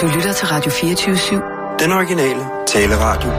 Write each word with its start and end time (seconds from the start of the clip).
Du 0.00 0.06
lytter 0.06 0.32
til 0.32 0.46
Radio 0.46 0.70
24-7. 0.70 1.78
Den 1.84 1.92
originale 1.92 2.40
taleradio. 2.66 3.30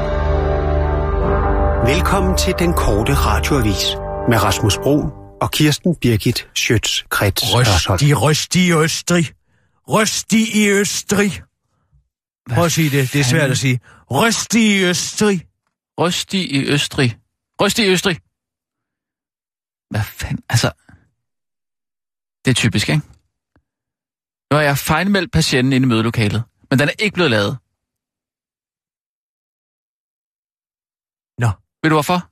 Velkommen 1.93 2.37
til 2.37 2.53
den 2.59 2.73
korte 2.73 3.13
radioavis 3.13 3.85
med 4.29 4.43
Rasmus 4.43 4.77
Bro 4.77 4.95
og 5.41 5.51
Kirsten 5.51 5.95
Birgit 5.95 6.39
Schøtz-Krets 6.59 7.43
Røst 7.55 8.01
i, 8.01 8.13
røst 8.13 8.55
i 8.55 8.73
Østrig. 8.73 9.25
Røst 9.87 10.33
i 10.33 10.69
Østrig. 10.69 11.43
Prøv 12.49 12.65
at 12.65 12.71
sige 12.71 12.89
det, 12.89 13.13
det 13.13 13.19
er 13.19 13.23
svært 13.23 13.51
at 13.51 13.57
sige. 13.57 13.79
Røst 14.11 14.55
i 14.55 14.83
Østrig. 14.83 15.47
Røstig 15.99 16.51
i 16.51 16.65
Østrig. 16.65 17.17
Røstig 17.61 17.85
i 17.85 17.89
Østrig. 17.89 18.17
Hvad 19.89 20.03
fanden? 20.03 20.43
Altså, 20.49 20.71
det 22.45 22.51
er 22.51 22.55
typisk, 22.55 22.89
ikke? 22.89 23.01
Nu 24.51 24.55
har 24.57 24.61
jeg 24.63 24.77
fejlmeldt 24.77 25.31
patienten 25.31 25.73
inde 25.73 25.85
i 25.85 25.87
mødelokalet, 25.87 26.43
men 26.69 26.79
den 26.79 26.87
er 26.89 26.93
ikke 26.99 27.13
blevet 27.13 27.31
lavet. 27.31 27.57
Nå. 31.41 31.49
Ved 31.83 31.89
du 31.89 31.95
hvorfor? 31.95 32.29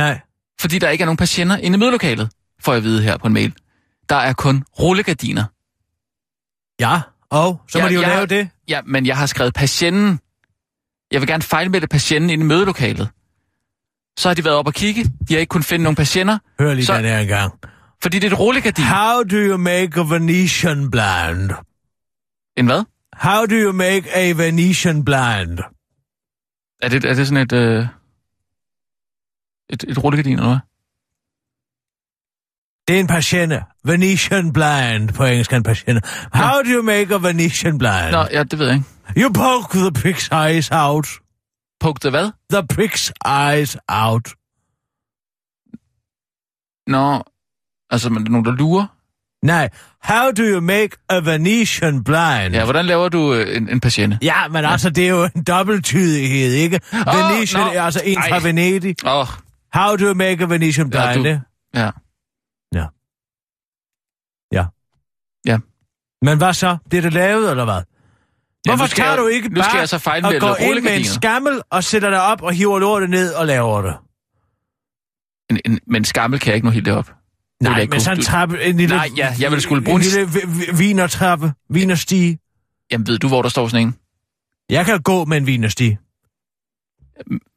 Nej. 0.00 0.20
Fordi 0.60 0.78
der 0.78 0.88
ikke 0.90 1.02
er 1.02 1.06
nogen 1.06 1.16
patienter 1.16 1.56
inde 1.56 1.76
i 1.76 1.78
mødelokalet, 1.78 2.30
får 2.60 2.72
jeg 2.72 2.76
at 2.78 2.84
vide 2.84 3.02
her 3.02 3.16
på 3.16 3.26
en 3.26 3.32
mail. 3.32 3.54
Der 4.08 4.16
er 4.16 4.32
kun 4.32 4.64
rullegardiner. 4.80 5.44
Ja, 6.80 7.00
og 7.30 7.60
så 7.68 7.78
må 7.78 7.84
Ja, 7.84 7.88
de 7.88 7.94
jo 7.94 8.00
jeg- 8.00 8.08
lave 8.08 8.26
det. 8.26 8.50
Ja, 8.68 8.80
men 8.82 9.06
jeg 9.06 9.16
har 9.16 9.26
skrevet 9.26 9.54
patienten. 9.54 10.20
Jeg 11.12 11.20
vil 11.20 11.28
gerne 11.28 11.42
fejlmelde 11.42 11.86
patienten 11.86 12.30
inde 12.30 12.44
i 12.44 12.46
mødelokalet. 12.46 13.08
Så 14.18 14.28
har 14.28 14.34
de 14.34 14.44
været 14.44 14.56
op 14.56 14.66
og 14.66 14.74
kigge. 14.74 15.04
De 15.04 15.34
har 15.34 15.38
ikke 15.40 15.50
kunnet 15.50 15.66
finde 15.66 15.82
nogen 15.82 15.96
patienter, 15.96 16.38
Hør 16.60 16.74
lige 16.74 16.86
Så- 16.86 16.96
den 16.96 17.04
her 17.04 17.18
engang. 17.18 17.52
Fordi 18.02 18.18
det 18.18 18.26
er 18.26 18.32
et 18.32 18.38
rullegardin. 18.38 18.84
How 18.84 19.22
do 19.22 19.36
you 19.36 19.56
make 19.56 20.00
a 20.00 20.04
Venetian 20.14 20.90
blind? 20.90 21.50
En 22.56 22.66
hvad? 22.66 22.84
How 23.12 23.46
do 23.46 23.54
you 23.54 23.72
make 23.72 24.10
a 24.14 24.32
Venetian 24.32 25.04
blind? 25.04 25.58
Er 26.82 26.88
det, 26.88 27.04
er 27.04 27.14
det 27.14 27.26
sådan 27.26 27.42
et, 27.42 27.52
øh, 27.52 27.86
et, 29.70 29.84
et 29.88 30.04
rullegardin, 30.04 30.32
eller 30.32 30.48
hvad? 30.48 30.58
Det 32.88 32.96
er 32.96 33.00
en 33.00 33.06
patiente. 33.06 33.64
Venetian 33.84 34.52
blind. 34.52 35.14
På 35.14 35.24
engelsk 35.24 35.52
er 35.52 35.56
en 35.56 35.62
patiente. 35.62 36.02
How 36.32 36.62
do 36.62 36.68
you 36.68 36.82
make 36.82 37.14
a 37.14 37.18
Venetian 37.18 37.78
blind? 37.78 38.10
Nå, 38.10 38.26
ja, 38.32 38.42
det 38.42 38.58
ved 38.58 38.66
jeg 38.66 38.74
ikke. 38.74 38.88
You 39.16 39.32
poke 39.32 39.78
the 39.78 39.90
pig's 39.98 40.28
eyes 40.46 40.68
out. 40.72 41.08
Poke 41.80 42.00
det 42.02 42.10
hvad? 42.10 42.30
The 42.50 42.62
pig's 42.72 43.10
eyes 43.26 43.76
out. 43.88 44.34
Nå, 46.86 47.22
altså, 47.92 48.08
er 48.08 48.12
nogen, 48.12 48.44
der 48.44 48.52
lurer. 48.52 48.86
Nej, 49.46 49.68
how 50.02 50.30
do 50.30 50.42
you 50.42 50.60
make 50.60 50.90
a 51.08 51.16
Venetian 51.20 52.04
blind? 52.04 52.54
Ja, 52.54 52.64
hvordan 52.64 52.84
laver 52.86 53.08
du 53.08 53.34
øh, 53.34 53.56
en, 53.56 53.68
en 53.68 53.80
patiente? 53.80 54.18
Ja, 54.22 54.48
men 54.48 54.64
altså, 54.64 54.90
det 54.90 55.04
er 55.04 55.08
jo 55.08 55.28
en 55.36 55.42
dobbelttydighed, 55.44 56.52
ikke? 56.52 56.80
Venetian 56.92 57.62
nå. 57.66 57.72
er 57.72 57.82
altså 57.82 58.00
en 58.04 58.16
fra 58.22 58.28
Ej. 58.36 58.38
Venedig. 58.38 58.96
Åh, 59.06 59.12
oh, 59.20 59.26
How 59.74 59.96
do 59.96 60.04
you 60.04 60.14
make 60.14 60.42
a 60.42 60.46
Venetian 60.46 60.90
blind? 60.90 61.04
Ja, 61.04 61.14
du- 61.34 61.40
ja. 61.74 61.90
Ja. 62.74 62.84
Ja. 64.52 64.64
Ja. 65.46 65.58
Men 66.22 66.38
hvad 66.38 66.54
så? 66.54 66.76
Det 66.90 66.96
er 66.98 67.02
det 67.02 67.12
lavet, 67.12 67.50
eller 67.50 67.64
hvad? 67.64 67.82
Ja, 68.66 68.70
Hvorfor 68.76 68.86
tager 68.86 69.08
jeg- 69.10 69.18
du 69.18 69.26
ikke 69.26 69.48
nu 69.48 69.62
skal 69.62 69.70
bare 69.72 69.78
jeg 69.78 69.88
så 69.88 69.98
fejlmelde 69.98 70.36
og 70.36 70.40
går 70.40 70.56
ind 70.56 70.84
med 70.84 70.96
en 70.96 71.04
skammel 71.04 71.60
og 71.70 71.84
sætter 71.84 72.10
dig 72.10 72.22
op 72.22 72.42
og 72.42 72.52
hiver 72.52 72.78
lortet 72.78 73.10
ned 73.10 73.34
og 73.34 73.46
laver 73.46 73.82
det? 73.82 73.94
En, 75.50 75.60
en, 75.72 75.80
men 75.86 76.04
skammel 76.04 76.40
kan 76.40 76.48
jeg 76.48 76.54
ikke 76.54 76.66
nå 76.66 76.70
helt 76.70 76.86
derop. 76.86 77.12
Nej, 77.62 77.78
men 77.78 77.88
kunne. 77.88 78.00
sådan 78.00 78.18
en 78.18 78.24
trappe, 78.24 78.62
en 78.64 78.76
lille... 78.76 78.96
Nej, 78.96 79.08
ja, 79.16 79.34
jeg 79.40 79.50
ville 79.50 79.62
skulle 79.62 79.84
bruge 79.84 79.96
en 79.96 80.02
lille 80.02 80.28
vi- 80.32 80.40
vi- 80.46 80.76
vinertrappe, 80.78 81.52
vinerstige. 81.70 82.38
Jamen, 82.92 83.06
ved 83.06 83.18
du, 83.18 83.28
hvor 83.28 83.42
der 83.42 83.48
står 83.48 83.68
sådan 83.68 83.86
en? 83.86 83.94
Jeg 84.70 84.86
kan 84.86 85.00
gå 85.02 85.24
med 85.24 85.36
en 85.36 85.46
vinerstige. 85.46 85.98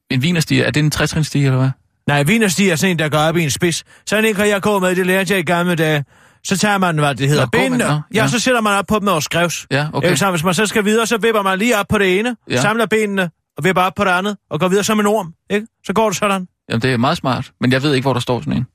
En 0.10 0.22
vinerstige, 0.22 0.64
er 0.64 0.72
det 0.72 0.80
en 0.80 0.92
trætrinstige, 0.92 1.46
eller 1.46 1.58
hvad? 1.58 1.70
Nej, 2.08 2.24
vinerstige 2.24 2.72
er 2.72 2.76
sådan 2.76 2.92
en, 2.92 3.00
der 3.00 3.10
går 3.10 3.18
op 3.18 3.38
i 3.38 3.44
en 3.44 3.50
spids. 3.52 3.84
Sådan 4.06 4.26
en 4.26 4.36
kan 4.36 4.48
jeg 4.50 4.62
gå 4.62 4.80
med, 4.80 4.96
det 4.96 5.06
lærte 5.08 5.34
jeg 5.34 5.40
i 5.40 5.44
gamle 5.44 5.76
dage. 5.76 6.06
Så 6.44 6.58
tager 6.58 6.78
man, 6.78 7.00
hvad 7.00 7.16
det 7.16 7.28
hedder, 7.28 7.44
Nå, 7.44 7.50
går 7.50 7.60
man- 7.60 7.72
benene. 7.72 7.94
Ja, 7.94 8.00
ja. 8.14 8.28
så 8.28 8.40
sætter 8.40 8.62
man 8.62 8.74
op 8.74 8.86
på 8.88 9.00
dem 9.00 9.08
over 9.08 9.20
skrevs. 9.20 9.68
Ja, 9.72 9.88
okay. 9.94 10.16
Så 10.16 10.32
hvis 10.32 10.44
man 10.44 10.54
så 10.54 10.66
skal 10.66 10.86
videre, 10.86 11.08
så 11.08 11.18
vipper 11.18 11.42
man 11.42 11.60
lige 11.60 11.78
op 11.80 11.86
på 11.90 11.98
det 11.98 12.20
ene, 12.20 12.36
ja. 12.50 12.62
samler 12.62 12.86
benene 12.86 13.30
og 13.58 13.64
vipper 13.64 13.82
op 13.82 13.94
på 13.96 14.04
det 14.04 14.10
andet, 14.12 14.38
og 14.50 14.60
går 14.60 14.68
videre 14.68 14.84
som 14.84 15.00
en 15.00 15.06
orm, 15.06 15.34
ikke? 15.50 15.68
Så 15.86 15.94
går 15.94 16.10
det 16.10 16.18
sådan. 16.18 16.48
Jamen, 16.70 16.82
det 16.82 16.94
er 16.94 16.98
meget 16.98 17.18
smart, 17.18 17.52
men 17.62 17.72
jeg 17.72 17.84
ved 17.84 17.94
ikke, 17.94 18.06
hvor 18.06 18.14
der 18.14 18.20
står 18.20 18.40
sådan 18.40 18.54
en. 18.54 18.66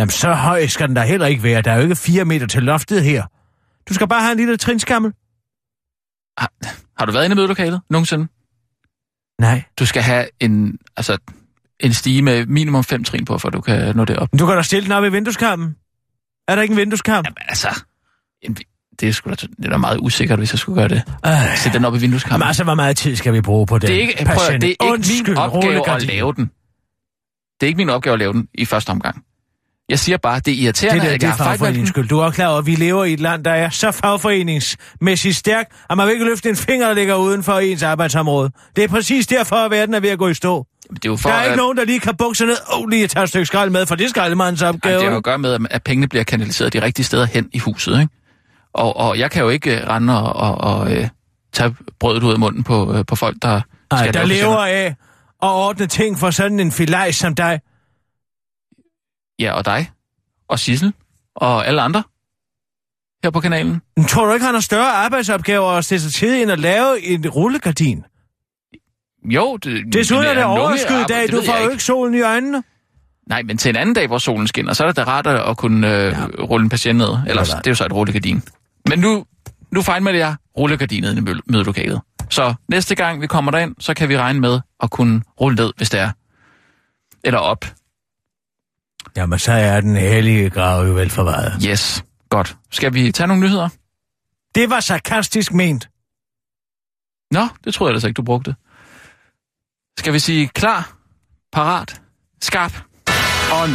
Jamen, 0.00 0.10
så 0.10 0.32
høj 0.34 0.66
skal 0.66 0.88
den 0.88 0.96
da 0.96 1.02
heller 1.02 1.26
ikke 1.26 1.42
være. 1.42 1.62
Der 1.62 1.70
er 1.70 1.76
jo 1.76 1.82
ikke 1.82 1.96
fire 1.96 2.24
meter 2.24 2.46
til 2.46 2.62
loftet 2.62 3.04
her. 3.04 3.24
Du 3.88 3.94
skal 3.94 4.08
bare 4.08 4.20
have 4.20 4.32
en 4.32 4.38
lille 4.38 4.56
trinskammel. 4.56 5.12
Har, 6.38 6.52
har 6.98 7.06
du 7.06 7.12
været 7.12 7.24
inde 7.24 7.34
i 7.34 7.36
mødelokalet 7.36 7.80
nogensinde? 7.90 8.28
Nej. 9.40 9.62
Du 9.78 9.86
skal 9.86 10.02
have 10.02 10.26
en, 10.40 10.78
altså, 10.96 11.18
en 11.80 11.92
stige 11.92 12.22
med 12.22 12.46
minimum 12.46 12.84
fem 12.84 13.04
trin 13.04 13.24
på, 13.24 13.38
for 13.38 13.50
du 13.50 13.60
kan 13.60 13.96
nå 13.96 14.04
det 14.04 14.16
op. 14.16 14.28
Men 14.32 14.38
du 14.38 14.46
kan 14.46 14.56
da 14.56 14.62
stille 14.62 14.84
den 14.84 14.92
op 14.92 15.04
i 15.04 15.08
vindueskampen. 15.08 15.76
Er 16.48 16.54
der 16.54 16.62
ikke 16.62 16.72
en 16.72 16.78
vindueskamp? 16.78 17.26
Jamen, 17.26 17.36
altså, 17.48 17.82
en, 18.42 18.56
det 19.00 19.08
er 19.08 19.12
sgu 19.12 19.30
da, 19.30 19.34
det 19.34 19.64
er 19.64 19.70
da 19.70 19.76
meget 19.76 19.98
usikkert, 19.98 20.38
hvis 20.38 20.52
jeg 20.52 20.58
skulle 20.58 20.80
gøre 20.80 20.88
det. 20.88 21.02
Øh. 21.26 21.56
Sæt 21.56 21.72
den 21.72 21.84
op 21.84 21.94
i 21.94 21.98
vindueskampen. 21.98 22.34
Jamen, 22.34 22.46
altså, 22.46 22.64
hvor 22.64 22.74
meget 22.74 22.96
tid 22.96 23.16
skal 23.16 23.32
vi 23.32 23.40
bruge 23.40 23.66
på 23.66 23.78
den? 23.78 23.88
det 23.88 23.96
er 23.96 24.00
ikke, 24.00 24.24
prøv, 24.24 24.52
det 24.52 24.64
er 24.64 24.68
ikke 24.68 24.84
Undskyld, 24.84 25.28
min 25.28 25.36
opgave 25.36 25.90
at 25.90 26.02
lave 26.02 26.32
den. 26.32 26.50
Det 27.60 27.66
er 27.66 27.68
ikke 27.68 27.76
min 27.76 27.90
opgave 27.90 28.12
at 28.12 28.18
lave 28.18 28.32
den 28.32 28.48
i 28.54 28.64
første 28.64 28.90
omgang. 28.90 29.24
Jeg 29.90 29.98
siger 29.98 30.18
bare, 30.18 30.40
det 30.40 30.54
er 30.54 30.62
irriterende, 30.62 31.00
Det, 31.00 31.08
der, 31.08 31.14
at 31.14 31.20
det 31.20 31.26
er 31.26 31.30
har 31.30 31.36
fagforeningens 31.44 31.88
skyld. 31.88 32.08
Du 32.08 32.18
er 32.18 32.24
også 32.24 32.34
klar 32.34 32.46
over, 32.48 32.58
at 32.58 32.66
vi 32.66 32.74
lever 32.74 33.04
i 33.04 33.12
et 33.12 33.20
land, 33.20 33.44
der 33.44 33.50
er 33.50 33.70
så 33.70 33.90
fagforeningsmæssigt 33.90 35.36
stærkt, 35.36 35.72
at 35.90 35.96
man 35.96 36.06
vil 36.06 36.12
ikke 36.12 36.24
løfte 36.24 36.48
en 36.48 36.56
finger, 36.56 36.86
der 36.86 36.94
ligger 36.94 37.14
uden 37.14 37.42
for 37.42 37.52
ens 37.58 37.82
arbejdsområde. 37.82 38.50
Det 38.76 38.84
er 38.84 38.88
præcis 38.88 39.26
derfor, 39.26 39.56
at 39.56 39.70
verden 39.70 39.94
er 39.94 40.00
ved 40.00 40.08
at 40.10 40.18
gå 40.18 40.28
i 40.28 40.34
stå. 40.34 40.66
Det 40.90 40.96
er 41.04 41.08
jo 41.08 41.16
for, 41.16 41.28
Der 41.28 41.36
er 41.36 41.42
ikke 41.42 41.52
at, 41.52 41.56
nogen, 41.56 41.76
der 41.76 41.84
lige 41.84 42.00
kan 42.00 42.16
bukse 42.16 42.46
ned 42.46 42.56
og 42.66 42.86
lige 42.86 43.06
tage 43.06 43.22
et 43.22 43.28
stykke 43.28 43.46
skrald 43.46 43.70
med, 43.70 43.86
for 43.86 43.94
det 43.94 44.04
er 44.04 44.08
skraldemandens 44.08 44.62
opgave. 44.62 44.92
Jamen, 44.92 44.98
det 45.00 45.04
har 45.06 45.10
jo 45.12 45.16
at 45.16 45.24
gøre 45.24 45.38
med, 45.38 45.66
at- 45.70 45.82
pengene 45.82 46.08
bliver 46.08 46.24
kanaliseret 46.24 46.72
de 46.72 46.82
rigtige 46.82 47.06
steder 47.06 47.26
hen 47.26 47.48
i 47.52 47.58
huset, 47.58 48.00
ikke? 48.00 48.12
Og, 48.74 48.96
og 48.96 49.18
jeg 49.18 49.30
kan 49.30 49.42
jo 49.42 49.48
ikke 49.48 49.80
uh, 49.82 49.88
rende 49.88 50.22
og, 50.22 50.36
og, 50.36 50.80
og 50.80 50.90
uh, 50.90 51.06
tage 51.52 51.74
brødet 52.00 52.22
ud 52.22 52.32
af 52.32 52.38
munden 52.38 52.62
på, 52.64 52.84
uh, 52.98 53.00
på 53.06 53.16
folk, 53.16 53.36
der 53.42 53.60
Nej, 53.92 54.02
skal 54.02 54.14
der 54.14 54.24
lever 54.26 54.56
af 54.66 54.86
at 55.42 55.48
ordne 55.48 55.86
ting 55.86 56.18
for 56.18 56.30
sådan 56.30 56.60
en 56.60 56.72
filaj 56.72 57.10
som 57.12 57.34
dig. 57.34 57.60
Ja, 59.40 59.52
og 59.52 59.64
dig. 59.64 59.90
Og 60.48 60.58
Sissel. 60.58 60.92
Og 61.36 61.66
alle 61.66 61.82
andre. 61.82 62.02
Her 63.24 63.30
på 63.30 63.40
kanalen. 63.40 63.82
Men 63.96 64.06
tror 64.06 64.26
du 64.26 64.32
ikke, 64.32 64.46
han 64.46 64.54
har 64.54 64.60
større 64.60 64.92
arbejdsopgaver 64.92 65.70
at 65.70 65.84
sætte 65.84 66.04
sig 66.04 66.12
tid 66.12 66.34
ind 66.34 66.50
og 66.50 66.58
lave 66.58 67.00
en 67.02 67.28
rullegardin? 67.28 68.04
Jo, 69.24 69.56
det, 69.56 69.92
Desuden 69.92 70.24
er 70.26 70.34
det 70.34 70.44
overskyet 70.44 71.00
i 71.00 71.04
dag, 71.08 71.22
det 71.22 71.32
du 71.32 71.42
får 71.46 71.64
jo 71.64 71.70
ikke 71.70 71.84
solen 71.84 72.14
i 72.14 72.20
øjnene. 72.20 72.62
Nej, 73.28 73.42
men 73.42 73.58
til 73.58 73.68
en 73.68 73.76
anden 73.76 73.94
dag, 73.94 74.06
hvor 74.06 74.18
solen 74.18 74.46
skinner, 74.46 74.72
så 74.72 74.82
er 74.84 74.86
det 74.86 74.96
da 74.96 75.02
rart 75.04 75.26
at 75.26 75.50
at 75.50 75.56
kunne 75.56 75.96
øh, 75.96 76.12
ja. 76.12 76.26
rulle 76.44 76.64
en 76.64 76.70
patient 76.70 76.98
ned. 76.98 77.16
Ellers, 77.26 77.48
det 77.48 77.66
er 77.66 77.70
jo 77.70 77.74
så 77.74 77.84
et 77.84 77.92
rullegardin. 77.92 78.42
Men 78.88 78.98
nu, 78.98 79.24
nu 79.72 79.82
fejlmelder 79.82 80.18
jeg 80.20 80.34
rullegardinet 80.58 81.16
i 81.16 81.20
mø- 81.20 81.40
mødelokalet. 81.46 82.00
Så 82.30 82.54
næste 82.68 82.94
gang 82.94 83.20
vi 83.20 83.26
kommer 83.26 83.50
derind, 83.50 83.74
så 83.78 83.94
kan 83.94 84.08
vi 84.08 84.18
regne 84.18 84.40
med 84.40 84.60
at 84.82 84.90
kunne 84.90 85.22
rulle 85.40 85.56
ned, 85.56 85.72
hvis 85.76 85.90
det 85.90 86.00
er. 86.00 86.10
Eller 87.24 87.38
op. 87.38 87.64
Jamen, 89.16 89.38
så 89.38 89.52
er 89.52 89.80
den 89.80 89.96
hellige 89.96 90.50
grav 90.50 90.86
jo 90.86 90.92
vel 90.92 91.10
forvaret. 91.10 91.62
Yes. 91.66 92.04
Godt. 92.28 92.56
Skal 92.70 92.94
vi 92.94 93.12
tage 93.12 93.26
nogle 93.26 93.42
nyheder? 93.42 93.68
Det 94.54 94.70
var 94.70 94.80
sarkastisk 94.80 95.52
ment. 95.52 95.88
Nå, 97.30 97.48
det 97.64 97.74
troede 97.74 97.88
jeg 97.88 97.92
ellers 97.92 98.04
ikke, 98.04 98.16
du 98.16 98.22
brugte. 98.22 98.54
Skal 99.98 100.12
vi 100.12 100.18
sige 100.18 100.48
klar, 100.48 100.92
parat, 101.52 102.00
skarp? 102.42 102.82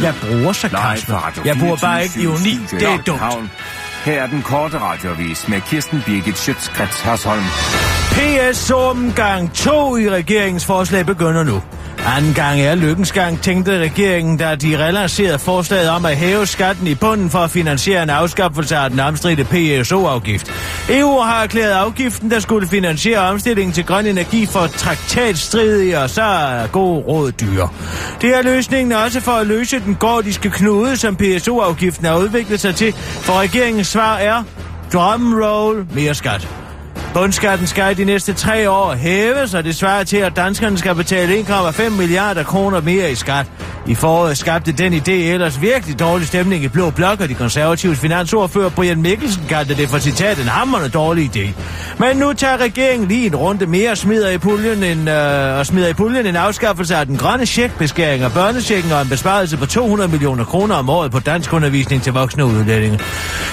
Jeg 0.02 0.14
bruger 0.22 0.52
sarkasme. 0.52 1.16
Jeg 1.44 1.56
bruger 1.60 1.76
bare 1.76 2.02
ikke 2.02 2.20
ironi. 2.22 2.58
Det 2.70 2.82
er 2.82 3.02
dumt. 3.02 3.50
Her 4.04 4.22
er 4.22 4.26
den 4.26 4.42
korte 4.42 4.78
radiovis 4.78 5.48
med 5.48 5.60
Kirsten 5.60 6.02
Birgit 6.06 6.38
Schøtzgrads 6.38 7.00
Hasholm. 7.00 7.42
PS 8.16 8.70
omgang 8.70 9.54
2 9.54 9.96
i 9.96 10.10
regeringens 10.10 10.64
forslag 10.64 11.06
begynder 11.06 11.44
nu. 11.44 11.62
Anden 12.16 12.34
gang 12.34 12.60
er 12.60 12.74
lykkens 12.74 13.12
gang, 13.12 13.40
tænkte 13.40 13.78
regeringen, 13.78 14.36
da 14.36 14.54
de 14.54 14.86
relancerede 14.86 15.38
forslaget 15.38 15.90
om 15.90 16.04
at 16.04 16.16
hæve 16.16 16.46
skatten 16.46 16.86
i 16.86 16.94
bunden 16.94 17.30
for 17.30 17.38
at 17.38 17.50
finansiere 17.50 18.02
en 18.02 18.10
afskaffelse 18.10 18.76
af 18.76 18.90
den 18.90 19.00
omstridte 19.00 19.44
PSO-afgift. 19.44 20.52
EU 20.90 21.20
har 21.20 21.42
erklæret 21.42 21.72
afgiften, 21.72 22.30
der 22.30 22.38
skulle 22.38 22.68
finansiere 22.68 23.18
omstillingen 23.18 23.72
til 23.72 23.84
grøn 23.84 24.06
energi 24.06 24.46
for 24.46 24.66
traktatstridige, 24.66 25.98
og 25.98 26.10
så 26.10 26.22
er 26.22 26.66
god 26.66 27.04
råd 27.06 27.32
dyre. 27.32 27.68
Det 28.20 28.36
er 28.36 28.42
løsningen 28.42 28.92
også 28.92 29.20
for 29.20 29.32
at 29.32 29.46
løse 29.46 29.80
den 29.80 29.94
gordiske 29.94 30.50
knude, 30.50 30.96
som 30.96 31.16
PSO-afgiften 31.16 32.06
har 32.06 32.16
udviklet 32.16 32.60
sig 32.60 32.74
til, 32.74 32.92
for 32.96 33.40
regeringens 33.40 33.86
svar 33.86 34.16
er 34.16 34.42
drumroll 34.92 35.86
mere 35.94 36.14
skat. 36.14 36.65
Bundskatten 37.16 37.66
skal 37.66 37.90
i 37.90 37.94
de 37.94 38.04
næste 38.04 38.32
tre 38.32 38.70
år 38.70 38.94
hæves, 38.94 39.54
og 39.54 39.64
det 39.64 39.76
svarer 39.76 40.04
til, 40.04 40.16
at 40.16 40.36
danskerne 40.36 40.78
skal 40.78 40.94
betale 40.94 41.40
1,5 41.40 41.90
milliarder 41.90 42.42
kroner 42.42 42.80
mere 42.80 43.12
i 43.12 43.14
skat. 43.14 43.46
I 43.86 43.94
foråret 43.94 44.38
skabte 44.38 44.72
den 44.72 44.94
idé 44.94 45.10
ellers 45.10 45.60
virkelig 45.60 45.98
dårlig 45.98 46.26
stemning 46.26 46.64
i 46.64 46.68
Blå 46.68 46.90
Blok, 46.90 47.20
og 47.20 47.28
de 47.28 47.34
konservatives 47.34 47.98
finansordfører 47.98 48.68
Brian 48.68 49.02
Mikkelsen 49.02 49.42
kaldte 49.48 49.76
det 49.76 49.88
for 49.88 49.98
citat 49.98 50.38
en 50.38 50.48
hammerende 50.48 50.88
dårlig 50.88 51.36
idé. 51.36 51.48
Men 51.98 52.16
nu 52.16 52.32
tager 52.32 52.56
regeringen 52.56 53.08
lige 53.08 53.26
en 53.26 53.36
runde 53.36 53.66
mere 53.66 53.90
og 53.90 53.98
smider 53.98 54.30
i 54.30 54.38
puljen 54.38 54.82
en, 54.82 55.08
øh, 55.08 55.58
og 55.58 55.66
smider 55.66 55.88
i 55.88 55.92
puljen 55.92 56.26
en 56.26 56.36
afskaffelse 56.36 56.96
af 56.96 57.06
den 57.06 57.16
grønne 57.16 57.46
checkbeskæring 57.46 58.22
af 58.22 58.32
børnechecken 58.32 58.92
og 58.92 59.02
en 59.02 59.08
besparelse 59.08 59.56
på 59.56 59.66
200 59.66 60.10
millioner 60.10 60.44
kroner 60.44 60.74
om 60.74 60.90
året 60.90 61.12
på 61.12 61.20
dansk 61.20 61.52
undervisning 61.52 62.02
til 62.02 62.12
voksne 62.12 62.44
udlændinge. 62.44 63.00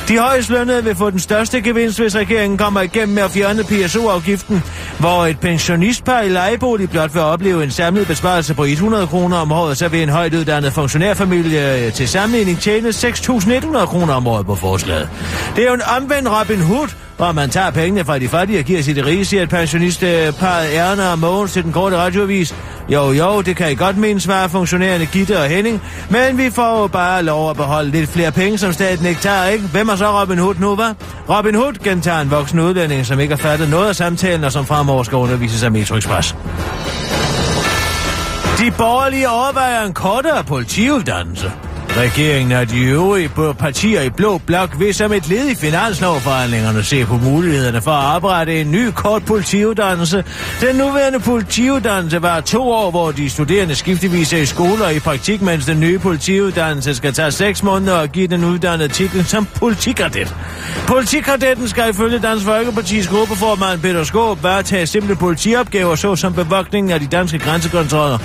De 0.07 0.17
højst 0.17 0.49
lønnede 0.49 0.83
vil 0.83 0.95
få 0.95 1.09
den 1.09 1.19
største 1.19 1.61
gevinst, 1.61 1.99
hvis 1.99 2.15
regeringen 2.15 2.57
kommer 2.57 2.81
igennem 2.81 3.15
med 3.15 3.23
at 3.23 3.31
fjerne 3.31 3.52
PSO-afgiften, 3.61 4.63
hvor 4.99 5.25
et 5.25 5.39
pensionistpar 5.39 6.21
i 6.21 6.29
lejebolig 6.29 6.89
blot 6.89 7.13
vil 7.13 7.21
opleve 7.21 7.63
en 7.63 7.71
samlet 7.71 8.07
besparelse 8.07 8.53
på 8.53 8.63
100 8.63 9.07
kroner 9.07 9.37
om 9.37 9.51
året, 9.51 9.77
så 9.77 9.87
vil 9.87 10.03
en 10.03 10.09
højt 10.09 10.33
uddannet 10.33 10.73
funktionærfamilie 10.73 11.85
øh, 11.85 11.93
til 11.93 12.07
sammenligning 12.07 12.59
tjene 12.59 12.89
6.100 12.89 13.85
kroner 13.85 14.13
om 14.13 14.27
året 14.27 14.45
på 14.45 14.55
forslaget. 14.55 15.09
Det 15.55 15.63
er 15.63 15.67
jo 15.67 15.73
en 15.73 15.81
omvendt 15.97 16.29
Robin 16.29 16.61
Hood, 16.61 16.87
hvor 17.17 17.31
man 17.31 17.49
tager 17.49 17.71
pengene 17.71 18.05
fra 18.05 18.19
de 18.19 18.27
fattige 18.27 18.59
og 18.59 18.65
giver 18.65 18.81
til 18.81 18.95
de 18.95 19.05
rige, 19.05 19.25
siger 19.25 19.43
et 19.43 19.49
pensionistparret 19.49 20.69
øh, 20.69 20.75
Erna 20.75 21.11
og 21.11 21.19
Mogens 21.19 21.53
til 21.53 21.63
den 21.63 21.71
korte 21.71 21.97
radioavis. 21.97 22.55
Jo, 22.89 23.11
jo, 23.11 23.41
det 23.41 23.55
kan 23.55 23.71
I 23.71 23.75
godt 23.75 23.97
mene, 23.97 24.19
svarer 24.19 24.47
funktionærerne 24.47 25.05
Gitte 25.05 25.39
og 25.39 25.45
Henning, 25.45 25.81
men 26.09 26.37
vi 26.37 26.49
får 26.49 26.81
jo 26.81 26.87
bare 26.87 27.23
lov 27.23 27.49
at 27.49 27.55
beholde 27.55 27.91
lidt 27.91 28.09
flere 28.09 28.31
penge, 28.31 28.57
som 28.57 28.73
staten 28.73 29.05
ikke 29.05 29.21
tager, 29.21 29.45
ikke? 29.45 29.67
Hvem 29.67 29.89
er 29.89 29.95
så 29.95 30.21
Robin 30.21 30.37
Hood 30.37 30.55
nu, 30.55 30.75
var? 30.75 30.95
Robin 31.29 31.55
Hood 31.55 31.73
gentager 31.73 32.21
en 32.21 32.31
voksen 32.31 32.59
udlænding, 32.59 33.05
som 33.05 33.19
ikke 33.19 33.35
har 33.35 33.41
fattet 33.41 33.69
noget 33.69 33.89
af 33.89 33.95
samtalen, 33.95 34.43
og 34.43 34.51
som 34.51 34.65
fremover 34.65 35.03
skal 35.03 35.15
undervises 35.15 35.63
af 35.63 35.71
Metro 35.71 35.95
Express. 35.95 36.35
De 38.59 38.71
borgerlige 38.77 39.29
overvejer 39.29 39.85
en 39.85 39.93
kortere 39.93 40.43
politiuddannelse. 40.43 41.51
Regeringen 41.97 42.51
og 42.51 42.69
de 42.69 42.79
øvrige 42.79 43.29
partier 43.59 44.01
i 44.01 44.09
Blå 44.09 44.37
Blok 44.37 44.79
vil 44.79 44.93
som 44.93 45.13
et 45.13 45.29
led 45.29 45.47
i 45.47 45.55
finanslovforhandlingerne 45.55 46.83
se 46.83 47.05
på 47.05 47.17
mulighederne 47.17 47.81
for 47.81 47.91
at 47.91 48.15
oprette 48.15 48.61
en 48.61 48.71
ny 48.71 48.91
kort 48.95 49.25
politiuddannelse. 49.25 50.23
Den 50.61 50.75
nuværende 50.75 51.19
politiuddannelse 51.19 52.21
var 52.21 52.39
to 52.39 52.71
år, 52.71 52.91
hvor 52.91 53.11
de 53.11 53.29
studerende 53.29 53.75
skiftevis 53.75 54.33
er 54.33 54.37
i 54.37 54.45
skole 54.45 54.85
og 54.85 54.93
i 54.93 54.99
praktik, 54.99 55.41
mens 55.41 55.65
den 55.65 55.79
nye 55.79 55.99
politiuddannelse 55.99 56.95
skal 56.95 57.13
tage 57.13 57.31
seks 57.31 57.63
måneder 57.63 57.97
og 57.97 58.09
give 58.09 58.27
den 58.27 58.45
uddannede 58.45 58.89
titlen 58.89 59.23
som 59.23 59.47
politikadet. 59.55 60.35
Politikadetten 60.87 61.67
skal 61.67 61.89
ifølge 61.89 62.19
Dansk 62.19 62.45
Folkepartis 62.45 63.07
gruppeformand 63.07 63.81
Peter 63.81 64.03
Skåb 64.03 64.43
varetage 64.43 64.85
simple 64.85 65.15
politiopgaver, 65.15 65.95
såsom 65.95 66.33
bevogtningen 66.33 66.91
af 66.91 66.99
de 66.99 67.07
danske 67.07 67.39
grænsekontroller. 67.39 68.17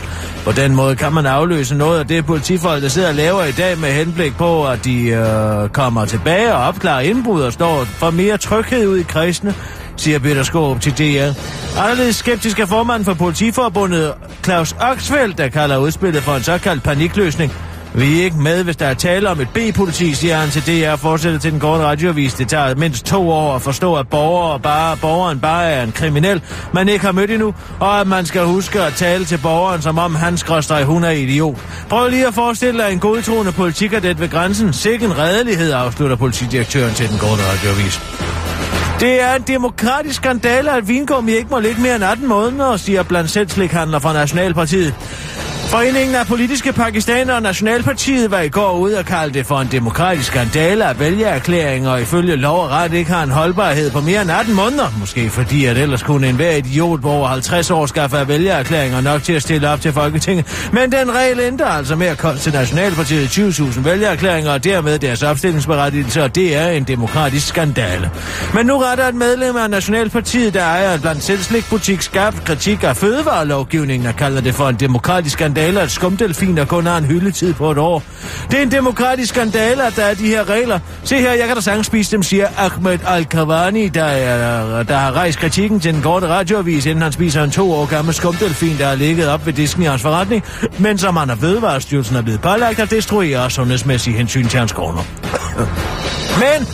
På 0.44 0.52
den 0.52 0.74
måde 0.74 0.96
kan 0.96 1.12
man 1.12 1.26
afløse 1.26 1.74
noget 1.74 1.98
af 1.98 2.06
det 2.06 2.26
politifolk, 2.26 2.82
der 2.82 2.88
sidder 2.88 3.08
og 3.08 3.14
laver 3.14 3.44
i 3.44 3.52
dag 3.58 3.78
med 3.78 3.92
henblik 3.92 4.36
på, 4.36 4.66
at 4.66 4.84
de 4.84 5.08
øh, 5.08 5.68
kommer 5.68 6.04
tilbage 6.04 6.54
og 6.54 6.66
opklarer 6.66 7.00
indbrud 7.00 7.42
og 7.42 7.52
står 7.52 7.84
for 7.84 8.10
mere 8.10 8.36
tryghed 8.36 8.88
ud 8.88 8.98
i 8.98 9.02
kredsene, 9.02 9.54
siger 9.96 10.18
Peter 10.18 10.42
Skåb 10.42 10.80
til 10.80 10.92
DR. 10.92 11.32
Anderledes 11.78 12.16
skeptisk 12.16 12.58
er 12.58 12.66
formanden 12.66 13.04
for 13.04 13.14
politiforbundet 13.14 14.14
Claus 14.44 14.76
Oxfeldt, 14.80 15.38
der 15.38 15.48
kalder 15.48 15.78
udspillet 15.78 16.22
for 16.22 16.32
en 16.32 16.42
såkaldt 16.42 16.82
panikløsning. 16.82 17.52
Vi 17.98 18.20
er 18.20 18.24
ikke 18.24 18.36
med, 18.36 18.64
hvis 18.64 18.76
der 18.76 18.86
er 18.86 18.94
tale 18.94 19.28
om 19.28 19.40
et 19.40 19.48
B-politi, 19.48 20.14
siger 20.14 20.36
han 20.36 20.50
til 20.50 20.62
DR 20.66 20.90
og 20.90 20.98
fortsætter 20.98 21.38
til 21.38 21.52
den 21.52 21.60
korte 21.60 21.84
radioavis. 21.84 22.34
Det 22.34 22.48
tager 22.48 22.74
mindst 22.74 23.06
to 23.06 23.30
år 23.30 23.54
at 23.54 23.62
forstå, 23.62 23.94
at 23.94 24.08
borger 24.08 24.58
bare, 24.58 24.96
borgeren 24.96 25.40
bare 25.40 25.70
er 25.70 25.82
en 25.82 25.92
kriminel, 25.92 26.42
man 26.72 26.88
ikke 26.88 27.04
har 27.04 27.12
mødt 27.12 27.30
endnu, 27.30 27.54
og 27.80 28.00
at 28.00 28.06
man 28.06 28.26
skal 28.26 28.44
huske 28.44 28.82
at 28.82 28.92
tale 28.92 29.24
til 29.24 29.38
borgeren, 29.38 29.82
som 29.82 29.98
om 29.98 30.14
han 30.14 30.36
skråstrej 30.36 30.84
hun 30.84 31.04
er 31.04 31.10
idiot. 31.10 31.56
Prøv 31.88 32.10
lige 32.10 32.26
at 32.26 32.34
forestille 32.34 32.82
dig 32.82 32.92
en 32.92 32.98
godtroende 32.98 33.52
politikadet 33.52 34.20
ved 34.20 34.28
grænsen. 34.28 34.72
Sikken 34.72 35.18
redelighed, 35.18 35.72
afslutter 35.72 36.16
politidirektøren 36.16 36.94
til 36.94 37.08
den 37.08 37.18
korte 37.18 37.42
radioavis. 37.52 38.00
Det 39.00 39.22
er 39.22 39.34
en 39.34 39.42
demokratisk 39.42 40.16
skandale, 40.16 40.72
at 40.72 40.88
vingummi 40.88 41.32
ikke 41.32 41.50
må 41.50 41.58
ligge 41.58 41.80
mere 41.80 41.94
end 41.94 42.04
18 42.04 42.28
måneder, 42.28 42.76
siger 42.76 43.02
blandt 43.02 43.30
selvslikhandler 43.30 43.98
fra 43.98 44.12
Nationalpartiet. 44.12 44.94
Foreningen 45.70 46.14
af 46.14 46.26
politiske 46.26 46.72
pakistanere 46.72 47.36
og 47.36 47.42
Nationalpartiet 47.42 48.30
var 48.30 48.40
i 48.40 48.48
går 48.48 48.78
ude 48.78 48.98
og 48.98 49.04
kalde 49.04 49.34
det 49.34 49.46
for 49.46 49.58
en 49.58 49.68
demokratisk 49.72 50.26
skandale 50.26 50.84
af 50.84 51.00
vælgererklæringer 51.00 51.90
og 51.90 52.00
ifølge 52.00 52.36
lov 52.36 52.64
og 52.64 52.70
ret 52.70 52.92
ikke 52.92 53.10
har 53.10 53.22
en 53.22 53.30
holdbarhed 53.30 53.90
på 53.90 54.00
mere 54.00 54.22
end 54.22 54.30
18 54.30 54.54
måneder. 54.54 54.86
Måske 55.00 55.30
fordi, 55.30 55.64
at 55.64 55.76
ellers 55.76 56.02
kunne 56.02 56.28
enhver 56.28 56.52
idiot 56.52 57.00
på 57.02 57.10
over 57.10 57.28
50 57.28 57.70
år 57.70 57.86
skaffe 57.86 58.18
af 58.18 58.28
vælgererklæringer 58.28 59.00
nok 59.00 59.22
til 59.22 59.32
at 59.32 59.42
stille 59.42 59.68
op 59.68 59.80
til 59.80 59.92
Folketinget. 59.92 60.68
Men 60.72 60.92
den 60.92 61.14
regel 61.14 61.40
ændrer 61.40 61.66
altså 61.66 61.96
med 61.96 62.06
at 62.06 62.18
komme 62.18 62.38
til 62.38 62.52
Nationalpartiet 62.52 63.28
20.000 63.28 63.80
vælgererklæringer 63.80 64.52
og 64.52 64.64
dermed 64.64 64.98
deres 64.98 65.22
opstillingsberettigelse, 65.22 66.22
og 66.22 66.34
det 66.34 66.56
er 66.56 66.68
en 66.68 66.84
demokratisk 66.84 67.46
skandale. 67.46 68.10
Men 68.54 68.66
nu 68.66 68.78
retter 68.78 69.08
et 69.08 69.14
medlem 69.14 69.56
af 69.56 69.70
Nationalpartiet, 69.70 70.54
der 70.54 70.64
ejer 70.64 70.98
blandt 70.98 71.24
selvslikbutik, 71.24 72.02
skabt 72.02 72.44
kritik 72.44 72.82
af 72.82 72.96
fødevarelovgivningen 72.96 74.08
og 74.08 74.16
kalder 74.16 74.40
det 74.40 74.54
for 74.54 74.68
en 74.68 74.76
demokratisk 74.76 75.32
skandale 75.32 75.57
skandale, 75.58 75.80
at 75.80 75.90
skumdelfiner 75.90 76.64
kun 76.64 76.86
har 76.86 76.98
en 76.98 77.04
hyldetid 77.04 77.54
på 77.54 77.70
et 77.70 77.78
år. 77.78 78.02
Det 78.50 78.58
er 78.58 78.62
en 78.62 78.70
demokratisk 78.70 79.34
skandale, 79.34 79.86
at 79.86 79.96
der 79.96 80.04
er 80.04 80.14
de 80.14 80.26
her 80.26 80.48
regler. 80.48 80.78
Se 81.04 81.16
her, 81.16 81.32
jeg 81.32 81.46
kan 81.46 81.56
da 81.56 81.60
sagtens 81.62 81.86
spise 81.86 82.10
dem, 82.10 82.22
siger 82.22 82.46
Ahmed 82.56 82.98
Al-Kawani, 83.06 83.88
der, 83.88 84.04
er, 84.04 84.82
der 84.82 84.96
har 84.96 85.12
rejst 85.12 85.38
kritikken 85.38 85.80
til 85.80 85.94
den 85.94 86.02
korte 86.02 86.28
radioavis, 86.28 86.86
inden 86.86 87.02
han 87.02 87.12
spiser 87.12 87.44
en 87.44 87.50
to 87.50 87.72
år 87.72 87.86
gammel 87.86 88.14
skumdelfin, 88.14 88.78
der 88.78 88.86
har 88.86 88.94
ligget 88.94 89.28
op 89.28 89.46
ved 89.46 89.52
disken 89.52 89.82
i 89.82 89.86
hans 89.86 90.02
forretning, 90.02 90.44
men 90.78 90.98
som 90.98 91.16
han 91.16 91.28
har 91.28 91.36
Vedvarestyrelsen 91.36 92.16
er 92.16 92.22
blevet 92.22 92.40
pålagt 92.40 92.80
at 92.80 92.90
destruere 92.90 93.50
sundhedsmæssige 93.50 94.16
hensyn 94.16 94.48
til 94.48 94.58
hans 94.58 94.72
kroner. 94.72 95.02
men, 96.42 96.66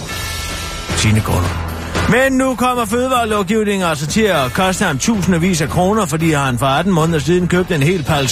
sine 0.96 1.20
kroner. 1.20 1.63
Men 2.10 2.32
nu 2.32 2.54
kommer 2.54 2.84
fødevarelovgivningen 2.84 3.88
altså 3.88 4.06
til 4.06 4.22
at 4.22 4.52
koste 4.54 4.84
ham 4.84 4.98
tusindvis 4.98 5.60
af 5.60 5.68
kroner, 5.68 6.06
fordi 6.06 6.32
han 6.32 6.58
for 6.58 6.66
18 6.66 6.92
måneder 6.92 7.18
siden 7.18 7.48
købte 7.48 7.74
en 7.74 7.82
hel 7.82 8.02
pal 8.02 8.28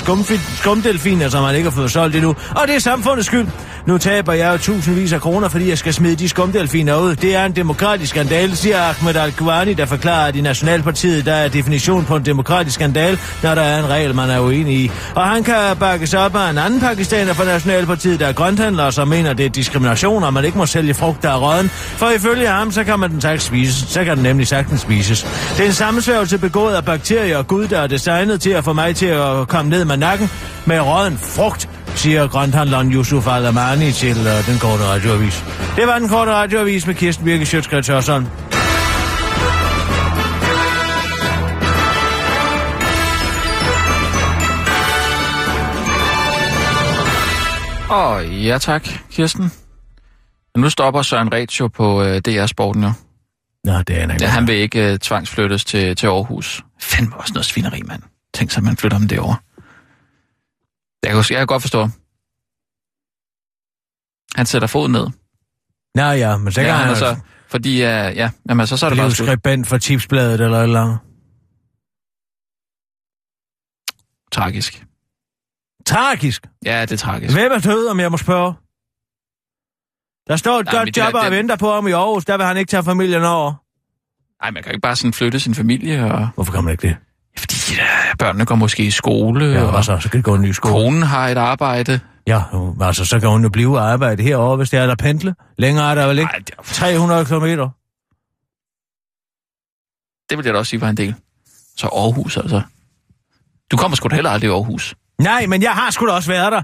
skumdelfiner, 0.56 1.28
som 1.28 1.44
han 1.44 1.56
ikke 1.56 1.70
har 1.70 1.76
fået 1.76 1.90
solgt 1.90 2.16
endnu. 2.16 2.34
Og 2.50 2.66
det 2.66 2.74
er 2.74 2.78
samfundets 2.78 3.26
skyld. 3.26 3.46
Nu 3.86 3.98
taber 3.98 4.32
jeg 4.32 4.52
jo 4.52 4.58
tusindvis 4.58 5.12
af 5.12 5.20
kroner, 5.20 5.48
fordi 5.48 5.68
jeg 5.68 5.78
skal 5.78 5.94
smide 5.94 6.16
de 6.16 6.28
skumdelfiner 6.28 6.96
ud. 6.96 7.16
Det 7.16 7.34
er 7.36 7.44
en 7.44 7.56
demokratisk 7.56 8.10
skandale, 8.10 8.56
siger 8.56 8.82
Ahmed 8.82 9.16
Al-Kwani, 9.16 9.74
der 9.74 9.86
forklarer, 9.86 10.28
at 10.28 10.36
i 10.36 10.40
Nationalpartiet 10.40 11.26
der 11.26 11.32
er 11.32 11.48
definition 11.48 12.04
på 12.04 12.16
en 12.16 12.26
demokratisk 12.26 12.74
skandal, 12.74 13.18
når 13.42 13.54
der 13.54 13.62
er 13.62 13.78
en 13.78 13.90
regel, 13.90 14.14
man 14.14 14.30
er 14.30 14.40
uenig 14.40 14.74
i. 14.76 14.90
Og 15.14 15.28
han 15.28 15.44
kan 15.44 15.76
bakkes 15.80 16.14
op 16.14 16.36
af 16.36 16.50
en 16.50 16.58
anden 16.58 16.80
pakistaner 16.80 17.32
fra 17.32 17.44
Nationalpartiet, 17.44 18.20
der 18.20 18.26
er 18.26 18.32
grønthandler, 18.32 18.90
som 18.90 19.08
mener, 19.08 19.32
det 19.32 19.46
er 19.46 19.50
diskrimination, 19.50 20.24
og 20.24 20.34
man 20.34 20.44
ikke 20.44 20.58
må 20.58 20.66
sælge 20.66 20.94
frugt, 20.94 21.22
der 21.22 21.30
er 21.30 21.38
råden. 21.38 21.68
For 21.70 22.10
ifølge 22.10 22.46
ham, 22.46 22.72
så 22.72 22.84
kan 22.84 22.98
man 22.98 23.10
den 23.10 23.20
sagtens 23.20 23.52
spises. 23.62 23.92
Så 23.92 24.04
kan 24.04 24.16
den 24.16 24.22
nemlig 24.22 24.46
sagtens 24.46 24.80
spises. 24.80 25.22
Det 25.56 25.60
er 25.60 25.66
en 25.66 25.72
sammensværgelse 25.72 26.38
begået 26.38 26.74
af 26.74 26.84
bakterier 26.84 27.38
og 27.38 27.46
gud, 27.46 27.68
der 27.68 27.80
er 27.80 27.86
designet 27.86 28.40
til 28.40 28.50
at 28.50 28.64
få 28.64 28.72
mig 28.72 28.96
til 28.96 29.06
at 29.06 29.48
komme 29.48 29.70
ned 29.70 29.84
med 29.84 29.96
nakken 29.96 30.30
med 30.66 30.80
råden 30.80 31.18
frugt 31.18 31.68
siger 31.94 32.28
grønthandleren 32.28 32.92
Yusuf 32.92 33.26
Alamani 33.26 33.92
til 33.92 34.16
uh, 34.16 34.46
den 34.46 34.58
korte 34.60 34.84
radioavis. 34.84 35.44
Det 35.76 35.86
var 35.86 35.98
den 35.98 36.08
korte 36.08 36.32
radioavis 36.32 36.86
med 36.86 36.94
Kirsten 36.94 37.24
Birke 37.24 37.46
Sjøtskridt 37.46 37.90
Åh, 47.90 48.12
oh, 48.12 48.46
ja 48.46 48.58
tak, 48.58 48.88
Kirsten. 49.10 49.52
Nu 50.56 50.70
stopper 50.70 51.02
Søren 51.02 51.32
Ratio 51.32 51.68
på 51.68 52.02
øh, 52.02 52.16
uh, 52.16 52.18
DR 52.18 52.46
Sporten 52.46 52.82
jo. 52.82 52.92
Nå, 53.64 53.82
det 53.82 53.96
er 53.96 54.00
han 54.08 54.20
Ja, 54.20 54.26
han 54.28 54.46
vil 54.46 54.54
ikke 54.54 54.92
uh, 54.92 54.98
tvangsflyttes 54.98 55.64
til, 55.64 55.96
til 55.96 56.06
Aarhus. 56.06 56.64
Fandme 56.80 57.16
også 57.16 57.32
noget 57.34 57.46
svineri, 57.46 57.82
mand. 57.82 58.02
Tænk 58.34 58.50
sig, 58.50 58.60
at 58.60 58.64
man 58.64 58.76
flytter 58.76 58.98
ham 58.98 59.08
derovre. 59.08 59.36
Jeg 61.02 61.10
kan, 61.12 61.24
jeg 61.30 61.38
kan 61.40 61.46
godt 61.46 61.62
forstå. 61.62 61.88
Han 64.36 64.46
sætter 64.46 64.68
fod 64.68 64.88
ned. 64.88 65.06
Nå 65.94 66.02
ja, 66.02 66.36
men 66.36 66.52
så 66.52 66.60
kan 66.60 66.68
Ja, 66.68 66.74
han 66.76 66.86
han 66.86 66.96
så, 66.96 67.16
fordi, 67.48 67.72
uh, 67.74 67.86
ja, 67.86 68.30
jamen, 68.48 68.60
altså, 68.60 68.76
så 68.76 68.86
er 68.86 68.90
det 68.90 68.98
bare 68.98 69.10
slut. 69.10 69.26
skribent 69.28 69.66
for 69.66 69.78
tipsbladet 69.78 70.40
eller 70.40 70.58
et 70.58 70.62
eller 70.62 70.80
andet. 70.82 70.98
Tragisk. 74.32 74.84
Tragisk. 75.86 76.46
Ja, 76.64 76.80
det 76.82 76.92
er 76.92 76.96
tragisk. 76.96 77.34
Hvem 77.34 77.52
er 77.52 77.58
død, 77.58 77.88
om 77.88 78.00
jeg 78.00 78.10
må 78.10 78.16
spørge? 78.16 78.54
Der 80.32 80.36
står 80.36 80.60
et 80.60 80.66
Nej, 80.66 80.74
godt 80.84 80.96
job 80.96 81.14
og 81.14 81.30
venter 81.30 81.56
på 81.56 81.72
ham 81.72 81.86
i 81.88 81.92
Aarhus. 81.92 82.24
Der 82.24 82.36
vil 82.36 82.46
han 82.46 82.56
ikke 82.56 82.70
tage 82.70 82.82
familien 82.84 83.22
over. 83.24 83.52
Nej, 84.42 84.50
man 84.50 84.62
kan 84.62 84.70
jo 84.72 84.74
ikke 84.74 84.80
bare 84.82 84.96
sådan 84.96 85.12
flytte 85.12 85.40
sin 85.40 85.54
familie, 85.54 86.04
og... 86.12 86.28
Hvorfor 86.34 86.52
kan 86.52 86.64
man 86.64 86.72
ikke 86.72 86.88
det? 86.88 86.96
Fordi 87.38 87.54
ja, 87.76 88.14
børnene 88.18 88.44
går 88.46 88.54
måske 88.54 88.84
i 88.84 88.90
skole, 88.90 89.44
Ja, 89.44 89.62
og 89.62 89.70
og 89.70 89.84
så, 89.84 89.98
så 89.98 90.08
kan 90.10 90.18
det 90.18 90.24
gå 90.24 90.34
en 90.34 90.42
ny 90.42 90.52
skole. 90.52 90.72
konen 90.74 91.02
har 91.02 91.28
et 91.28 91.36
arbejde. 91.38 92.00
Ja, 92.26 92.42
altså 92.80 93.04
så 93.04 93.20
kan 93.20 93.28
hun 93.28 93.42
jo 93.42 93.48
blive 93.48 93.78
og 93.78 93.90
arbejde 93.92 94.22
herovre, 94.22 94.56
hvis 94.56 94.70
det 94.70 94.78
er 94.80 94.86
der 94.86 94.94
pendle. 94.94 95.34
Længere 95.58 95.90
er 95.90 95.94
der 95.94 96.06
vel 96.06 96.18
ikke? 96.18 96.30
Nej, 96.32 96.38
det, 96.38 96.54
er- 96.58 96.62
300 96.62 97.24
kilometer. 97.24 97.68
det 100.30 100.38
vil 100.38 100.44
jeg 100.44 100.54
da 100.54 100.58
også 100.58 100.70
sige 100.70 100.80
var 100.80 100.88
en 100.88 100.96
del. 100.96 101.14
Så 101.76 101.86
Aarhus, 101.86 102.36
altså. 102.36 102.62
Du 103.70 103.76
kommer 103.76 103.96
sgu 103.96 104.08
da 104.08 104.14
heller 104.14 104.30
aldrig 104.30 104.48
i 104.48 104.52
Aarhus. 104.52 104.94
Nej, 105.18 105.46
men 105.46 105.62
jeg 105.62 105.72
har 105.72 105.90
sgu 105.90 106.06
da 106.06 106.12
også 106.12 106.30
været 106.30 106.52
der. 106.52 106.62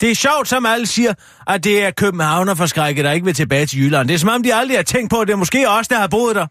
Det 0.00 0.10
er 0.10 0.14
sjovt, 0.14 0.48
som 0.48 0.66
alle 0.66 0.86
siger, 0.86 1.14
at 1.46 1.64
det 1.64 1.82
er 1.84 1.90
københavnerforskrækket, 1.90 3.04
der 3.04 3.12
ikke 3.12 3.24
vil 3.24 3.34
tilbage 3.34 3.66
til 3.66 3.78
Jylland. 3.84 4.08
Det 4.08 4.14
er 4.14 4.18
som 4.18 4.28
om, 4.28 4.42
de 4.42 4.54
aldrig 4.54 4.78
har 4.78 4.82
tænkt 4.82 5.10
på, 5.10 5.20
at 5.20 5.26
det 5.28 5.32
er 5.32 5.36
måske 5.36 5.68
os, 5.70 5.88
der 5.88 5.98
har 5.98 6.06
boet 6.06 6.36
der, 6.36 6.46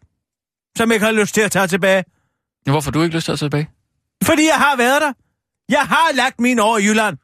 som 0.78 0.92
ikke 0.92 1.06
har 1.06 1.12
lyst 1.12 1.34
til 1.34 1.42
at 1.42 1.52
tage 1.52 1.68
tilbage. 1.68 2.04
Ja, 2.68 2.72
Hvorfor 2.72 2.92
du 2.92 3.04
ikke 3.04 3.16
lyst 3.16 3.26
til 3.26 3.32
at 3.32 3.40
tage 3.40 3.46
tilbage? 3.50 3.70
Fordi 4.24 4.46
jeg 4.46 4.56
har 4.56 4.76
været 4.78 5.02
der. 5.02 5.14
Jeg 5.70 5.80
har 5.82 6.16
lagt 6.16 6.40
mine 6.40 6.64
år 6.64 6.78
i 6.78 6.84
Jylland. 6.86 7.18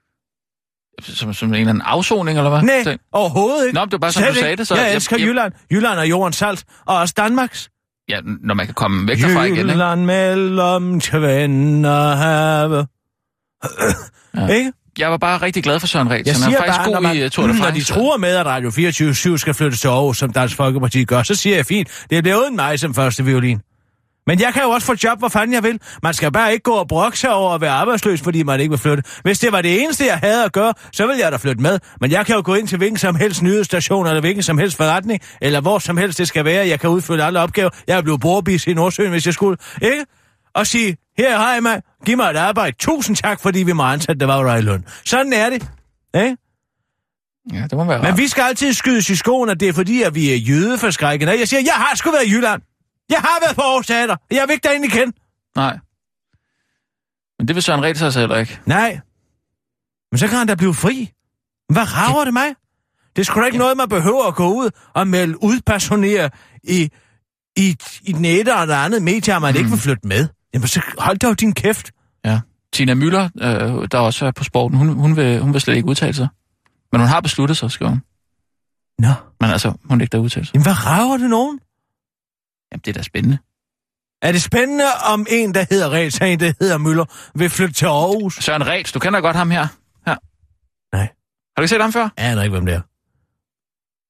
Som, 1.02 1.34
som 1.34 1.48
en 1.50 1.54
eller 1.56 1.70
anden 1.70 1.82
afsoning, 1.82 2.38
eller 2.38 2.50
hvad? 2.50 2.62
Nej, 2.62 2.84
Så- 2.84 2.98
overhovedet 3.12 3.66
ikke. 3.68 3.76
Nå, 3.76 3.82
men 3.82 3.86
det 3.86 3.92
var 3.92 3.98
bare, 3.98 4.12
som 4.12 4.20
Slet 4.22 4.30
du 4.34 4.40
sagde 4.40 4.52
ikke. 4.52 4.60
det, 4.60 4.68
så- 4.68 4.76
Jeg 4.76 4.94
elsker 4.96 5.18
jeg- 5.18 5.28
Jylland. 5.28 5.54
Jylland 5.72 6.00
er 6.00 6.04
jordens 6.04 6.36
salt, 6.36 6.64
og 6.86 6.98
også 6.98 7.14
Danmarks. 7.18 7.70
Ja, 8.10 8.20
når 8.42 8.54
man 8.54 8.66
kan 8.66 8.76
komme 8.76 9.08
væk 9.08 9.18
derfra 9.18 9.44
igen, 9.44 9.58
ikke? 9.58 9.72
Jylland 9.72 10.06
mellem 10.06 11.00
Tvend 11.02 11.86
og 11.86 12.18
have. 12.18 12.88
Ja. 14.38 14.48
Ikke? 14.48 14.74
Jeg 14.98 15.12
var 15.12 15.18
bare 15.18 15.42
rigtig 15.42 15.64
glad 15.64 15.80
for 15.80 15.88
Søren 15.88 16.10
Ræs. 16.10 16.26
Jeg 16.26 16.36
Han 16.36 16.54
er 16.54 16.58
faktisk 16.58 16.78
bare, 16.78 16.86
god 16.86 16.94
når, 16.94 17.02
man, 17.02 17.16
i 17.16 17.24
uh, 17.24 17.30
Tour 17.30 17.48
de 17.48 17.54
når 17.54 17.64
France. 17.64 17.80
de 17.80 17.86
tror 17.86 18.18
med, 18.18 18.36
at 18.36 18.46
Radio 18.46 18.72
24 18.72 19.40
skal 19.40 19.54
flyttes 19.54 19.80
til 19.82 19.88
Aarhus, 19.88 20.18
som 20.18 20.34
Dansk 20.34 20.56
Folkeparti 20.56 21.04
gør, 21.04 21.24
så 21.24 21.36
siger 21.36 21.56
jeg 21.56 21.66
fint, 21.66 22.06
det 22.10 22.24
bliver 22.24 22.38
uden 22.38 22.56
mig 22.56 22.80
som 22.80 22.94
første 22.94 23.26
violin. 23.26 23.60
Men 24.28 24.40
jeg 24.40 24.54
kan 24.54 24.64
jo 24.64 24.70
også 24.70 24.88
få 24.88 24.96
job, 25.04 25.20
hvor 25.20 25.28
fanden 25.28 25.54
jeg 25.54 25.64
vil. 25.64 25.80
Man 26.04 26.14
skal 26.14 26.32
bare 26.32 26.54
ikke 26.54 26.64
gå 26.64 26.72
og 26.72 26.88
brokke 26.88 27.20
sig 27.20 27.34
over 27.34 27.56
at 27.56 27.62
være 27.62 27.72
arbejdsløs, 27.72 28.22
fordi 28.22 28.44
man 28.44 28.60
ikke 28.60 28.72
vil 28.72 28.80
flytte. 28.80 29.04
Hvis 29.24 29.40
det 29.40 29.52
var 29.52 29.62
det 29.62 29.82
eneste, 29.84 30.06
jeg 30.06 30.18
havde 30.18 30.44
at 30.46 30.52
gøre, 30.52 30.74
så 30.92 31.08
ville 31.08 31.24
jeg 31.24 31.32
da 31.32 31.38
flytte 31.38 31.62
med. 31.62 31.80
Men 32.02 32.12
jeg 32.12 32.26
kan 32.26 32.36
jo 32.36 32.42
gå 32.46 32.54
ind 32.54 32.68
til 32.68 32.78
hvilken 32.78 32.98
som 32.98 33.16
helst 33.16 33.42
nyhedsstation, 33.42 34.08
eller 34.08 34.22
hvilken 34.22 34.44
som 34.44 34.58
helst 34.58 34.78
forretning, 34.78 35.22
eller 35.42 35.62
hvor 35.62 35.80
som 35.80 35.98
helst 35.98 36.18
det 36.20 36.28
skal 36.28 36.46
være. 36.46 36.68
Jeg 36.68 36.80
kan 36.80 36.90
udfylde 36.90 37.24
alle 37.24 37.40
opgaver. 37.40 37.70
Jeg 37.88 37.98
er 37.98 38.02
blevet 38.02 38.22
borbis 38.22 38.68
i 38.68 38.74
Nordsøen, 38.74 39.10
hvis 39.12 39.26
jeg 39.26 39.34
skulle. 39.34 39.58
Ikke? 39.82 40.06
Og 40.56 40.68
sige, 40.68 40.98
her 41.18 41.38
har 41.38 41.54
jeg 41.54 41.64
mig, 41.64 41.82
giv 42.06 42.18
mig 42.18 42.30
et 42.30 42.36
arbejde. 42.36 42.76
Tusind 42.80 43.16
tak, 43.16 43.40
fordi 43.40 43.64
vi 43.64 43.74
må 43.74 43.84
ansætte, 43.84 44.20
det 44.20 44.28
var 44.28 44.56
i 44.56 44.62
løn. 44.62 44.86
Sådan 45.06 45.34
er 45.34 45.50
det. 45.50 45.70
Ikke? 46.16 46.38
Ja, 47.54 47.64
det 47.64 47.74
må 47.74 47.84
være 47.84 47.98
Men 47.98 48.08
rart. 48.08 48.18
vi 48.18 48.28
skal 48.28 48.42
altid 48.42 48.74
skydes 48.74 49.10
i 49.10 49.16
skoen, 49.16 49.50
at 49.50 49.60
det 49.60 49.68
er 49.70 49.74
fordi, 49.74 50.02
at 50.02 50.16
vi 50.16 50.32
er 50.32 50.36
jødeforskrækkende. 50.36 51.40
Jeg 51.40 51.48
siger, 51.48 51.62
jeg 51.66 51.74
har 51.74 51.96
sgu 51.96 52.12
været 52.12 52.28
i 52.28 52.32
Jylland. 52.32 52.62
Jeg 53.10 53.18
har 53.20 53.40
været 53.42 53.56
på 53.56 53.62
Aarhus 53.62 53.88
Teater. 53.88 54.16
Jeg 54.32 54.44
vil 54.48 54.54
ikke 54.54 54.68
derinde 54.68 54.88
igen. 54.88 55.14
Nej. 55.56 55.78
Men 57.40 57.48
det 57.48 57.56
vil 57.56 57.64
Søren 57.64 57.84
Ræs 57.84 58.02
altså 58.02 58.20
heller 58.20 58.38
ikke. 58.38 58.60
Nej. 58.66 59.00
Men 60.12 60.18
så 60.18 60.28
kan 60.28 60.38
han 60.38 60.48
da 60.48 60.56
blive 60.56 60.74
fri. 60.74 61.12
Hvad 61.70 61.98
rager 61.98 62.24
det 62.26 62.34
mig? 62.34 62.56
Det 63.16 63.22
er 63.22 63.26
sgu 63.26 63.40
da 63.42 63.46
ikke 63.46 63.58
noget, 63.58 63.78
man 63.78 63.90
behøver 63.90 64.28
at 64.28 64.36
gå 64.36 64.54
ud 64.54 64.70
og 64.94 65.08
melde 65.08 65.44
udpersonere 65.44 66.30
i, 66.64 66.90
i, 67.56 67.76
i 68.02 68.12
den 68.12 68.26
ene 68.26 68.40
eller 68.40 68.76
andet 68.76 69.04
medie, 69.04 69.40
man 69.40 69.54
mm. 69.54 69.58
ikke 69.58 69.70
vil 69.70 69.80
flytte 69.80 70.08
med. 70.08 70.28
Jamen, 70.54 70.68
så 70.68 70.82
hold 70.98 71.18
dog 71.18 71.40
din 71.40 71.54
kæft. 71.54 71.92
Ja. 72.26 72.40
Tina 72.74 72.94
Møller, 72.94 73.30
øh, 73.42 73.88
der 73.92 73.98
også 73.98 74.26
er 74.26 74.32
på 74.32 74.44
sporten, 74.44 74.78
hun, 74.78 74.90
hun, 74.90 75.16
vil, 75.16 75.42
hun 75.42 75.54
vil 75.54 75.62
slet 75.62 75.76
ikke 75.76 75.88
udtale 75.88 76.14
sig. 76.14 76.28
Men 76.92 77.02
hun 77.02 77.08
har 77.08 77.22
besluttet 77.22 77.58
sig, 77.58 77.72
skriver 77.72 77.90
hun. 77.90 78.02
Nå. 79.00 79.14
Men 79.42 79.50
altså, 79.50 79.74
hun 79.86 80.00
vil 80.00 80.04
ikke 80.04 80.12
der 80.12 80.18
udtale 80.18 80.46
sig. 80.46 80.54
Jamen, 80.54 80.66
hvad 80.66 80.86
rager 80.86 81.18
det 81.18 81.30
nogen? 81.30 81.60
Jamen, 82.72 82.82
det 82.86 82.88
er 82.88 82.94
da 82.94 83.02
spændende. 83.02 83.38
Er 84.22 84.32
det 84.32 84.42
spændende, 84.42 84.86
om 85.14 85.26
en, 85.30 85.54
der 85.54 85.66
hedder 85.70 85.92
Reds, 85.92 86.22
og 86.22 86.30
en, 86.30 86.40
der 86.40 86.54
hedder 86.60 86.78
Møller, 86.78 87.06
vil 87.36 87.50
flytte 87.50 87.74
til 87.74 87.86
Aarhus? 87.86 88.36
Søren 88.36 88.68
Ræs, 88.68 88.92
du 88.92 89.00
kender 89.00 89.22
godt 89.22 89.36
ham 89.36 89.52
her. 89.52 89.68
her. 90.08 90.16
Nej. 90.96 91.02
Har 91.02 91.58
du 91.58 91.62
ikke 91.62 91.70
set 91.70 91.82
ham 91.82 91.94
før? 91.94 92.10
Jeg 92.18 92.32
aner 92.32 92.44
ikke, 92.44 92.52
hvem 92.52 92.66
det 92.66 92.76
er. 92.76 92.82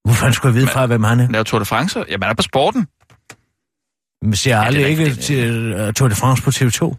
Hvor 0.07 0.13
fanden 0.13 0.33
skulle 0.33 0.53
jeg 0.53 0.55
vide 0.55 0.67
fra, 0.67 0.85
hvem 0.85 1.03
han 1.03 1.19
er? 1.19 1.29
Laver 1.29 1.43
Tour 1.43 1.59
de 1.59 1.65
France. 1.65 1.99
Jamen, 2.09 2.23
han 2.23 2.31
er 2.31 2.35
på 2.35 2.41
sporten. 2.41 2.87
Men 4.23 4.35
ser 4.35 4.55
er 4.55 4.61
aldrig 4.61 4.87
ikke 4.87 5.15
til 5.15 5.73
uh, 5.87 5.93
Tour 5.93 6.09
de 6.09 6.15
France 6.15 6.43
på 6.43 6.49
TV2. 6.49 6.95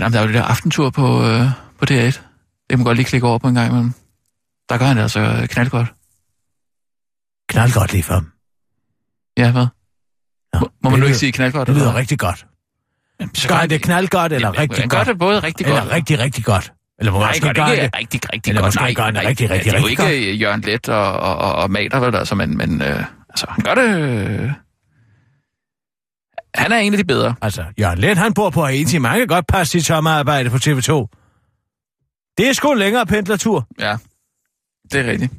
Jamen, 0.00 0.12
der 0.12 0.18
er 0.18 0.22
jo 0.22 0.26
det 0.26 0.34
der 0.34 0.42
aftentur 0.42 0.90
på, 0.90 1.26
øh, 1.26 1.40
på 1.78 1.84
DR1. 1.90 1.94
Det 1.94 2.20
kan 2.70 2.78
man 2.78 2.84
godt 2.84 2.96
lige 2.96 3.06
klikke 3.06 3.26
over 3.26 3.38
på 3.38 3.48
en 3.48 3.54
gang 3.54 3.68
imellem. 3.70 3.92
Der 4.68 4.78
gør 4.78 4.86
han 4.86 4.96
det 4.96 5.02
altså 5.02 5.20
øh, 5.20 5.48
knaldgodt. 5.48 5.86
Knald 7.48 7.72
godt 7.72 7.92
lige 7.92 8.02
for 8.02 8.14
ham. 8.14 8.32
Ja, 9.38 9.52
hvad? 9.52 9.66
Ja, 10.54 10.60
Må, 10.60 10.68
må 10.82 10.90
man 10.90 11.00
nu 11.00 11.06
ikke 11.06 11.18
sige 11.18 11.32
knaldgodt? 11.32 11.66
Det 11.66 11.74
lyder 11.76 11.86
eller? 11.86 11.98
rigtig 11.98 12.18
godt. 12.18 12.46
Jamen, 13.20 13.34
så 13.34 13.42
Skal 13.42 13.56
han 13.56 13.70
det 13.70 13.82
knald 13.82 14.08
godt, 14.08 14.32
eller 14.32 14.48
Jamen, 14.48 14.60
rigtig 14.60 14.78
han 14.78 14.88
gør 14.88 14.96
godt? 14.96 15.08
det 15.08 15.18
både 15.18 15.40
rigtig 15.40 15.66
Eller 15.66 15.80
godt. 15.80 15.92
rigtig, 15.92 16.18
rigtig 16.18 16.44
godt? 16.44 16.72
Eller 16.98 17.10
hvor 17.10 17.20
Nej, 17.20 17.28
måske 17.30 17.44
gør 17.46 17.52
gør 17.52 17.64
det 17.66 17.72
ikke 17.72 17.98
rigtig, 17.98 18.20
rigtig 18.32 18.50
Eller 18.50 18.62
godt. 18.62 18.68
måske 18.68 18.80
Nej, 18.82 18.94
gør 18.94 19.04
det 19.04 19.14
nej, 19.14 19.26
rigtig, 19.26 19.50
rigtig, 19.50 19.72
Det 19.72 19.76
er 19.78 19.80
jo 19.80 19.86
rigtig 19.86 20.14
ikke 20.14 20.32
øh, 20.32 20.40
Jørgen 20.40 20.60
Let 20.60 20.88
og, 20.88 21.12
og, 21.12 21.36
og, 21.36 21.54
og 21.54 21.70
Mater, 21.70 21.98
vel, 22.00 22.16
altså, 22.16 22.34
men, 22.34 22.56
men 22.56 22.82
øh, 22.82 23.04
altså, 23.30 23.46
han 23.48 23.64
gør 23.64 23.74
det... 23.74 23.98
Øh... 24.40 24.50
Han 26.58 26.72
er 26.72 26.76
en 26.76 26.92
af 26.92 26.98
de 26.98 27.04
bedre. 27.04 27.34
Altså, 27.42 27.64
Jørgen 27.80 27.98
Let, 27.98 28.18
han 28.18 28.34
bor 28.34 28.50
på 28.50 28.64
Haiti. 28.66 28.98
Man 28.98 29.18
kan 29.18 29.26
godt 29.26 29.46
passe 29.46 29.70
sit 29.70 29.86
sommerarbejde 29.86 30.50
på 30.50 30.56
TV2. 30.56 30.92
Det 32.38 32.48
er 32.48 32.52
sgu 32.52 32.72
en 32.72 32.78
længere 32.78 33.06
pendlertur. 33.06 33.66
Ja, 33.80 33.96
det 34.92 35.00
er 35.00 35.10
rigtigt. 35.10 35.32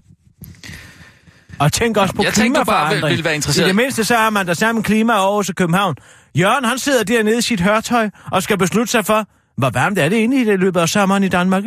Og 1.60 1.74
tænk 1.74 1.98
også 1.98 2.16
på 2.16 2.24
Jeg 2.24 2.34
klimaforandring. 2.34 2.96
ville- 3.02 3.10
ville 3.10 3.24
være 3.24 3.36
interesseret. 3.36 3.66
I 3.66 3.68
det 3.68 3.76
mindste, 3.76 4.04
så 4.04 4.16
har 4.16 4.30
man 4.30 4.48
der 4.48 4.54
sammen 4.54 4.84
klima 4.84 5.14
over 5.14 5.44
og 5.50 5.56
København. 5.56 5.96
Jørgen, 6.38 6.66
han 6.66 6.80
sidder 6.80 7.04
dernede 7.04 7.38
i 7.38 7.42
sit 7.42 7.62
hørtøj 7.62 8.10
og 8.32 8.44
skal 8.44 8.58
beslutte 8.58 8.92
sig 8.92 9.06
for, 9.06 9.26
hvor 9.58 9.70
varmt 9.70 10.00
er 10.00 10.10
det 10.10 10.16
inde 10.16 10.42
i 10.42 10.46
det 10.46 10.60
løbet 10.60 10.80
af 10.80 10.90
sommeren 10.90 11.24
i 11.24 11.28
Danmark? 11.28 11.64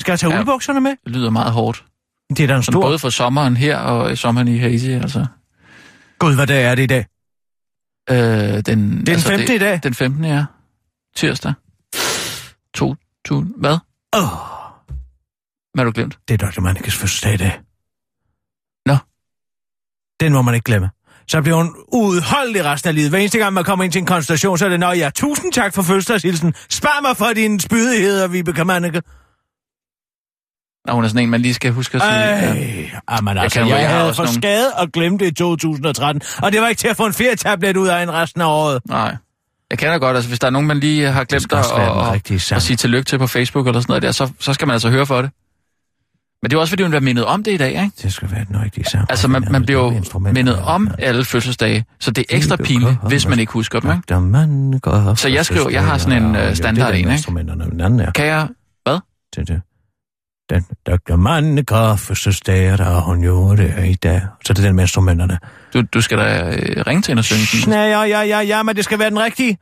Skal 0.00 0.12
jeg 0.12 0.18
tage 0.20 0.32
Ja. 0.32 0.38
uldbukserne 0.38 0.80
med? 0.80 0.90
Det 1.04 1.12
lyder 1.16 1.30
meget 1.30 1.52
hårdt. 1.52 1.84
Det 2.36 2.40
er 2.40 2.46
da 2.46 2.56
en 2.56 2.62
stor... 2.62 2.80
både 2.80 2.98
for 2.98 3.10
sommeren 3.10 3.56
her 3.56 3.76
og 3.78 4.18
sommeren 4.18 4.48
i 4.48 4.58
Haiti, 4.58 4.92
altså. 4.92 5.26
Gud, 6.18 6.34
hvad 6.34 6.46
dag 6.46 6.64
er 6.64 6.74
det 6.74 6.82
i 6.82 6.86
dag? 6.86 7.06
Øh, 8.10 8.16
den, 8.16 8.64
den 8.66 9.08
altså, 9.08 9.28
15. 9.28 9.54
i 9.56 9.58
dag? 9.58 9.80
Den 9.82 9.94
15. 9.94 10.24
ja. 10.24 10.44
Tirsdag. 11.16 11.52
To, 12.74 12.94
to, 13.24 13.40
hvad? 13.56 13.78
Åh, 14.16 14.22
oh, 14.22 14.28
Hvad 15.74 15.78
har 15.78 15.84
du 15.84 15.92
glemt? 15.92 16.18
det 16.28 16.42
er 16.42 16.46
Dr. 16.50 16.60
Mannikes 16.60 16.96
fødselsdag 16.96 17.34
i 17.34 17.36
dag. 17.36 17.60
Nå. 18.86 18.96
Den 20.20 20.32
må 20.32 20.42
man 20.42 20.54
ikke 20.54 20.64
glemme. 20.64 20.90
Så 21.28 21.42
bliver 21.42 21.56
hun 21.56 21.76
udholdelig 21.92 22.64
resten 22.64 22.88
af 22.88 22.94
livet. 22.94 23.10
Hver 23.10 23.18
eneste 23.18 23.38
gang, 23.38 23.54
man 23.54 23.64
kommer 23.64 23.84
ind 23.84 23.92
til 23.92 23.98
en 23.98 24.06
konstellation, 24.06 24.58
så 24.58 24.64
er 24.64 24.68
det, 24.68 24.80
når 24.80 24.92
ja, 24.92 25.10
tusind 25.14 25.52
tak 25.52 25.74
for 25.74 25.82
fødselsdagshilsen. 25.82 26.54
Spar 26.70 27.00
mig 27.02 27.16
for 27.16 27.32
din 27.34 27.60
spydigheder, 27.60 28.28
Vibeke 28.28 28.64
Manneke. 28.64 29.02
Nå, 30.86 30.92
hun 30.94 31.04
er 31.04 31.08
sådan 31.08 31.22
en, 31.22 31.30
man 31.30 31.40
lige 31.42 31.54
skal 31.54 31.72
huske 31.72 31.94
at 31.96 32.02
sige. 32.02 32.12
Ja. 32.14 32.52
Ej, 33.08 33.16
jamen 33.16 33.38
altså, 33.38 33.58
kan 33.60 33.68
jeg, 33.68 33.72
jo- 33.72 33.76
jeg 33.76 33.82
jeg 33.82 33.90
har 33.90 33.98
havde 34.00 34.14
for 34.14 34.22
nogle- 34.22 34.40
skade 34.40 34.72
og 34.78 34.92
glemt 34.92 35.20
det 35.20 35.26
i 35.26 35.34
2013. 35.34 36.22
Og 36.42 36.52
det 36.52 36.60
var 36.60 36.68
ikke 36.68 36.78
til 36.80 36.88
at 36.88 36.96
få 36.96 37.06
en 37.06 37.12
ferietablet 37.12 37.76
ud 37.76 37.88
af 37.88 38.02
en 38.02 38.12
resten 38.12 38.40
af 38.40 38.46
året. 38.46 38.80
Nej. 38.88 39.16
Jeg 39.70 39.78
kender 39.78 39.98
godt, 39.98 40.16
altså 40.16 40.28
hvis 40.28 40.38
der 40.38 40.46
er 40.46 40.50
nogen, 40.50 40.68
man 40.68 40.80
lige 40.80 41.06
har 41.06 41.24
glemt 41.24 41.42
at, 41.58 41.64
den 41.76 41.84
at, 42.56 42.62
sige 42.62 42.76
tillykke 42.76 43.04
til 43.06 43.18
på 43.18 43.26
Facebook 43.26 43.66
eller 43.66 43.80
sådan 43.80 43.90
noget 43.90 44.02
der, 44.02 44.12
så, 44.12 44.30
så 44.40 44.52
skal 44.52 44.66
man 44.68 44.72
altså 44.72 44.90
høre 44.90 45.06
for 45.06 45.22
det. 45.22 45.30
Men 46.42 46.50
det 46.50 46.56
er 46.56 46.60
også, 46.60 46.70
fordi 46.70 46.82
hun 46.82 46.90
bliver 46.90 47.00
mindet 47.00 47.24
om 47.24 47.42
det 47.42 47.52
i 47.52 47.56
dag, 47.56 47.68
ikke? 47.70 47.90
Det 48.02 48.12
skal 48.12 48.30
være 48.30 48.44
den 48.48 48.62
rigtige 48.62 48.84
sang. 48.84 49.06
Altså, 49.10 49.28
man, 49.28 49.46
man 49.50 49.64
bliver 49.64 49.80
jo 49.84 49.90
mindet 50.34 50.58
om 50.58 50.90
alle 50.98 51.24
fødselsdage, 51.24 51.84
så 52.00 52.10
det 52.10 52.24
er 52.30 52.36
ekstra 52.36 52.56
pinligt, 52.56 52.98
hvis 53.08 53.28
man 53.28 53.38
ikke 53.38 53.52
husker 53.52 53.80
dem, 53.80 53.90
ikke? 53.90 54.02
Så 55.14 55.28
jeg 55.28 55.46
skriver- 55.46 55.70
jeg 55.70 55.84
har 55.84 55.98
sådan 55.98 56.22
en, 56.22 56.36
øh, 56.36 56.56
standard 56.56 56.88
en, 56.94 57.10
ikke? 57.10 57.22
Kan 58.12 58.26
jeg... 58.26 58.48
Hvad? 58.84 58.98
Det, 59.36 59.48
det. 59.48 59.60
Den 60.52 60.66
Dr. 60.86 61.16
Manneke 61.16 61.98
fødselsdag, 61.98 62.78
der 62.78 63.00
hun 63.00 63.24
jo 63.24 63.56
det 63.56 63.74
i 63.86 63.94
dag. 63.94 64.20
Så 64.44 64.52
det 64.52 64.58
er 64.62 64.66
den 64.66 64.76
med 64.76 64.84
instrumenterne. 64.84 65.38
Du, 65.74 65.82
du 65.94 66.00
skal 66.00 66.18
da 66.18 66.56
øh, 66.56 66.86
ringe 66.86 67.02
til 67.02 67.10
hende 67.10 67.20
og 67.20 67.24
synge 67.24 67.64
den. 67.64 67.72
Nej, 67.72 67.78
ja, 67.78 68.02
ja, 68.02 68.20
ja, 68.20 68.40
ja, 68.40 68.62
men 68.62 68.76
det 68.76 68.84
skal 68.84 68.98
være 68.98 69.10
den 69.10 69.18
rigtige. 69.18 69.58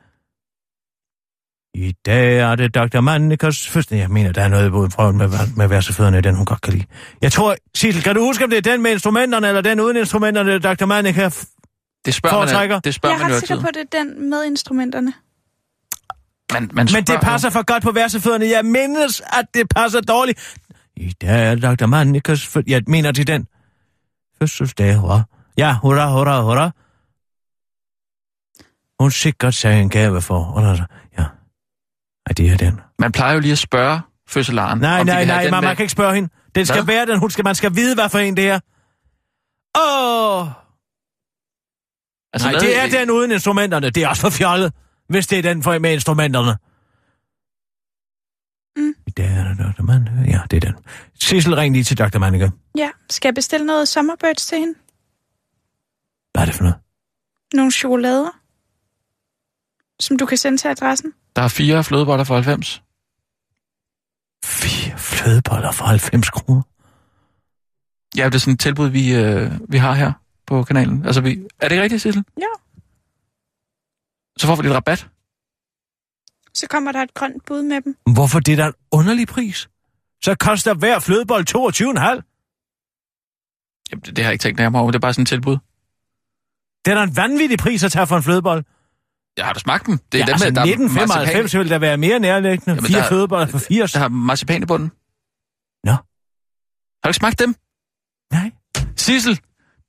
I 1.74 1.92
dag 2.06 2.38
er 2.38 2.54
det 2.54 2.74
Dr. 2.74 3.00
Mannekes 3.00 3.68
fødselsdag. 3.68 3.98
Jeg 3.98 4.10
mener, 4.10 4.32
der 4.32 4.42
er 4.42 4.48
noget 4.48 4.72
både 4.72 4.88
prøven 4.88 5.16
med, 5.16 5.28
med 5.56 5.68
versefødderne 5.68 6.20
den, 6.20 6.34
hun 6.34 6.46
godt 6.46 6.60
kan 6.60 6.72
lide. 6.72 6.84
Jeg 7.22 7.32
tror, 7.32 7.56
Sissel, 7.74 8.02
kan 8.02 8.14
du 8.14 8.24
huske, 8.24 8.44
om 8.44 8.50
det 8.50 8.56
er 8.66 8.72
den 8.72 8.82
med 8.82 8.90
instrumenterne, 8.90 9.48
eller 9.48 9.60
den 9.60 9.80
uden 9.80 9.96
instrumenterne, 9.96 10.58
Dr. 10.58 10.86
Manneke? 10.86 11.30
Det 12.04 12.14
spørger 12.14 12.36
Foretrækker? 12.36 12.76
man, 12.76 12.80
det 12.84 12.94
spørger 12.94 13.16
Jeg 13.16 13.20
er 13.20 13.24
man 13.24 13.30
jo 13.30 13.36
ret 13.36 13.48
sikker 13.48 13.64
på, 13.64 13.68
det 13.74 13.94
er 13.94 13.98
den 13.98 14.30
med 14.30 14.44
instrumenterne. 14.44 15.12
Man, 16.52 16.70
man 16.72 16.88
Men 16.92 17.04
det 17.04 17.20
passer 17.22 17.50
for 17.50 17.62
godt 17.64 17.82
på 17.82 17.92
versefødderne. 17.92 18.46
Jeg 18.46 18.64
mindes, 18.64 19.22
at 19.32 19.46
det 19.54 19.68
passer 19.68 20.00
dårligt. 20.00 20.56
I 21.00 21.12
dag 21.12 21.50
er 21.50 21.54
Dr. 21.54 21.86
Mannekes 21.86 22.46
fødselsdag. 22.46 22.72
Jeg 22.72 22.82
mener 22.86 23.12
til 23.12 23.26
den. 23.26 23.46
Fødselsdag, 24.38 24.96
hurra. 24.96 25.22
Ja, 25.58 25.78
hurra, 25.82 26.12
hurra, 26.12 26.42
hurra. 26.42 26.70
Hun 29.00 29.10
sikkert 29.10 29.54
sagde 29.54 29.80
en 29.80 29.90
gave 29.90 30.22
for. 30.22 30.44
Og 30.44 30.62
der, 30.62 30.84
ja. 31.18 31.24
Ej, 32.26 32.32
det 32.36 32.50
er 32.50 32.56
den. 32.56 32.80
Man 32.98 33.12
plejer 33.12 33.34
jo 33.34 33.40
lige 33.40 33.52
at 33.52 33.58
spørge 33.58 34.00
fødselaren. 34.28 34.78
Nej, 34.78 35.02
nej, 35.02 35.24
nej, 35.24 35.50
man, 35.50 35.64
man 35.64 35.76
kan 35.76 35.82
ikke 35.82 35.92
spørge 35.92 36.14
hende. 36.14 36.28
Den 36.54 36.66
skal 36.66 36.84
Hvad? 36.84 36.94
være 36.94 37.06
den, 37.06 37.18
hun 37.18 37.30
skal, 37.30 37.44
man 37.44 37.54
skal 37.54 37.74
vide, 37.76 37.94
hvad 37.94 38.08
for 38.08 38.18
en 38.18 38.36
det 38.36 38.48
er. 38.48 38.60
Åh, 39.80 40.46
Altså, 42.32 42.50
nej, 42.50 42.60
det 42.60 42.78
er 42.78 42.98
den 43.00 43.10
uden 43.10 43.30
instrumenterne. 43.30 43.90
Det 43.90 44.02
er 44.02 44.08
også 44.08 44.22
for 44.22 44.30
fjollet, 44.30 44.72
hvis 45.08 45.26
det 45.26 45.38
er 45.38 45.42
den 45.42 45.62
for 45.62 45.78
med 45.78 45.92
instrumenterne. 45.92 46.50
Mm. 46.50 46.54
Det 48.76 48.80
er 48.80 48.80
Dr. 48.80 48.86
Manneke. 48.86 48.99
Ja, 50.26 50.40
det 50.50 50.56
er 50.56 50.60
den. 50.60 50.74
Sissel, 51.20 51.54
ring 51.54 51.74
lige 51.74 51.84
til 51.84 51.98
Dr. 51.98 52.18
Manneke. 52.18 52.52
Ja, 52.76 52.90
skal 53.10 53.28
jeg 53.28 53.34
bestille 53.34 53.66
noget 53.66 53.88
Summerbirds 53.88 54.46
til 54.46 54.58
hende? 54.58 54.74
Hvad 56.32 56.42
er 56.42 56.46
det 56.46 56.54
for 56.54 56.62
noget? 56.62 56.78
Nogle 57.54 57.72
chokolader, 57.72 58.30
som 60.00 60.18
du 60.18 60.26
kan 60.26 60.38
sende 60.38 60.58
til 60.58 60.68
adressen. 60.68 61.12
Der 61.36 61.42
er 61.42 61.48
fire 61.48 61.84
flødeboller 61.84 62.24
for 62.24 62.34
90. 62.34 62.82
Fire 64.44 64.98
flødeboller 64.98 65.72
for 65.72 65.84
90 65.84 66.30
kroner. 66.30 66.62
Ja, 68.16 68.24
det 68.24 68.34
er 68.34 68.38
sådan 68.38 68.54
et 68.54 68.60
tilbud, 68.60 68.88
vi, 68.88 69.14
øh, 69.14 69.50
vi 69.68 69.78
har 69.78 69.92
her 69.94 70.12
på 70.46 70.62
kanalen. 70.64 71.06
Altså, 71.06 71.20
vi... 71.20 71.38
Er 71.60 71.68
det 71.68 71.82
rigtigt, 71.82 72.02
Sissel? 72.02 72.24
Ja. 72.38 72.46
Så 74.36 74.46
får 74.46 74.56
vi 74.56 74.62
lidt 74.62 74.74
rabat. 74.74 75.08
Så 76.60 76.66
kommer 76.70 76.92
der 76.92 77.02
et 77.02 77.14
grønt 77.14 77.44
bud 77.46 77.62
med 77.62 77.80
dem. 77.80 77.96
Hvorfor 78.14 78.40
det 78.40 78.52
er 78.52 78.56
da 78.56 78.66
en 78.66 78.72
underlig 78.90 79.28
pris? 79.28 79.68
Så 80.24 80.34
koster 80.34 80.74
hver 80.74 80.98
flødebold 80.98 81.44
22,5. 81.48 82.26
Jamen, 83.90 84.02
det, 84.04 84.16
det 84.16 84.18
har 84.24 84.30
jeg 84.30 84.32
ikke 84.32 84.42
tænkt 84.42 84.58
nærmere 84.58 84.82
over. 84.82 84.90
Det 84.90 84.98
er 84.98 85.00
bare 85.00 85.12
sådan 85.14 85.22
et 85.22 85.28
tilbud. 85.28 85.56
Det 86.84 86.90
er 86.90 86.94
da 86.94 87.02
en 87.02 87.16
vanvittig 87.16 87.58
pris 87.58 87.84
at 87.84 87.92
tage 87.92 88.06
for 88.06 88.16
en 88.16 88.22
flødebold. 88.22 88.64
Jeg 89.36 89.44
har 89.46 89.52
du 89.52 89.60
smagt 89.60 89.86
dem? 89.86 89.98
Det 89.98 90.14
er 90.14 90.18
ja, 90.18 90.24
dem, 90.26 90.32
altså 90.32 90.46
med, 90.46 90.52
der 90.54 90.60
er 90.60 90.64
1995 90.64 91.54
vil 91.54 91.68
der 91.70 91.78
være 91.78 91.96
mere 91.96 92.18
nærliggende. 92.18 92.74
Jamen, 92.74 92.84
Fire 92.86 92.98
der- 93.00 93.08
flødeboller 93.08 93.46
for 93.46 93.58
80. 93.58 93.78
marcipan, 93.80 93.92
der 93.94 93.98
har 94.04 94.08
marcipan 94.08 94.62
i 94.62 94.66
bunden. 94.66 94.88
Nå. 95.84 95.92
Har 95.92 96.02
du 97.04 97.08
ikke 97.08 97.16
smagt 97.16 97.38
dem? 97.38 97.54
Nej. 98.32 98.50
Sissel, 98.96 99.40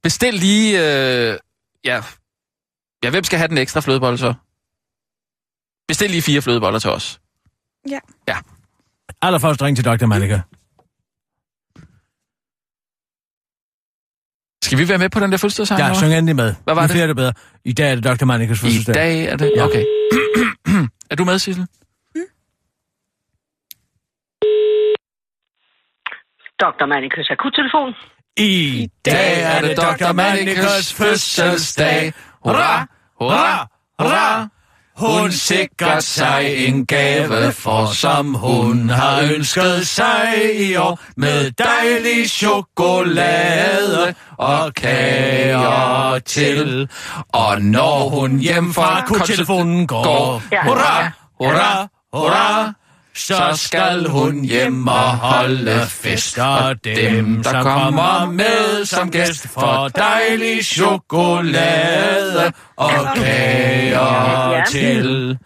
bestil 0.04 0.34
lige... 0.34 0.70
Øh, 0.80 1.38
ja, 1.84 2.04
ja, 3.04 3.10
hvem 3.10 3.24
skal 3.24 3.38
have 3.40 3.48
den 3.48 3.58
ekstra 3.58 3.80
flødebolle 3.82 4.18
så? 4.18 4.34
Bestil 5.92 6.10
lige 6.12 6.22
fire 6.22 6.42
flødeboller 6.42 6.80
til 6.80 6.90
os. 6.90 7.22
Ja. 7.90 8.00
Ja. 8.28 8.38
Allerførst 9.22 9.62
ring 9.62 9.78
til 9.78 9.86
Dr. 9.86 10.06
Malika. 10.06 10.40
Skal 14.64 14.78
vi 14.78 14.90
være 14.90 14.98
med 14.98 15.10
på 15.10 15.20
den 15.20 15.32
der 15.32 15.38
fødselsdagssang? 15.38 15.80
Ja, 15.82 15.94
syng 15.94 16.14
endelig 16.14 16.36
med. 16.36 16.56
Hvad 16.64 16.76
var 16.76 16.82
det? 16.82 16.92
bliver 16.92 17.08
det 17.08 17.16
bedre. 17.16 17.34
I 17.66 17.74
dag 17.74 17.92
er 17.92 17.96
det 17.96 18.04
Dr. 18.04 18.26
Manikas 18.26 18.60
hvad? 18.62 18.70
I 18.70 18.74
fødselsdag. 18.74 18.96
dag 18.96 19.26
er 19.26 19.38
det... 19.38 19.64
Okay. 19.64 19.86
er 21.12 21.16
du 21.16 21.24
med, 21.26 21.40
Sissel? 21.40 21.68
Dr. 26.62 26.86
Manikas 26.86 27.30
akuttelefon. 27.30 27.94
I 28.38 28.90
dag 29.06 29.42
er 29.42 29.62
det 29.62 29.78
Dr. 29.78 30.14
Manikas 30.14 30.94
fødselsdag. 30.94 32.14
Hurra, 32.44 32.86
hurra, 33.20 33.68
hurra. 34.00 34.48
Hun 35.02 35.32
sikrer 35.32 36.00
sig 36.00 36.68
en 36.68 36.86
gave, 36.86 37.52
for 37.52 37.94
som 37.94 38.34
hun 38.34 38.90
har 38.90 39.22
ønsket 39.36 39.88
sig 39.88 40.52
i 40.56 40.76
år, 40.76 41.00
med 41.16 41.52
dejlig 41.52 42.30
chokolade 42.30 44.16
og 44.38 44.74
kager 44.74 46.20
til. 46.26 46.90
Og 47.34 47.62
når 47.62 48.10
hun 48.10 48.40
hjem 48.40 48.74
fra 48.74 49.06
telefonen 49.26 49.88
går, 49.88 50.42
hurra, 50.64 51.12
hurra, 51.40 51.88
hurra, 52.14 52.74
så 53.14 53.52
skal 53.54 54.08
hun 54.08 54.46
hjem 54.46 54.88
og 54.88 55.18
holde 55.18 55.80
fest, 55.88 56.40
og 56.40 56.84
dem, 56.84 57.44
der 57.44 57.64
kommer 57.64 58.32
med 58.32 58.86
som 58.86 59.12
gæst, 59.12 59.48
får 59.48 59.88
dejlig 59.88 60.66
chokolade 60.66 62.54
og 62.76 62.92
kager 63.16 64.64
til. 64.66 65.38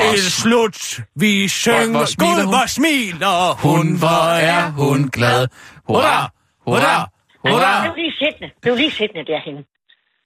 Til 0.00 0.30
slut, 0.30 1.00
vi 1.16 1.48
synger, 1.48 1.88
hvor 1.90 2.04
smiler 2.04 2.34
Gud, 2.34 2.48
hvor 2.48 2.66
smiler 2.66 3.54
hun, 3.54 3.98
hvor 3.98 4.24
er 4.54 4.70
hun 4.70 5.08
glad. 5.08 5.48
Hurra, 5.88 6.30
hurra, 6.66 7.10
hurra. 7.44 7.96
lige 7.96 8.12
siddende. 8.18 8.50
Bliv 8.62 8.76
lige 8.76 8.90
siddende 8.90 9.24
derhen. 9.32 9.64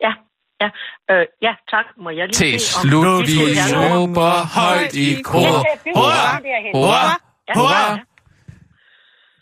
Ja, 0.01 0.13
ja. 0.61 0.69
Øh, 1.11 1.27
ja, 1.43 1.53
tak. 1.71 1.85
Må 2.03 2.11
jeg 2.11 2.27
lige 2.27 2.33
Til 2.33 2.61
se, 2.61 2.79
om- 2.79 2.89
slut, 2.89 3.27
vi 3.27 3.39
råber 3.77 4.33
højt 4.61 4.95
i 4.95 5.23
kor. 5.23 5.67
Hurra, 5.97 6.39
hurra, 6.75 7.21
hurra. 7.55 7.99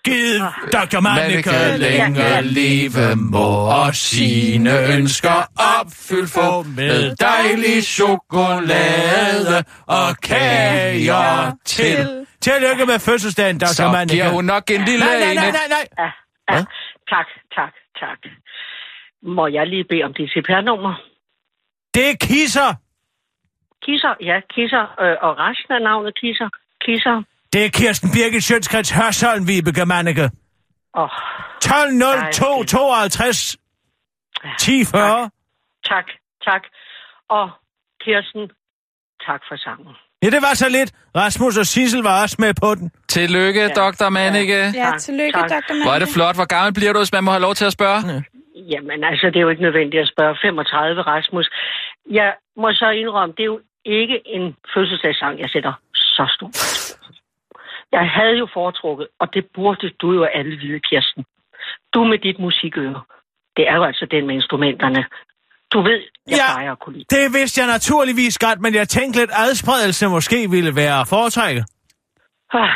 Giv 0.05 0.41
Dr. 0.73 1.01
Mannika 1.01 1.77
længe 1.77 2.41
leve 2.43 3.17
må 3.17 3.49
og 3.85 3.95
sine 3.95 4.79
ønsker 4.95 5.39
opfyldt 5.79 6.31
få 6.31 6.63
med 6.63 7.17
dejlig 7.17 7.85
chokolade 7.85 9.65
og 9.87 10.17
kager 10.23 11.53
til. 11.65 12.27
Tillykke 12.41 12.87
med 12.87 12.99
fødselsdagen, 12.99 13.59
Dr. 13.61 13.67
Så 13.67 13.89
Mannika. 13.89 14.15
giver 14.15 14.29
hun 14.29 14.45
nok 14.45 14.71
en 14.71 14.85
lille 14.85 15.05
Nej, 15.07 15.19
nej, 15.19 15.35
nej, 15.35 15.51
nej, 15.51 15.67
nej. 15.69 15.87
Ja, 15.99 16.11
ja. 16.55 16.59
Tak, 17.13 17.27
tak, 17.57 17.73
tak. 18.01 18.19
Må 19.23 19.47
jeg 19.47 19.67
lige 19.67 19.85
bede 19.85 20.03
om 20.03 20.15
dit 20.15 20.31
CPR-nummer? 20.31 20.95
Det 21.95 22.11
er 22.11 22.17
kisser. 22.21 22.71
Kisser, 23.85 24.15
ja, 24.21 24.41
Kisser. 24.55 24.85
Øh, 25.03 25.17
og 25.27 25.33
resten 25.39 25.75
af 25.75 25.83
navnet 25.83 26.15
Kisser. 26.21 26.49
Kisser. 26.85 27.23
Det 27.53 27.65
er 27.65 27.69
Kirsten 27.69 28.11
Birgit 28.15 28.45
Sjøtskrets 28.45 28.91
Hørsholm, 28.91 29.49
Vibeke 29.49 29.85
Mannika. 29.87 30.29
Åh, 30.97 31.09
12 31.63 32.33
02 32.33 32.63
52 32.65 33.57
10 34.59 34.85
40. 34.85 35.31
tak, 35.89 36.05
tak. 36.45 36.63
Og 37.29 37.51
Kirsten, 38.05 38.51
tak 39.27 39.41
for 39.49 39.57
sangen. 39.57 39.95
Ja, 40.23 40.31
det 40.31 40.43
var 40.43 40.55
så 40.55 40.69
lidt. 40.69 40.93
Rasmus 41.17 41.57
og 41.59 41.67
Sissel 41.67 42.03
var 42.03 42.23
også 42.23 42.37
med 42.39 42.55
på 42.55 42.75
den. 42.75 42.91
Tillykke, 43.09 43.61
Ja. 43.61 43.69
Dr. 43.69 44.09
Manike. 44.09 44.55
Ja, 44.55 44.71
Tak, 44.73 44.99
tillykke, 44.99 45.39
tak. 45.39 45.49
Dr. 45.51 45.55
Mannika. 45.69 45.85
Hvor 45.85 45.93
er 45.93 45.99
det 45.99 46.09
flot. 46.09 46.35
Hvor 46.35 46.45
gammel 46.45 46.75
bliver 46.75 46.93
du, 46.93 46.99
hvis 46.99 47.13
man 47.13 47.25
må 47.25 47.31
have 47.31 47.41
lov 47.43 47.55
til 47.55 47.65
at 47.65 47.73
spørge? 47.73 48.25
Jamen 48.71 49.05
altså, 49.05 49.27
det 49.27 49.37
er 49.37 49.41
jo 49.41 49.49
ikke 49.49 49.63
nødvendigt 49.63 50.03
at 50.03 50.09
spørge 50.09 50.37
35, 50.43 51.03
Rasmus. 51.03 51.51
Jeg 52.11 52.35
må 52.57 52.73
så 52.73 52.91
indrømme, 52.91 53.35
det 53.37 53.43
er 53.43 53.53
jo 53.55 53.61
ikke 53.85 54.21
en 54.27 54.57
fødselsdagssang, 54.75 55.39
jeg 55.41 55.51
sætter 55.51 55.73
så 55.95 56.25
stor. 56.37 56.51
Jeg 57.93 58.11
havde 58.11 58.37
jo 58.39 58.49
foretrukket, 58.55 59.07
og 59.21 59.35
det 59.35 59.45
burde 59.55 59.91
du 59.91 60.13
jo 60.13 60.25
alle 60.25 60.57
vide, 60.57 60.81
Kirsten. 60.81 61.25
Du 61.95 62.05
med 62.05 62.19
dit 62.19 62.39
musikøre, 62.39 63.01
det 63.57 63.69
er 63.69 63.77
jo 63.77 63.85
altså 63.85 64.07
den 64.11 64.27
med 64.27 64.35
instrumenterne. 64.35 65.05
Du 65.73 65.81
ved, 65.83 66.01
jeg 66.29 66.37
Ja. 66.39 66.53
plejer 66.55 66.73
at 66.73 66.79
kunne 66.79 66.93
lide. 66.97 67.05
Det 67.11 67.33
vidste 67.39 67.61
jeg 67.61 67.69
naturligvis 67.69 68.39
godt, 68.39 68.61
men 68.61 68.75
jeg 68.75 68.89
tænkte 68.89 69.21
lidt 69.21 69.31
adspredelse 69.35 70.09
måske 70.09 70.51
ville 70.51 70.77
være 70.77 71.07
foretrækket. 71.09 71.65
Ah, 72.53 72.69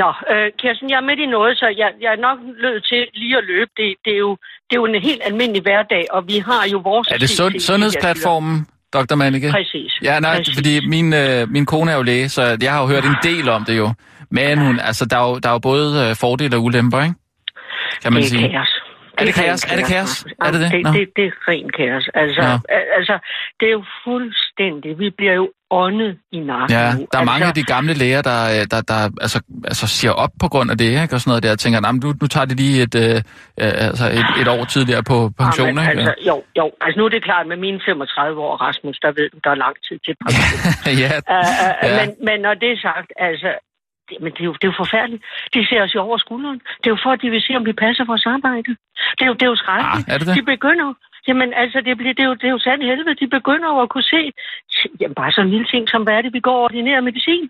Nå, 0.00 0.10
øh, 0.32 0.46
Kirsten, 0.60 0.90
jeg 0.90 0.96
er 1.02 1.06
midt 1.10 1.20
i 1.26 1.26
noget, 1.26 1.52
så 1.58 1.66
jeg, 1.82 1.90
jeg 2.04 2.10
er 2.16 2.20
nok 2.28 2.38
nødt 2.64 2.80
til 2.90 3.00
lige 3.14 3.36
at 3.40 3.44
løbe. 3.44 3.70
Det, 3.76 3.88
det, 4.04 4.12
er 4.18 4.22
jo, 4.26 4.32
det 4.66 4.72
er 4.76 4.80
jo 4.82 4.86
en 4.86 5.02
helt 5.08 5.22
almindelig 5.24 5.62
hverdag, 5.62 6.04
og 6.10 6.20
vi 6.30 6.38
har 6.38 6.62
jo 6.72 6.78
vores... 6.78 7.08
Er 7.08 7.18
det 7.18 7.30
sund, 7.30 7.54
sundhedsplatformen, 7.60 8.66
Dr. 8.94 9.14
Manike? 9.14 9.50
Præcis. 9.50 9.92
Ja, 10.02 10.20
nej, 10.20 10.36
Præcis. 10.36 10.54
fordi 10.56 10.88
min, 10.88 11.14
øh, 11.14 11.48
min 11.48 11.66
kone 11.66 11.90
er 11.92 11.96
jo 11.96 12.02
læge, 12.02 12.28
så 12.28 12.42
jeg 12.62 12.72
har 12.72 12.80
jo 12.80 12.86
hørt 12.86 13.04
en 13.04 13.18
del 13.22 13.48
om 13.48 13.64
det 13.64 13.76
jo. 13.78 13.88
Men 14.30 14.58
hun, 14.58 14.80
altså, 14.80 15.04
der 15.10 15.16
er 15.18 15.28
jo, 15.28 15.38
der 15.38 15.48
er 15.48 15.52
jo 15.52 15.58
både 15.58 16.08
øh, 16.08 16.16
fordele 16.16 16.56
og 16.56 16.62
ulemper, 16.64 17.02
ikke? 17.02 17.14
Kan 18.02 18.12
man 18.12 18.22
det 18.22 18.30
sige. 18.30 18.48
kaos. 18.48 18.85
Er 19.18 19.24
det 19.24 19.34
kaos? 19.34 19.64
Er 19.72 19.76
det 19.76 19.86
kaos? 19.86 20.26
Er 20.44 20.50
det 20.52 20.60
det? 20.60 20.70
Det, 20.72 20.84
det, 20.96 21.08
det 21.16 21.24
er 21.30 21.32
ren 21.48 21.70
kaos. 21.78 22.04
Altså, 22.14 22.42
al- 22.76 22.90
altså, 22.98 23.14
det 23.60 23.66
er 23.68 23.72
jo 23.72 23.84
fuldstændig... 24.04 24.98
Vi 24.98 25.10
bliver 25.18 25.32
jo 25.42 25.46
åndet 25.70 26.12
i 26.32 26.38
nakken 26.50 26.76
Ja, 26.76 26.82
der 26.82 26.86
er 26.86 26.90
altså, 26.98 27.24
mange 27.32 27.46
af 27.46 27.54
de 27.54 27.64
gamle 27.74 27.94
læger, 28.02 28.22
der, 28.30 28.40
øh, 28.54 28.62
der, 28.72 28.80
der 28.90 28.98
altså, 29.24 29.38
altså 29.70 29.86
siger 29.98 30.12
op 30.24 30.30
på 30.42 30.48
grund 30.52 30.70
af 30.70 30.78
det, 30.78 30.84
ikke? 31.02 31.14
Og 31.16 31.20
sådan 31.20 31.30
noget 31.30 31.42
der. 31.42 31.48
Jeg 31.48 31.58
tænker, 31.58 31.80
"Nå, 31.80 31.88
men 31.92 32.00
nu, 32.04 32.10
nu 32.22 32.26
tager 32.34 32.44
de 32.50 32.54
lige 32.62 32.76
et, 32.86 32.94
øh, 33.04 33.14
øh, 33.62 33.86
altså 33.88 34.06
et, 34.18 34.26
et 34.40 34.48
år 34.56 34.64
tidligere 34.74 35.02
på 35.12 35.16
pension, 35.42 35.66
Jamen, 35.68 35.82
ikke? 35.84 35.92
altså, 35.92 36.14
jo, 36.30 36.36
jo. 36.60 36.66
Altså, 36.80 36.96
nu 36.98 37.04
er 37.04 37.12
det 37.16 37.22
klart, 37.28 37.44
med 37.52 37.56
mine 37.66 37.80
35 37.86 38.40
år, 38.46 38.54
Rasmus, 38.66 38.96
der 39.04 39.10
ved 39.18 39.28
der 39.44 39.50
er 39.56 39.60
lang 39.66 39.76
tid 39.86 39.96
til 40.06 40.14
pension. 40.22 40.58
ja, 41.04 41.10
Uh, 41.18 41.36
uh, 41.36 41.46
Ja. 41.82 41.88
ja. 41.88 41.92
men, 42.00 42.08
men 42.28 42.36
når 42.46 42.54
det 42.62 42.70
er 42.76 42.80
sagt, 42.88 43.08
altså, 43.28 43.50
det, 44.08 44.16
men 44.24 44.30
det 44.34 44.40
er, 44.40 44.48
jo, 44.50 44.52
det 44.58 44.64
er 44.66 44.72
jo 44.72 44.78
forfærdeligt. 44.84 45.22
De 45.54 45.60
ser 45.68 45.80
os 45.86 45.94
jo 45.94 46.00
over 46.06 46.18
skulderen. 46.24 46.58
Det 46.80 46.86
er 46.86 46.94
jo 46.96 46.98
for, 47.04 47.10
at 47.16 47.22
de 47.22 47.30
vil 47.30 47.42
se, 47.46 47.52
om 47.60 47.66
vi 47.70 47.72
passer 47.84 48.04
vores 48.12 48.26
arbejde. 48.34 48.70
Det 49.16 49.22
er 49.26 49.30
jo, 49.32 49.34
det 49.38 49.42
er 49.46 49.52
jo 49.54 49.56
skrækkeligt. 49.64 50.08
Ah, 50.08 50.14
er 50.14 50.18
det 50.18 50.26
det? 50.26 50.36
De 50.36 50.42
begynder 50.54 50.88
Jamen 51.28 51.50
altså, 51.62 51.78
det, 51.86 51.94
bliver, 52.00 52.14
det, 52.18 52.22
er 52.26 52.28
jo, 52.32 52.34
det 52.40 52.46
er 52.50 52.54
jo 52.56 52.62
sandt 52.68 52.82
helvede. 52.90 53.14
De 53.22 53.26
begynder 53.38 53.68
jo 53.74 53.78
at 53.84 53.88
kunne 53.94 54.08
se, 54.14 54.22
jamen 55.00 55.14
bare 55.20 55.32
sådan 55.32 55.46
en 55.46 55.52
lille 55.54 55.66
ting 55.72 55.82
som, 55.92 56.00
hvad 56.06 56.14
er 56.18 56.22
det, 56.26 56.32
vi 56.38 56.40
går 56.48 56.56
og 56.58 56.62
ordinerer 56.68 57.00
medicin? 57.10 57.44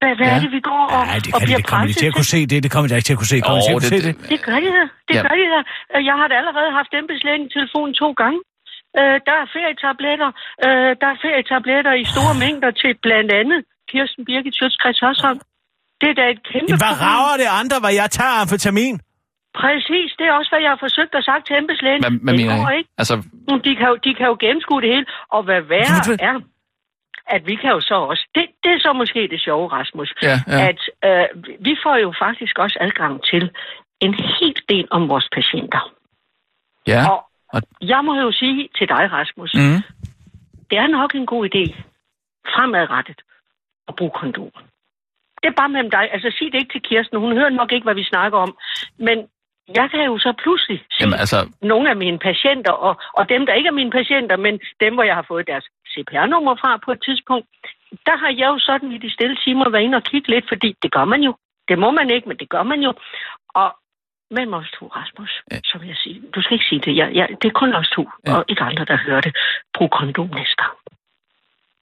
Hvad, 0.00 0.12
hvad 0.18 0.26
Ja. 0.26 0.34
er 0.36 0.40
det, 0.44 0.50
vi 0.58 0.62
går 0.70 0.82
og, 0.96 1.02
Nej, 1.10 1.18
det, 1.24 1.30
og 1.36 1.40
bliver 1.46 1.60
det 1.60 1.66
kommer 1.72 1.86
de 1.90 1.94
til 2.02 2.08
at 2.10 2.14
kunne 2.18 2.30
se. 2.34 2.40
Det, 2.50 2.56
det 2.64 2.70
kommer 2.72 2.88
de 2.88 2.94
ikke 3.00 3.08
til 3.10 3.16
at 3.16 3.20
kunne 3.22 3.32
se. 3.34 3.38
Kommer 3.46 3.60
de 3.60 3.66
til 3.68 3.74
Åh, 3.74 3.78
at 3.78 3.82
kunne 3.82 3.94
det- 3.96 4.04
se 4.04 4.08
det? 4.08 4.14
Det 4.32 4.38
gør 4.46 4.58
de 4.64 4.68
da. 4.78 4.84
Det 5.08 5.14
Ja. 5.16 5.22
gør 5.26 5.34
de 5.40 5.44
da. 5.54 5.60
Øh, 5.94 6.00
Jeg 6.08 6.14
har 6.20 6.26
da 6.30 6.34
allerede 6.40 6.70
haft 6.78 6.90
embedslægen 7.00 7.42
i 7.48 7.50
telefonen 7.56 7.92
to 8.02 8.08
gange. 8.22 8.38
Øh, 9.00 9.16
der 9.28 9.34
er 9.42 9.46
ferietabletter. 9.56 10.30
Øh, 10.66 10.90
der 11.00 11.08
er 11.14 11.18
ferietabletter 11.24 11.92
i 12.02 12.04
store 12.14 12.34
mængder 12.44 12.70
til 12.82 12.92
blandt 13.06 13.30
andet 13.40 13.60
Kirsten 13.90 14.24
Birgit 14.28 14.54
Sjøtskreds 14.58 15.00
Hørsholm. 15.04 15.40
Det 16.00 16.08
er 16.12 16.14
da 16.20 16.24
et 16.34 16.42
kæmpe 16.50 16.66
Jamen, 16.70 16.82
hvad 16.84 16.94
problem. 16.94 17.08
rager 17.08 17.36
det 17.42 17.48
andre, 17.60 17.76
hvad 17.84 17.94
jeg 18.00 18.08
tager 18.18 18.34
amfetamin? 18.42 18.96
Præcis, 19.62 20.08
det 20.18 20.24
er 20.28 20.32
også, 20.38 20.50
hvad 20.52 20.62
jeg 20.66 20.70
har 20.74 20.80
forsøgt 20.86 21.12
at 21.14 21.24
sagt 21.30 21.44
til 21.46 21.56
embedslægen. 21.62 22.00
hvad, 22.04 22.14
hvad 22.24 22.34
mener 22.40 22.56
går 22.64 22.70
I? 22.70 22.76
ikke. 22.78 22.90
Altså, 23.02 23.14
De 23.66 23.72
kan, 23.78 23.86
jo, 23.92 23.96
de 24.06 24.10
kan 24.18 24.26
jo 24.32 24.36
gennemskue 24.44 24.80
det 24.82 24.90
hele. 24.94 25.06
Og 25.36 25.42
hvad 25.48 25.60
værre 25.72 26.00
er, 26.28 26.36
at 27.36 27.42
vi 27.46 27.54
kan 27.62 27.70
jo 27.76 27.80
så 27.80 27.94
også... 28.10 28.24
Det, 28.34 28.44
det 28.62 28.70
er 28.76 28.80
så 28.86 28.92
måske 28.92 29.20
det 29.32 29.40
sjove, 29.40 29.68
Rasmus. 29.78 30.10
Ja, 30.22 30.36
ja. 30.48 30.58
At 30.68 30.80
øh, 31.08 31.26
vi 31.66 31.72
får 31.84 31.96
jo 31.96 32.10
faktisk 32.24 32.58
også 32.58 32.76
adgang 32.80 33.14
til 33.30 33.50
en 34.00 34.14
hel 34.14 34.56
del 34.68 34.86
om 34.90 35.08
vores 35.08 35.28
patienter. 35.36 35.82
ja. 36.86 37.02
Og 37.10 37.18
Og- 37.54 37.62
jeg 37.80 38.00
må 38.04 38.14
jo 38.20 38.32
sige 38.32 38.68
til 38.78 38.88
dig, 38.88 39.04
Rasmus, 39.12 39.54
Mhm. 39.54 39.80
det 40.70 40.78
er 40.78 40.86
nok 40.86 41.14
en 41.14 41.26
god 41.26 41.42
idé 41.50 41.64
fremadrettet 42.54 43.20
at 43.88 43.96
bruge 43.96 44.10
kondom. 44.20 44.50
Det 45.42 45.48
er 45.50 45.60
bare 45.60 45.68
mellem 45.68 45.90
dig. 45.90 46.04
Altså, 46.12 46.28
sig 46.38 46.52
det 46.52 46.58
ikke 46.60 46.72
til 46.74 46.82
Kirsten. 46.88 47.18
Hun 47.20 47.32
hører 47.38 47.50
nok 47.60 47.72
ikke, 47.72 47.84
hvad 47.84 47.94
vi 47.94 48.04
snakker 48.04 48.38
om. 48.38 48.56
Men 48.98 49.18
jeg 49.78 49.90
kan 49.90 50.04
jo 50.04 50.18
så 50.18 50.32
pludselig 50.42 50.78
se 50.78 51.00
Jamen 51.00 51.18
altså, 51.18 51.38
nogle 51.62 51.90
af 51.90 51.96
mine 51.96 52.18
patienter, 52.18 52.72
og, 52.72 52.94
og 53.18 53.28
dem, 53.28 53.46
der 53.46 53.52
ikke 53.54 53.66
er 53.66 53.78
mine 53.80 53.90
patienter, 53.90 54.36
men 54.36 54.60
dem, 54.80 54.94
hvor 54.94 55.02
jeg 55.02 55.14
har 55.14 55.26
fået 55.28 55.46
deres 55.46 55.64
CPR-nummer 55.92 56.54
fra 56.60 56.76
på 56.84 56.92
et 56.92 57.02
tidspunkt, 57.04 57.46
der 58.06 58.16
har 58.16 58.28
jeg 58.40 58.48
jo 58.52 58.58
sådan 58.58 58.92
i 58.92 58.98
de 58.98 59.10
stille 59.12 59.36
timer 59.44 59.70
været 59.70 59.82
inde 59.82 59.96
og 59.96 60.02
kigge 60.04 60.28
lidt, 60.28 60.48
fordi 60.48 60.76
det 60.82 60.92
gør 60.92 61.04
man 61.04 61.20
jo. 61.22 61.34
Det 61.68 61.78
må 61.78 61.90
man 61.90 62.10
ikke, 62.10 62.28
men 62.28 62.36
det 62.36 62.48
gør 62.48 62.62
man 62.62 62.80
jo. 62.80 62.92
Og 63.54 63.76
mellem 64.30 64.54
os 64.54 64.70
to, 64.78 64.86
Rasmus, 64.86 65.42
Ja. 65.50 65.78
vil 65.78 65.88
jeg 65.88 65.96
sige, 65.96 66.22
du 66.34 66.42
skal 66.42 66.54
ikke 66.54 66.66
sige 66.68 66.80
det. 66.80 66.96
Jeg, 66.96 67.14
jeg, 67.14 67.28
det 67.42 67.48
er 67.48 67.52
kun 67.62 67.74
os 67.74 67.90
to, 67.96 68.10
ja. 68.26 68.36
og 68.36 68.44
ikke 68.48 68.62
andre, 68.62 68.84
der 68.84 68.96
hører 68.96 69.20
det. 69.20 69.36
Brug 69.74 69.90
kondom 69.90 70.30
næste 70.34 70.56
gang 70.62 70.74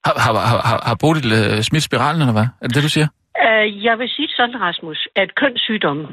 har, 0.05 0.13
har, 0.25 0.33
har, 0.69 0.79
har, 0.87 0.97
Bodil 1.01 1.31
uh, 1.31 1.61
smidt 1.61 1.83
spiralen, 1.83 2.21
eller 2.21 2.37
hvad? 2.39 2.47
Er 2.61 2.67
det 2.67 2.75
det, 2.75 2.83
du 2.83 2.89
siger? 2.89 3.07
Uh, 3.45 3.83
jeg 3.83 3.99
vil 3.99 4.09
sige 4.09 4.29
sådan, 4.37 4.61
Rasmus, 4.61 5.07
at 5.15 5.35
kønssygdomme, 5.35 6.07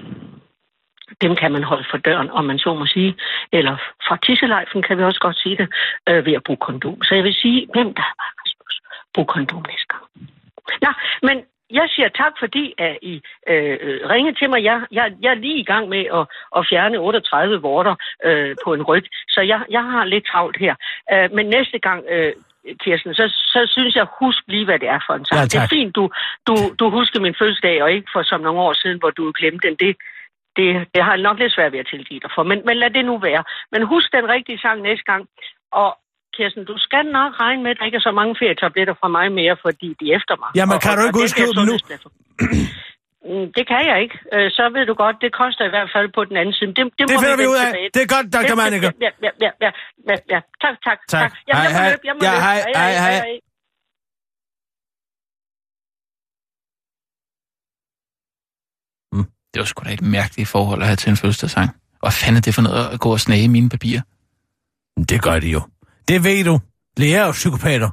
dem 1.21 1.37
kan 1.37 1.53
man 1.53 1.63
holde 1.63 1.87
for 1.91 1.99
døren, 1.99 2.31
om 2.31 2.45
man 2.45 2.59
så 2.59 2.75
må 2.75 2.87
sige. 2.87 3.15
Eller 3.53 3.77
fra 4.09 4.17
tisselejfen 4.27 4.83
kan 4.83 4.99
vi 4.99 5.03
også 5.03 5.21
godt 5.21 5.39
sige 5.39 5.57
det, 5.57 5.69
øh, 6.09 6.27
ved 6.27 6.33
at 6.33 6.43
bruge 6.47 6.57
kondom. 6.67 7.03
Så 7.03 7.15
jeg 7.15 7.25
vil 7.25 7.35
sige, 7.35 7.69
hvem 7.73 7.95
der 7.95 8.03
er 8.03 8.29
Rasmus, 8.41 8.81
brug 9.15 9.27
kondom 9.27 9.65
næste 9.69 9.87
gang. 9.93 10.05
Nå, 10.83 10.91
men 11.23 11.37
jeg 11.71 11.87
siger 11.95 12.09
tak, 12.09 12.33
fordi 12.39 12.75
at 12.79 12.99
I 13.03 13.15
øh, 13.49 14.01
ringede 14.13 14.39
til 14.39 14.51
mig. 14.51 14.65
Jeg, 14.65 14.81
jeg, 14.93 15.13
jeg 15.23 15.31
er 15.31 15.43
lige 15.45 15.59
i 15.61 15.65
gang 15.65 15.89
med 15.89 16.05
at, 16.19 16.25
at 16.57 16.67
fjerne 16.71 16.99
38 16.99 17.63
vorter 17.63 17.95
øh, 18.25 18.57
på 18.65 18.75
en 18.75 18.83
ryg, 18.83 19.05
så 19.29 19.41
jeg, 19.41 19.61
jeg 19.71 19.85
har 19.85 20.05
lidt 20.05 20.27
travlt 20.27 20.57
her. 20.57 20.75
Øh, 21.13 21.33
men 21.33 21.47
næste 21.47 21.79
gang, 21.79 22.05
øh, 22.11 22.33
Kirsten, 22.85 23.15
så, 23.15 23.25
så 23.55 23.61
synes 23.75 23.95
jeg, 23.97 24.07
husk 24.21 24.43
lige, 24.55 24.65
hvad 24.65 24.79
det 24.79 24.89
er 24.89 25.01
for 25.07 25.15
en 25.15 25.25
sang. 25.27 25.39
Ja, 25.41 25.45
det 25.53 25.59
er 25.65 25.69
fint, 25.77 25.93
du, 25.99 26.05
du, 26.49 26.55
du 26.81 26.85
husker 26.99 27.21
min 27.21 27.35
fødselsdag, 27.41 27.83
og 27.83 27.89
ikke 27.93 28.09
for 28.15 28.23
som 28.23 28.41
nogle 28.41 28.61
år 28.61 28.73
siden, 28.83 28.99
hvor 28.99 29.11
du 29.11 29.33
glemte 29.39 29.69
den. 29.69 29.77
Det, 29.83 29.97
det, 30.57 30.67
det 30.95 31.01
har 31.05 31.13
jeg 31.15 31.23
nok 31.29 31.39
lidt 31.39 31.53
svært 31.55 31.73
ved 31.73 31.79
at 31.85 31.91
tilgive 31.95 32.21
dig 32.25 32.31
for, 32.35 32.43
men, 32.51 32.59
men 32.67 32.77
lad 32.77 32.91
det 32.91 33.05
nu 33.05 33.19
være. 33.19 33.43
Men 33.73 33.81
husk 33.93 34.09
den 34.13 34.29
rigtige 34.35 34.59
sang 34.65 34.79
næste 34.89 35.05
gang. 35.11 35.23
Og 35.73 35.91
Kirsten, 36.37 36.65
du 36.65 36.75
skal 36.87 37.05
nok 37.19 37.33
regne 37.45 37.63
med, 37.63 37.71
at 37.71 37.79
der 37.79 37.85
ikke 37.85 37.97
er 38.03 38.07
så 38.09 38.13
mange 38.21 38.35
ferietabletter 38.41 38.95
fra 39.01 39.09
mig 39.09 39.27
mere, 39.41 39.57
fordi 39.67 39.89
de 40.01 40.05
er 40.13 40.17
efter 40.19 40.35
mig. 40.43 40.51
Jamen, 40.59 40.75
Og- 40.75 40.81
kan 40.83 40.91
og- 40.93 41.15
du 41.15 41.21
ikke 41.27 41.37
bliver 41.39 41.53
dem 41.59 41.67
nu? 41.71 41.77
Mm, 43.29 43.47
Det 43.57 43.65
kan 43.71 43.83
jeg 43.91 43.99
ikke. 44.05 44.17
Øh, 44.35 44.47
Så 44.57 44.63
ved 44.77 44.85
du 44.91 44.95
godt, 45.05 45.17
det 45.25 45.31
koster 45.43 45.65
i 45.71 45.73
hvert 45.75 45.91
fald 45.95 46.09
på 46.17 46.21
den 46.29 46.37
anden 46.41 46.55
side. 46.59 46.71
Det, 46.77 46.85
det, 46.99 47.05
Det 47.11 47.17
finder 47.23 47.37
vi 47.43 47.47
ud 47.53 47.59
af. 47.65 47.67
tilbage. 47.71 47.91
Det 47.97 48.03
er 48.07 48.11
godt, 48.17 48.27
Dr. 48.37 48.55
Manneke. 48.61 48.87
Ja, 49.07 49.11
ja, 49.27 49.31
ja, 49.45 49.51
ja, 49.65 49.71
ja, 50.11 50.17
ja. 50.35 50.41
Tak, 50.65 50.77
tak, 50.87 50.99
Tak. 51.15 51.31
Jamen, 51.49 51.63
Hej, 51.63 51.63
jeg 51.65 51.73
må 51.73 51.79
hej. 51.79 51.91
løbe, 51.93 52.05
jeg 52.09 52.15
må 52.17 52.21
Ja, 52.29 52.33
løbe. 52.33 52.43
hej, 52.47 52.59
hej, 52.81 52.93
hej. 53.07 53.41
Det 59.55 59.59
var 59.61 59.65
sgu 59.65 59.85
da 59.85 59.93
et 59.93 60.03
mærkeligt 60.03 60.49
forhold 60.49 60.81
at 60.81 60.87
have 60.87 60.97
til 60.97 61.11
en 61.11 61.17
fødselsdagssang. 61.17 61.71
Hvad 62.01 62.11
fanden 62.11 62.37
er 62.37 62.41
det 62.41 62.55
for 62.55 62.63
noget 62.63 62.89
at 62.95 63.01
gå 63.01 63.13
og 63.13 63.21
snage 63.21 63.43
i 63.45 63.49
mine 63.49 63.69
papirer? 63.69 64.01
Det 65.09 65.23
gør 65.23 65.39
de 65.41 65.49
jo. 65.51 65.61
Det 66.09 66.25
ved 66.25 66.45
du. 66.45 66.61
Læger 66.97 67.21
er 67.23 67.27
jo 67.27 67.33
psykopater. 67.33 67.91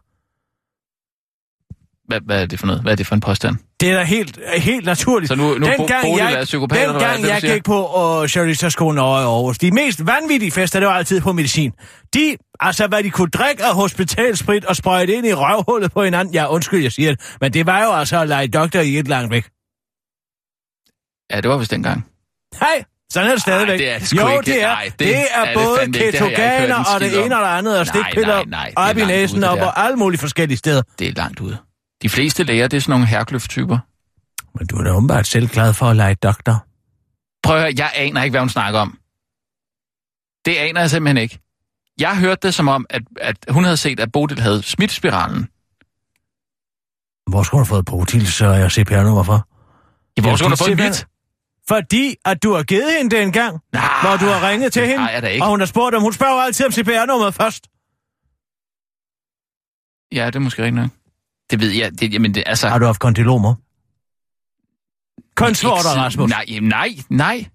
Hvad, 2.08 2.20
hvad 2.26 2.42
er 2.42 2.46
det 2.46 2.60
for 2.60 2.68
noget? 2.68 2.82
Hvad 2.82 2.92
er 2.92 2.96
det 2.96 3.08
for 3.08 3.16
en 3.16 3.22
påstand? 3.22 3.56
Det 3.80 3.90
er 3.90 3.94
da 3.98 4.04
helt, 4.04 4.40
helt 4.58 4.86
naturligt. 4.86 5.28
Så 5.30 5.36
nu, 5.36 5.44
nu 5.44 5.54
Dengang 5.66 6.02
Bodil 6.04 6.18
jeg- 6.24 6.34
er 6.34 6.46
psykopat, 6.46 6.82
eller 6.82 6.92
hvad 6.92 7.02
Dengang 7.02 7.18
det, 7.18 7.28
du 7.28 7.34
jeg 7.34 7.42
siger? 7.42 7.54
gik 7.54 7.64
på 7.64 8.20
uh, 8.22 8.28
Charlotteskolen 8.28 8.98
over 9.00 9.20
i 9.20 9.24
Aarhus, 9.24 9.58
de 9.58 9.72
mest 9.72 10.06
vanvittige 10.08 10.52
fester, 10.52 10.80
det 10.80 10.88
var 10.88 10.94
altid 10.96 11.22
på 11.22 11.32
medicin. 11.34 11.72
De, 12.14 12.36
altså 12.60 12.88
hvad 12.88 13.04
de 13.04 13.10
kunne 13.10 13.30
drikke 13.30 13.64
af 13.64 13.74
hospitalsprit 13.74 14.66
og 14.66 14.76
sprøjte 14.76 15.14
ind 15.14 15.26
i 15.28 15.34
røvhullet 15.34 15.92
på 15.92 16.04
hinanden. 16.04 16.34
Ja, 16.34 16.48
undskyld, 16.54 16.82
jeg 16.84 16.92
siger 16.92 17.10
det. 17.16 17.36
Men 17.42 17.54
det 17.54 17.66
var 17.66 17.84
jo 17.84 17.94
altså 17.94 18.22
at 18.22 18.28
lege 18.28 18.48
doktor 18.48 18.80
i 18.80 18.98
et 18.98 19.08
langt 19.08 19.32
væk. 19.32 19.46
Ja, 21.32 21.42
det 21.42 21.50
var 21.50 21.58
vist 21.58 21.72
dengang. 21.72 22.06
Hej, 22.60 22.84
sådan 23.14 23.28
er 23.30 23.34
det 23.34 23.42
stadigvæk. 23.42 23.80
det 23.80 23.90
er 23.90 24.00
det 24.00 24.14
jo, 24.14 24.30
ikke. 24.40 24.52
det 24.52 24.64
er. 24.64 24.68
Nej, 24.68 24.84
det 24.86 25.00
det, 25.00 25.16
er 25.18 25.26
er, 25.36 25.46
det 25.46 25.54
både. 25.54 25.80
Det 25.94 25.96
ketoganer 26.14 26.76
og 26.96 27.00
det 27.02 27.10
skid 27.12 27.20
om. 27.20 27.26
ene 27.26 27.36
og 27.38 27.42
det 27.42 27.58
andet, 27.58 27.80
og 27.80 27.86
Nej, 27.86 27.94
stikpiller 28.04 28.36
nej, 28.36 28.44
nej, 28.46 28.66
det 28.66 28.74
er 28.78 28.90
op 28.90 28.98
i 28.98 29.02
ude, 29.02 29.08
næsen 29.08 29.42
det 29.42 29.50
og 29.50 29.58
på 29.58 29.66
alle 29.76 29.98
mulige 29.98 30.20
forskellige 30.20 30.58
steder. 30.58 30.82
Det 31.00 31.08
er 31.08 31.12
langt 31.16 31.40
ude. 31.40 31.58
De 32.02 32.10
fleste 32.10 32.44
læger, 32.44 32.68
det 32.68 32.78
er 32.78 32.82
sådan 32.82 32.92
nogle 32.92 33.06
herkløft-typer. 33.08 33.78
Men 34.58 34.68
du 34.68 34.76
er 34.78 34.84
da 34.84 34.92
åbenbart 34.92 35.28
selv 35.28 35.48
glad 35.48 35.74
for 35.74 35.86
at 35.86 35.96
lege 35.96 36.16
doktor. 36.16 36.66
Prøv 37.44 37.56
at 37.56 37.62
høre, 37.62 37.74
jeg 37.78 37.92
aner 37.96 38.24
ikke, 38.24 38.34
hvad 38.34 38.40
hun 38.42 38.50
snakker 38.50 38.80
om. 38.80 39.00
Det 40.46 40.56
aner 40.56 40.82
jeg 40.82 40.90
simpelthen 40.90 41.18
ikke. 41.18 41.40
Jeg 42.00 42.18
hørte 42.20 42.48
det 42.48 42.54
som 42.54 42.68
om, 42.68 42.86
at, 42.90 43.02
at 43.22 43.38
hun 43.50 43.64
havde 43.64 43.78
set, 43.78 44.00
at 44.00 44.12
Bodil 44.12 44.40
havde 44.40 44.64
smidt 44.64 44.92
spiralen. 44.92 45.48
Hvor 47.30 47.44
skulle 47.44 47.60
du 47.60 47.64
have 47.64 47.76
fået 47.76 47.86
Protil, 47.86 48.28
så 48.32 48.48
jeg 48.48 48.72
CPR-nummer 48.72 49.24
for? 49.24 49.48
I 50.18 50.22
hvor 50.22 50.36
skulle 50.36 50.46
hun 50.48 50.52
have 50.52 50.78
fået 50.78 50.78
mit? 50.90 51.08
Fordi 51.68 52.16
at 52.26 52.44
du 52.44 52.54
har 52.54 52.64
givet 52.64 52.94
hende 52.98 53.16
det 53.16 53.24
engang, 53.24 53.60
Nej, 53.74 53.90
hvor 54.02 54.18
du 54.18 54.26
har 54.34 54.50
ringet 54.50 54.74
til 54.74 54.88
hende, 54.88 55.06
jeg 55.06 55.22
da 55.22 55.28
ikke. 55.28 55.44
og 55.46 55.50
hun 55.50 55.60
har 55.60 55.66
spurgt 55.68 55.96
om, 55.96 56.02
hun 56.02 56.14
spørger 56.14 56.42
altid 56.42 56.66
om 56.66 56.72
CPR-nummeret 56.72 57.34
først. 57.34 57.68
Ja, 60.12 60.26
det 60.26 60.36
er 60.36 60.40
måske 60.40 60.64
rigtigt 60.64 60.82
nok. 60.82 60.90
Det 61.50 61.60
ved 61.62 61.72
jeg. 61.72 62.00
Det, 62.00 62.14
jamen, 62.14 62.34
det, 62.36 62.44
altså... 62.46 62.70
Har 62.70 62.80
du 62.80 62.86
haft 62.86 63.00
kondylomer? 63.00 63.56
Kønsvorter, 65.36 65.90
Rasmus. 66.02 66.30
Nej, 66.30 66.46
nej, 66.62 66.90
nej. 67.10 67.46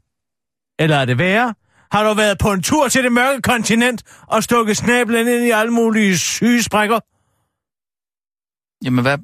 Eller 0.79 0.97
er 0.97 1.05
det 1.05 1.19
værre? 1.19 1.55
Har 1.93 2.09
du 2.09 2.15
været 2.15 2.39
på 2.39 2.53
en 2.53 2.63
tur 2.63 2.89
til 2.89 3.05
det 3.05 3.13
mørke 3.13 3.43
kontinent 3.43 4.03
og 4.27 4.43
stukket 4.43 4.77
snablen 4.77 5.29
ind 5.29 5.45
i 5.45 5.51
alle 5.51 5.73
mulige 5.73 6.19
syge 6.19 6.63
sprækker? 6.63 7.01
Jamen, 8.85 9.03
hvad? 9.03 9.19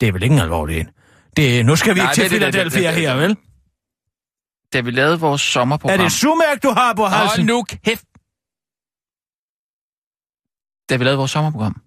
Det 0.00 0.08
er 0.08 0.12
vel 0.12 0.22
ikke 0.22 0.34
en 0.34 0.40
alvorlig 0.40 0.80
en. 0.80 0.88
Det, 1.36 1.66
nu 1.66 1.76
skal 1.76 1.94
vi 1.94 2.00
Nej, 2.00 2.10
ikke 2.10 2.22
til 2.22 2.28
Philadelphia 2.28 2.90
her, 2.90 3.14
vel? 3.16 3.36
Da 4.72 4.80
vi 4.80 4.90
lavede 4.90 5.20
vores 5.20 5.42
Er 5.42 5.50
sommerprogram... 5.52 5.98
det 5.98 6.12
sumærk, 6.12 6.62
du 6.62 6.68
har 6.70 6.94
på 6.94 7.02
Hold 7.02 7.12
halsen? 7.12 7.46
nu 7.46 7.62
kæft! 7.62 8.04
Da 10.90 10.96
vi 10.96 11.04
lavede 11.04 11.18
vores 11.18 11.30
sommerprogram. 11.30 11.82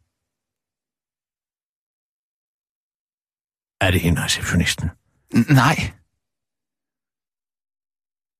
Er 3.81 3.91
det 3.91 4.01
hende, 4.01 4.23
receptionisten? 4.23 4.89
Nej. 5.61 5.75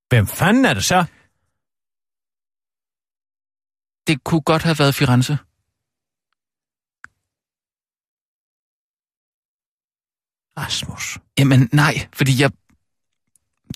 Hvem 0.09 0.27
fanden 0.27 0.65
er 0.65 0.73
det 0.73 0.83
så? 0.83 0.99
Det 4.07 4.23
kunne 4.23 4.41
godt 4.41 4.63
have 4.63 4.79
været 4.79 4.95
Firenze. 4.95 5.37
Rasmus. 10.57 11.19
Jamen, 11.39 11.69
nej, 11.73 11.93
fordi 12.13 12.41
jeg... 12.41 12.51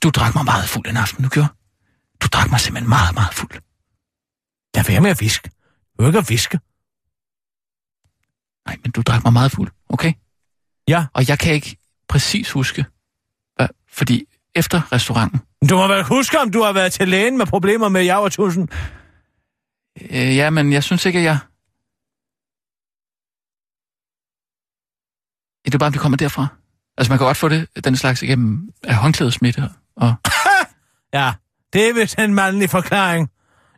Du 0.04 0.10
drak 0.10 0.36
mig 0.36 0.45
meget 0.45 0.69
fuld 0.69 0.88
en 0.88 0.97
aften, 0.97 1.23
du 1.23 1.30
gjorde. 1.30 1.51
Du 2.21 2.28
drak 2.34 2.49
mig 2.51 2.60
simpelthen 2.60 2.89
meget, 2.89 3.13
meget 3.13 3.34
fuld. 3.34 3.51
Lad 4.75 4.84
være 4.84 5.01
med 5.01 5.10
at 5.10 5.21
viske. 5.21 5.51
Du 5.99 6.06
ikke 6.06 6.19
at 6.19 6.30
viske. 6.30 6.60
Nej, 8.65 8.75
men 8.84 8.91
du 8.91 9.01
drak 9.01 9.23
mig 9.23 9.34
meget 9.34 9.51
fuld, 9.51 9.71
okay? 9.89 10.13
Ja. 10.88 11.06
Og 11.13 11.30
jeg 11.30 11.39
kan 11.39 11.54
ikke 11.54 11.78
præcis 12.10 12.52
huske, 12.52 12.86
hvad, 13.56 13.67
fordi 13.91 14.26
efter 14.56 14.91
restauranten, 14.93 15.41
Du 15.69 15.76
må 15.78 15.88
vel 15.88 16.04
huske, 16.04 16.39
om 16.39 16.52
du 16.52 16.62
har 16.63 16.74
været 16.74 16.93
til 16.93 17.08
lægen 17.08 17.38
med 17.38 17.45
problemer 17.45 17.89
med 17.89 18.04
javertusen. 18.04 18.69
øh, 20.02 20.36
ja, 20.36 20.50
men 20.50 20.74
jeg 20.74 20.84
synes 20.84 21.06
ikke, 21.06 21.19
at 21.19 21.26
jeg... 21.26 21.38
Det 25.65 25.74
er 25.74 25.78
bare, 25.78 25.88
om 25.88 25.93
det 25.93 26.02
kommer 26.02 26.17
derfra. 26.17 26.48
Altså, 26.98 27.12
man 27.12 27.17
kan 27.17 27.26
godt 27.26 27.38
få 27.38 27.50
det, 27.50 27.67
den 27.86 27.95
slags 27.98 28.21
igennem 28.21 28.69
af 28.84 28.95
håndklædesmitte. 28.95 29.69
Og... 29.95 30.13
Ja, 31.13 31.34
det 31.74 31.89
er 31.89 31.93
vist 31.93 32.19
en 32.19 32.34
mandlig 32.34 32.69
forklaring. 32.69 33.30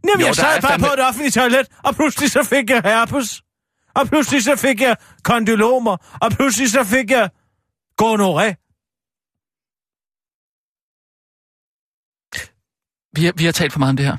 Jamen, 0.04 0.22
Jo, 0.22 0.26
jeg 0.28 0.36
sad 0.36 0.62
bare 0.62 0.74
fandme- 0.74 0.88
på 0.88 0.94
et 0.94 1.08
offentligt 1.08 1.34
toilet, 1.34 1.68
og 1.84 1.96
pludselig 1.96 2.32
så 2.32 2.44
fik 2.44 2.70
jeg 2.70 2.82
herpes. 2.86 3.44
Og 4.00 4.08
pludselig 4.08 4.44
så 4.44 4.56
fik 4.56 4.82
jeg 4.82 4.98
kondylomer, 5.24 6.18
og 6.22 6.32
pludselig 6.32 6.72
så 6.72 6.84
fik 6.84 7.12
jeg 7.12 7.30
gonoré. 8.02 8.48
Vi 13.14 13.26
har, 13.26 13.34
vi 13.38 13.46
har 13.46 13.52
talt 13.52 13.74
for 13.74 13.80
meget 13.80 13.90
om 13.90 13.98
det 13.98 14.06
her. 14.06 14.18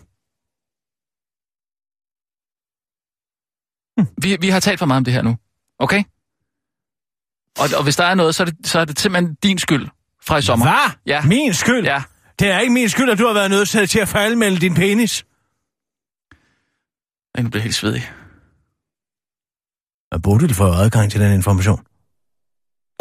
Vi, 4.23 4.37
vi 4.41 4.49
har 4.49 4.61
talt 4.61 4.79
for 4.79 4.87
meget 4.87 4.99
om 4.99 5.05
det 5.05 5.15
her 5.15 5.23
nu. 5.23 5.37
Okay? 5.79 6.03
Og, 7.59 7.69
og 7.79 7.83
hvis 7.85 7.97
der 7.97 8.05
er 8.05 8.15
noget, 8.15 8.35
så 8.35 8.43
er, 8.43 8.45
det, 8.45 8.67
så 8.67 8.79
er 8.79 8.85
det 8.85 8.99
simpelthen 8.99 9.35
din 9.35 9.59
skyld 9.59 9.89
fra 10.23 10.39
i 10.39 10.43
sommer. 10.43 10.67
Hvad? 10.67 10.97
Ja. 11.07 11.23
Min 11.23 11.55
skyld? 11.55 11.85
Ja. 11.85 12.03
Det 12.39 12.49
er 12.49 12.59
ikke 12.59 12.73
min 12.73 12.89
skyld, 12.89 13.11
at 13.11 13.19
du 13.19 13.27
har 13.27 13.35
været 13.35 13.51
nødt 13.51 13.69
til 13.91 13.99
at 13.99 14.09
fejlmelde 14.09 14.61
din 14.61 14.75
penis. 14.75 15.25
Jeg 17.35 17.43
nu 17.43 17.51
bliver 17.51 17.63
helt 17.63 17.75
svedig. 17.75 18.18
Og 20.13 20.23
Bodil 20.23 20.55
får 20.55 20.73
adgang 20.75 21.11
til 21.11 21.21
den 21.21 21.33
information. 21.33 21.81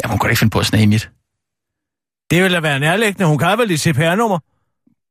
Jamen, 0.02 0.10
hun 0.12 0.18
kan 0.18 0.26
da 0.26 0.30
ikke 0.30 0.38
finde 0.38 0.50
på 0.50 0.58
at 0.58 0.66
snage 0.66 0.86
mit. 0.86 1.10
Det 2.30 2.42
vil 2.42 2.52
da 2.52 2.60
være 2.60 2.78
nærliggende. 2.80 3.26
Hun 3.26 3.38
kan 3.38 3.58
vel 3.58 3.68
dit 3.68 3.80
CPR-nummer. 3.80 4.38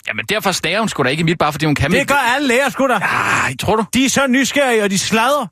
Jamen, 0.08 0.26
derfor 0.26 0.52
snager 0.52 0.80
hun 0.80 0.90
sgu 0.90 1.04
da 1.04 1.10
ikke 1.10 1.24
mit, 1.24 1.38
bare 1.38 1.52
fordi 1.52 1.66
hun 1.66 1.76
kan 1.76 1.92
Det 1.92 2.00
mit. 2.00 2.08
gør 2.08 2.16
alle 2.36 2.48
læger 2.48 2.70
sgu 2.70 2.88
da. 2.88 2.94
Ej, 2.94 3.56
tror 3.60 3.76
du? 3.76 3.86
De 3.94 4.06
er 4.06 4.10
så 4.10 4.28
nysgerrige, 4.28 4.84
og 4.84 4.90
de 4.90 4.98
sladrer. 4.98 5.48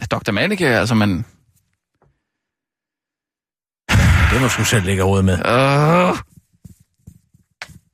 Ja, 0.00 0.04
Dr. 0.16 0.32
Manike, 0.32 0.66
altså, 0.66 0.94
man... 0.94 1.24
Det 4.32 4.40
må 4.40 4.46
du 4.58 4.64
selv 4.64 4.84
lægge 4.84 5.02
råd 5.02 5.22
med. 5.22 5.32
Øh, 5.38 6.16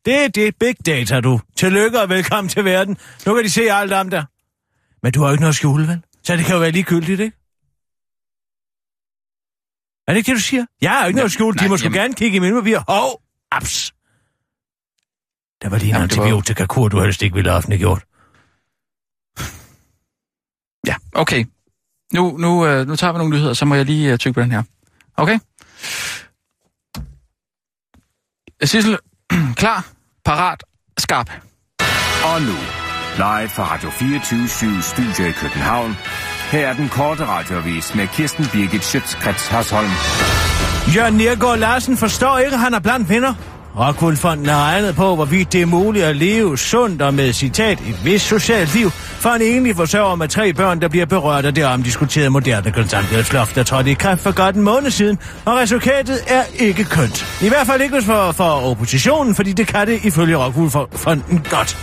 Det 0.04 0.24
er 0.24 0.28
det 0.28 0.56
big 0.60 0.86
data, 0.86 1.20
du. 1.20 1.40
Tillykke 1.56 2.00
og 2.00 2.08
velkommen 2.08 2.48
til 2.48 2.64
verden. 2.64 2.96
Nu 3.26 3.34
kan 3.34 3.44
de 3.44 3.50
se 3.50 3.72
alt 3.72 3.92
om 3.92 4.10
dig. 4.10 4.24
Men 5.02 5.12
du 5.12 5.20
har 5.20 5.28
jo 5.28 5.32
ikke 5.32 5.40
noget 5.42 5.52
at 5.52 5.56
skjule, 5.56 5.88
vel? 5.88 6.02
Så 6.26 6.36
det 6.36 6.44
kan 6.44 6.54
jo 6.54 6.60
være 6.60 6.70
ligegyldigt, 6.70 7.20
ikke? 7.20 7.36
Er 10.06 10.12
det 10.12 10.16
ikke 10.16 10.26
det, 10.26 10.36
du 10.36 10.42
siger? 10.42 10.66
Jeg 10.80 10.90
har 10.90 11.00
jo 11.00 11.06
ikke 11.06 11.16
noget 11.16 11.28
at 11.28 11.32
skjule. 11.32 11.58
De 11.58 11.68
må 11.68 11.76
sgu 11.76 11.88
gerne 11.88 12.14
kigge 12.14 12.36
i 12.36 12.40
mine 12.40 12.54
papirer. 12.60 12.82
Hov! 12.88 13.22
Aps! 13.50 13.94
Der 15.62 15.68
var 15.68 15.78
lige 15.78 15.88
en 15.88 15.94
Jamen, 15.94 16.08
det 16.08 16.16
var 16.16 16.24
antibiotikakur, 16.24 16.88
du 16.88 17.00
helst 17.00 17.22
ikke 17.22 17.34
ville 17.34 17.50
have 17.50 17.56
offentliggjort. 17.56 18.04
ja, 20.86 20.96
okay. 21.12 21.44
Nu, 22.12 22.36
nu, 22.38 22.66
øh, 22.66 22.86
nu 22.86 22.96
tager 22.96 23.12
vi 23.12 23.18
nogle 23.18 23.36
nyheder, 23.36 23.54
så 23.54 23.64
må 23.64 23.74
jeg 23.74 23.84
lige 23.84 24.12
øh, 24.12 24.18
tykke 24.18 24.34
på 24.34 24.40
den 24.40 24.50
her. 24.50 24.62
Okay? 25.16 25.38
Sissel, 28.64 28.98
klar, 29.62 29.88
parat, 30.24 30.64
skarp. 30.98 31.30
Og 32.24 32.42
nu, 32.42 32.85
live 33.16 33.48
fra 33.48 33.64
Radio 33.74 33.90
24 33.90 34.82
Studio 34.82 35.26
i 35.28 35.32
København. 35.32 35.96
Her 36.52 36.68
er 36.68 36.72
den 36.72 36.88
korte 36.88 37.26
radiovis 37.26 37.94
med 37.94 38.06
Kirsten 38.06 38.44
Birgit 38.52 38.84
Schøtzgrads 38.84 39.48
Hasholm. 39.48 39.90
Jørgen 40.94 41.14
Nergård 41.14 41.58
Larsen 41.58 41.96
forstår 41.96 42.38
ikke, 42.38 42.54
at 42.54 42.60
han 42.60 42.74
er 42.74 42.78
blandt 42.78 43.08
venner. 43.08 43.34
Rockwoolfonden 43.78 44.48
har 44.48 44.64
regnet 44.64 44.96
på, 44.96 45.14
hvorvidt 45.14 45.52
det 45.52 45.62
er 45.62 45.66
muligt 45.66 46.04
at 46.04 46.16
leve 46.16 46.58
sundt 46.58 47.02
og 47.02 47.14
med 47.14 47.32
citat 47.32 47.80
et 47.80 48.04
vist 48.04 48.26
socialt 48.26 48.74
liv 48.74 48.90
for 48.90 49.30
en 49.30 49.42
enlig 49.42 49.76
forsørger 49.76 50.14
med 50.14 50.28
tre 50.28 50.52
børn, 50.52 50.80
der 50.80 50.88
bliver 50.88 51.06
berørt 51.06 51.44
af 51.44 51.54
det 51.54 51.64
omdiskuterede 51.64 52.30
moderne 52.30 52.72
kontanthjælpsloft, 52.72 53.54
der 53.54 53.62
trådte 53.62 53.90
i 53.90 53.94
kraft 53.94 54.22
for 54.22 54.32
godt 54.32 54.56
en 54.56 54.62
måned 54.62 54.90
siden, 54.90 55.18
og 55.44 55.56
resultatet 55.56 56.18
er 56.26 56.42
ikke 56.54 56.84
kønt. 56.84 57.26
I 57.42 57.48
hvert 57.48 57.66
fald 57.66 57.82
ikke 57.82 58.02
for, 58.02 58.32
for 58.32 58.44
oppositionen, 58.44 59.34
fordi 59.34 59.52
det 59.52 59.66
kan 59.66 59.86
det 59.86 60.04
ifølge 60.04 60.36
Rockwoolfonden 60.36 61.46
godt. 61.50 61.76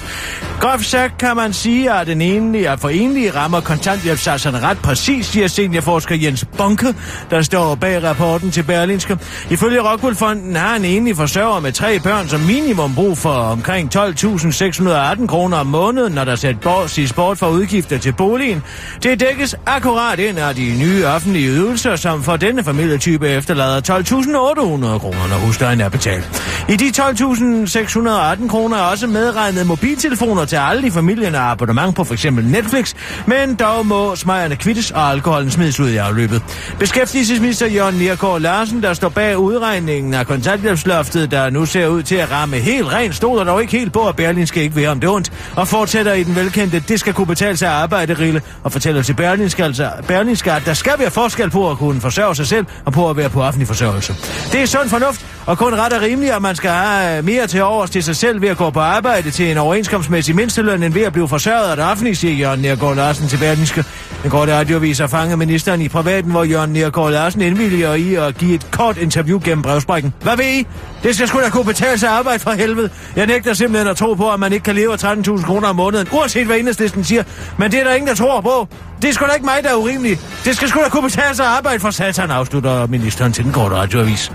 Groft 0.59 0.85
sagt 0.85 1.17
kan 1.17 1.35
man 1.35 1.53
sige, 1.53 1.91
at 1.91 2.07
den 2.07 2.21
enlige, 2.21 2.69
at 2.69 2.79
for 2.79 2.89
enlige 2.89 3.31
rammer 3.35 3.61
kontanthjælpssatserne 3.61 4.59
ret 4.59 4.77
præcis, 4.77 5.25
siger 5.25 5.47
seniorforsker 5.47 6.15
Jens 6.15 6.45
Bonke, 6.57 6.95
der 7.29 7.41
står 7.41 7.75
bag 7.75 8.03
rapporten 8.03 8.51
til 8.51 8.63
Berlinske. 8.63 9.17
Ifølge 9.49 9.91
Rockwoolfonden 9.91 10.55
har 10.55 10.75
en 10.75 10.85
enlig 10.85 11.15
forsørger 11.15 11.59
med 11.59 11.71
tre 11.83 11.99
børn 11.99 12.29
som 12.29 12.39
minimum 12.39 12.95
brug 12.95 13.17
for 13.17 13.29
omkring 13.29 13.95
12.618 13.95 15.27
kroner 15.27 15.57
om 15.57 15.65
måneden, 15.65 16.13
når 16.13 16.23
der 16.23 16.35
sæt 16.35 16.59
bort, 16.59 16.89
siges 16.89 17.13
bort 17.13 17.37
for 17.37 17.49
udgifter 17.49 17.97
til 17.97 18.13
boligen. 18.13 18.63
Det 19.03 19.19
dækkes 19.19 19.55
akkurat 19.65 20.19
ind 20.19 20.39
af 20.39 20.55
de 20.55 20.75
nye 20.79 21.05
offentlige 21.05 21.49
ydelser, 21.49 21.95
som 21.95 22.23
for 22.23 22.37
denne 22.37 22.63
familietype 22.63 23.29
efterlader 23.29 23.81
12.800 23.81 24.99
kroner, 24.99 25.27
når 25.27 25.45
huslejen 25.45 25.81
er 25.81 25.89
betalt. 25.89 26.43
I 26.69 26.75
de 26.75 26.85
12.618 26.85 28.47
kroner 28.47 28.77
er 28.77 28.81
også 28.81 29.07
medregnet 29.07 29.67
mobiltelefoner 29.67 30.45
til 30.45 30.55
alle 30.55 30.87
i 30.87 30.91
familien 30.91 31.35
og 31.35 31.51
abonnement 31.51 31.95
på 31.95 32.03
f.eks. 32.03 32.25
Netflix, 32.25 32.93
men 33.27 33.55
dog 33.55 33.85
må 33.85 34.15
smejerne 34.15 34.55
kvittes 34.55 34.91
og 34.91 35.09
alkoholen 35.09 35.51
smides 35.51 35.79
ud 35.79 35.89
i 35.89 35.97
afløbet. 35.97 36.43
Beskæftigelsesminister 36.79 37.67
Jørgen 37.67 37.95
Niergaard 37.95 38.41
Larsen, 38.41 38.83
der 38.83 38.93
står 38.93 39.09
bag 39.09 39.37
udregningen 39.37 40.13
af 40.13 40.27
kontanthjælpsloftet, 40.27 41.31
der 41.31 41.49
nu 41.49 41.65
ser 41.73 41.87
ud 41.87 42.03
til 42.03 42.15
at 42.15 42.31
ramme 42.31 42.57
helt 42.57 42.87
rent, 42.93 43.15
stod 43.15 43.37
der 43.37 43.43
dog 43.43 43.61
ikke 43.61 43.77
helt 43.77 43.93
på, 43.93 44.07
at 44.07 44.15
Berlin 44.15 44.47
skal 44.47 44.63
ikke 44.63 44.75
være 44.75 44.89
om 44.89 44.99
det 44.99 45.09
ondt, 45.09 45.31
og 45.55 45.67
fortsætter 45.67 46.13
i 46.13 46.23
den 46.23 46.35
velkendte, 46.35 46.83
det 46.87 46.99
skal 46.99 47.13
kunne 47.13 47.27
betale 47.27 47.57
sig 47.57 47.67
at 47.67 47.73
arbejde 47.73 48.13
rille, 48.13 48.41
og 48.63 48.71
fortæller 48.71 49.01
til 49.01 49.13
Berlinske, 49.13 49.63
altså 49.63 49.91
Berlinske, 50.07 50.51
at 50.51 50.65
der 50.65 50.73
skal 50.73 50.93
være 50.99 51.11
forskel 51.11 51.49
på 51.49 51.71
at 51.71 51.77
kunne 51.77 52.01
forsørge 52.01 52.35
sig 52.35 52.47
selv, 52.47 52.65
og 52.85 52.93
på 52.93 53.09
at 53.09 53.17
være 53.17 53.29
på 53.29 53.43
offentlig 53.43 53.67
forsørgelse. 53.67 54.15
Det 54.51 54.61
er 54.61 54.65
sund 54.65 54.89
fornuft, 54.89 55.25
og 55.45 55.57
kun 55.57 55.73
ret 55.75 55.93
og 55.93 56.01
rimeligt, 56.01 56.33
at 56.33 56.41
man 56.41 56.55
skal 56.55 56.69
have 56.69 57.17
øh, 57.17 57.25
mere 57.25 57.47
til 57.47 57.63
overs 57.63 57.89
til 57.89 58.03
sig 58.03 58.15
selv 58.15 58.41
ved 58.41 58.49
at 58.49 58.57
gå 58.57 58.69
på 58.69 58.79
arbejde 58.79 59.31
til 59.31 59.51
en 59.51 59.57
overenskomstmæssig 59.57 60.35
mindsteløn, 60.35 60.83
end 60.83 60.93
ved 60.93 61.01
at 61.01 61.13
blive 61.13 61.27
forsørget 61.27 61.69
af 61.69 61.75
det 61.75 61.85
offentlige, 61.85 62.15
siger 62.15 62.33
Jørgen 62.33 62.59
Nergård 62.59 62.95
Larsen 62.95 63.27
til 63.27 63.37
Berlinske. 63.37 63.85
Den 64.23 64.31
korte 64.31 64.57
radiovis 64.57 64.99
har 64.99 65.07
fanget 65.07 65.37
ministeren 65.37 65.81
i 65.81 65.89
privaten, 65.89 66.31
hvor 66.31 66.43
Jørgen 66.43 66.73
Nergård 66.73 67.11
Larsen 67.11 67.41
indvilliger 67.41 67.93
i 67.93 68.13
at 68.13 68.37
give 68.37 68.55
et 68.55 68.67
kort 68.71 68.97
interview 68.97 69.41
gennem 69.43 69.61
brevsprækken. 69.61 70.13
Hvad 70.21 70.37
ved 70.37 70.45
I? 70.45 70.67
Det 71.03 71.15
skal 71.15 71.27
sgu 71.27 71.39
da 71.39 71.49
kunne 71.49 71.65
betale 71.65 71.97
sig 71.97 72.09
arbejde 72.09 72.39
for 72.39 72.51
helvede. 72.51 72.89
Jeg 73.15 73.27
nægter 73.27 73.53
simpelthen 73.53 73.87
at 73.87 73.97
tro 73.97 74.13
på, 74.13 74.31
at 74.31 74.39
man 74.39 74.53
ikke 74.53 74.63
kan 74.63 74.75
leve 74.75 74.93
af 74.93 75.03
13.000 75.03 75.45
kroner 75.45 75.67
om 75.67 75.75
måneden, 75.75 76.07
uanset 76.11 76.45
hvad 76.45 76.57
enhedslisten 76.57 77.03
siger. 77.03 77.23
Men 77.57 77.71
det 77.71 77.79
er 77.79 77.83
der 77.83 77.93
ingen, 77.93 78.07
der 78.07 78.15
tror 78.15 78.41
på. 78.41 78.67
Det 79.01 79.09
er 79.09 79.13
sgu 79.13 79.25
da 79.25 79.31
ikke 79.31 79.45
mig, 79.45 79.59
der 79.63 79.69
er 79.69 79.75
urimelig. 79.75 80.19
Det 80.45 80.55
skal 80.55 80.69
sgu 80.69 80.79
da 80.79 80.89
kunne 80.89 81.09
betale 81.09 81.35
sig 81.35 81.45
arbejde 81.45 81.79
for 81.79 81.91
satan, 81.91 82.31
afslutter 82.31 82.87
ministeren 82.87 83.33
til 83.33 83.43
den 83.43 83.51
korte 83.51 83.75
radioavis. 83.75 84.31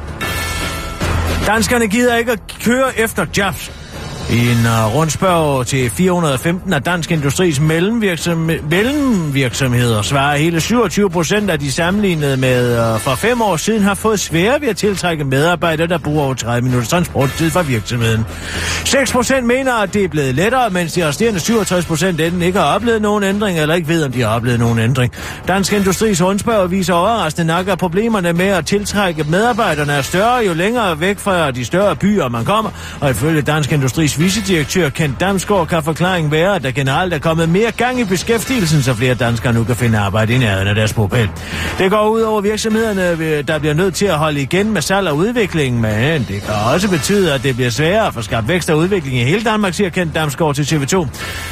Danskerne 1.48 1.88
gider 1.88 2.16
ikke 2.16 2.32
at 2.32 2.40
køre 2.64 2.98
efter 2.98 3.26
jobs. 3.36 3.87
I 4.30 4.50
en 4.50 4.66
øh, 4.66 4.94
rundspørg 4.94 5.66
til 5.66 5.90
415 5.90 6.72
af 6.72 6.82
Dansk 6.82 7.10
Industris 7.10 7.58
mellemvirksom- 7.58 8.68
mellemvirksomheder 8.70 10.02
svarer 10.02 10.36
hele 10.36 10.60
27 10.60 11.10
procent 11.10 11.50
af 11.50 11.58
de 11.58 11.72
sammenlignede 11.72 12.36
med 12.36 12.94
uh, 12.94 13.00
for 13.00 13.14
fem 13.14 13.42
år 13.42 13.56
siden 13.56 13.82
har 13.82 13.94
fået 13.94 14.20
svære 14.20 14.60
ved 14.60 14.68
at 14.68 14.76
tiltrække 14.76 15.24
medarbejdere, 15.24 15.86
der 15.86 15.98
bruger 15.98 16.24
over 16.24 16.34
30 16.34 16.62
minutters 16.62 16.88
transporttid 16.88 17.50
fra 17.50 17.62
virksomheden. 17.62 18.26
6 18.84 19.12
procent 19.12 19.46
mener, 19.46 19.74
at 19.74 19.94
det 19.94 20.04
er 20.04 20.08
blevet 20.08 20.34
lettere, 20.34 20.70
mens 20.70 20.92
de 20.92 21.08
resterende 21.08 21.40
67 21.40 21.84
procent 21.86 22.20
enten 22.20 22.42
ikke 22.42 22.58
har 22.58 22.74
oplevet 22.74 23.02
nogen 23.02 23.24
ændring, 23.24 23.58
eller 23.58 23.74
ikke 23.74 23.88
ved, 23.88 24.04
om 24.04 24.12
de 24.12 24.20
har 24.20 24.28
oplevet 24.28 24.58
nogen 24.58 24.78
ændring. 24.78 25.12
Dansk 25.48 25.72
Industris 25.72 26.22
rundspørg 26.22 26.70
viser 26.70 26.94
overraskende 26.94 27.46
nok, 27.46 27.68
at 27.68 27.78
problemerne 27.78 28.32
med 28.32 28.46
at 28.48 28.66
tiltrække 28.66 29.24
medarbejderne 29.24 29.92
er 29.92 30.02
større, 30.02 30.36
jo 30.46 30.54
længere 30.54 31.00
væk 31.00 31.18
fra 31.18 31.50
de 31.50 31.64
større 31.64 31.96
byer 31.96 32.28
man 32.28 32.44
kommer, 32.44 32.70
og 33.00 33.10
ifølge 33.10 33.42
Dansk 33.42 33.72
Industris 33.72 34.17
vicedirektør 34.18 34.88
Kent 34.88 35.20
Damsgaard 35.20 35.66
kan 35.66 35.82
forklaringen 35.82 36.32
være, 36.32 36.54
at 36.54 36.62
der 36.62 36.70
generelt 36.70 37.14
er 37.14 37.18
kommet 37.18 37.48
mere 37.48 37.70
gang 37.70 38.00
i 38.00 38.04
beskæftigelsen, 38.04 38.82
så 38.82 38.94
flere 38.94 39.14
danskere 39.14 39.52
nu 39.52 39.64
kan 39.64 39.76
finde 39.76 39.98
arbejde 39.98 40.34
i 40.34 40.38
nærheden 40.38 40.68
af 40.68 40.74
deres 40.74 40.92
bopæl. 40.92 41.28
Det 41.78 41.90
går 41.90 42.08
ud 42.08 42.20
over 42.20 42.40
virksomhederne, 42.40 43.10
øh, 43.10 43.48
der 43.48 43.58
bliver 43.58 43.74
nødt 43.74 43.94
til 43.94 44.06
at 44.06 44.14
holde 44.14 44.42
igen 44.42 44.72
med 44.72 44.82
salg 44.82 45.08
og 45.08 45.16
udvikling, 45.16 45.80
men 45.80 46.26
det 46.28 46.42
kan 46.42 46.54
også 46.74 46.90
betyde, 46.90 47.34
at 47.34 47.42
det 47.42 47.54
bliver 47.54 47.70
sværere 47.70 48.06
at 48.06 48.14
få 48.14 48.22
skabt 48.22 48.48
vækst 48.48 48.70
og 48.70 48.78
udvikling 48.78 49.16
i 49.16 49.24
hele 49.24 49.44
Danmark, 49.44 49.74
siger 49.74 49.90
Kent 49.90 50.14
Damsgaard 50.14 50.54
til 50.54 50.62
TV2. 50.62 51.06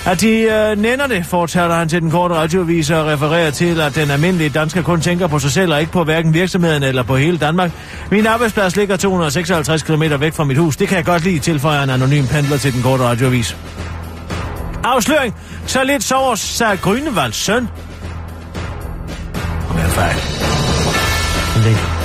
At 0.07 0.21
de 0.21 0.29
øh, 0.29 0.79
nænder 0.79 1.07
det, 1.07 1.27
fortæller 1.27 1.75
han 1.75 1.89
til 1.89 2.01
den 2.01 2.11
korte 2.11 2.35
radioavis 2.35 2.91
og 2.91 3.07
refererer 3.07 3.51
til, 3.51 3.81
at 3.81 3.95
den 3.95 4.11
almindelige 4.11 4.51
dansker 4.51 4.83
kun 4.83 5.01
tænker 5.01 5.27
på 5.27 5.39
sig 5.39 5.51
selv 5.51 5.73
og 5.73 5.81
ikke 5.81 5.93
på 5.93 6.05
hverken 6.05 6.35
virksomheden 6.35 6.83
eller 6.83 7.03
på 7.03 7.17
hele 7.17 7.39
Danmark. 7.39 7.71
Min 8.11 8.27
arbejdsplads 8.27 8.77
ligger 8.77 8.97
256 8.97 9.83
km 9.83 10.03
væk 10.21 10.33
fra 10.35 10.45
mit 10.45 10.57
hus. 10.57 10.77
Det 10.77 10.89
kan 10.89 10.97
jeg 10.97 11.05
godt 11.05 11.25
lide, 11.25 11.39
tilføjer 11.39 11.83
en 11.83 11.91
anonym 11.91 12.27
pendler 12.27 12.56
til 12.59 12.75
den 12.75 12.83
korte 12.83 13.05
radioavis. 13.05 13.57
Afsløring. 14.85 15.35
Så 15.67 15.85
lidt 15.85 16.05
sover 16.05 16.35
sig 16.35 16.79
Grynevalds 16.83 17.37
søn. 17.37 17.69
Om 19.71 19.77
jeg 19.77 19.85
er 19.85 19.89
fejl. 19.89 20.17
Lidt. 21.65 21.97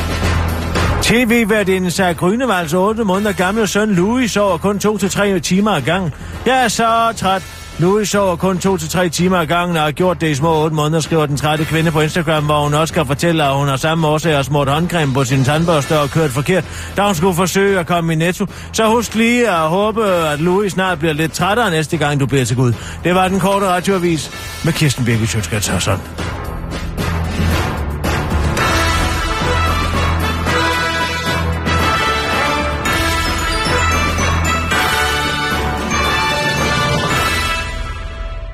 TV-værdinden 1.02 1.92
sagde 1.92 2.14
Grønnevalds 2.14 2.74
8 2.74 3.04
måneder 3.04 3.32
gamle 3.32 3.68
søn 3.68 3.96
Louis 3.96 4.32
sover 4.32 4.58
kun 4.58 4.80
2-3 4.86 5.40
timer 5.40 5.72
ad 5.72 5.82
gang. 5.82 6.14
Jeg 6.46 6.64
er 6.64 6.68
så 6.68 7.14
træt. 7.18 7.61
Louis 7.79 8.10
sover 8.10 8.36
kun 8.36 8.57
2-3 8.57 9.10
timer 9.10 9.38
ad 9.38 9.47
gangen 9.47 9.77
og 9.77 9.84
har 9.84 9.91
gjort 9.91 10.21
det 10.21 10.29
i 10.29 10.36
små 10.36 10.63
8 10.63 10.75
måneder, 10.75 10.99
skriver 10.99 11.25
den 11.25 11.38
trætte 11.38 11.65
kvinde 11.65 11.91
på 11.91 12.01
Instagram, 12.01 12.45
hvor 12.45 12.63
hun 12.63 12.73
også 12.73 12.93
kan 12.93 13.05
fortælle, 13.05 13.43
at 13.43 13.55
hun 13.55 13.67
har 13.67 13.75
samme 13.75 14.07
årsag 14.07 14.38
og 14.38 14.45
smurt 14.45 14.69
håndcreme 14.69 15.13
på 15.13 15.23
sin 15.23 15.43
tandbørste 15.43 15.99
og 15.99 16.10
kørt 16.10 16.29
forkert, 16.29 16.65
da 16.97 17.01
hun 17.01 17.15
skulle 17.15 17.36
forsøge 17.36 17.79
at 17.79 17.88
komme 17.88 18.13
i 18.13 18.15
netto. 18.15 18.45
Så 18.73 18.88
husk 18.88 19.15
lige 19.15 19.49
at 19.49 19.69
håbe, 19.69 20.05
at 20.05 20.39
Louis 20.39 20.71
snart 20.71 20.99
bliver 20.99 21.13
lidt 21.13 21.34
trættere 21.34 21.71
næste 21.71 21.97
gang, 21.97 22.19
du 22.19 22.25
bliver 22.25 22.45
til 22.45 22.55
Gud. 22.55 22.73
Det 23.03 23.15
var 23.15 23.27
den 23.27 23.39
korte 23.39 23.65
radioavis 23.65 24.31
med 24.65 24.73
Kirsten 24.73 25.05
Birgit 25.05 25.29
Sjøtskrets 25.29 25.69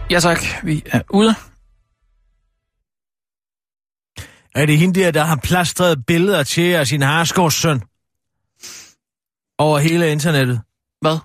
Ja 0.10 0.20
tak, 0.20 0.38
vi 0.64 0.84
er 0.86 1.02
ude. 1.10 1.36
Er 4.56 4.66
det 4.66 4.78
hende 4.78 5.00
der, 5.00 5.12
der 5.12 5.24
har 5.24 5.36
plastret 5.36 6.06
billeder 6.06 6.44
til 6.44 6.72
af 6.74 6.88
sin 6.88 7.02
Harsgaards 7.02 7.54
søn? 7.54 7.82
Over 9.58 9.80
hele 9.80 10.12
internettet. 10.12 10.62
Hvad? 11.02 11.18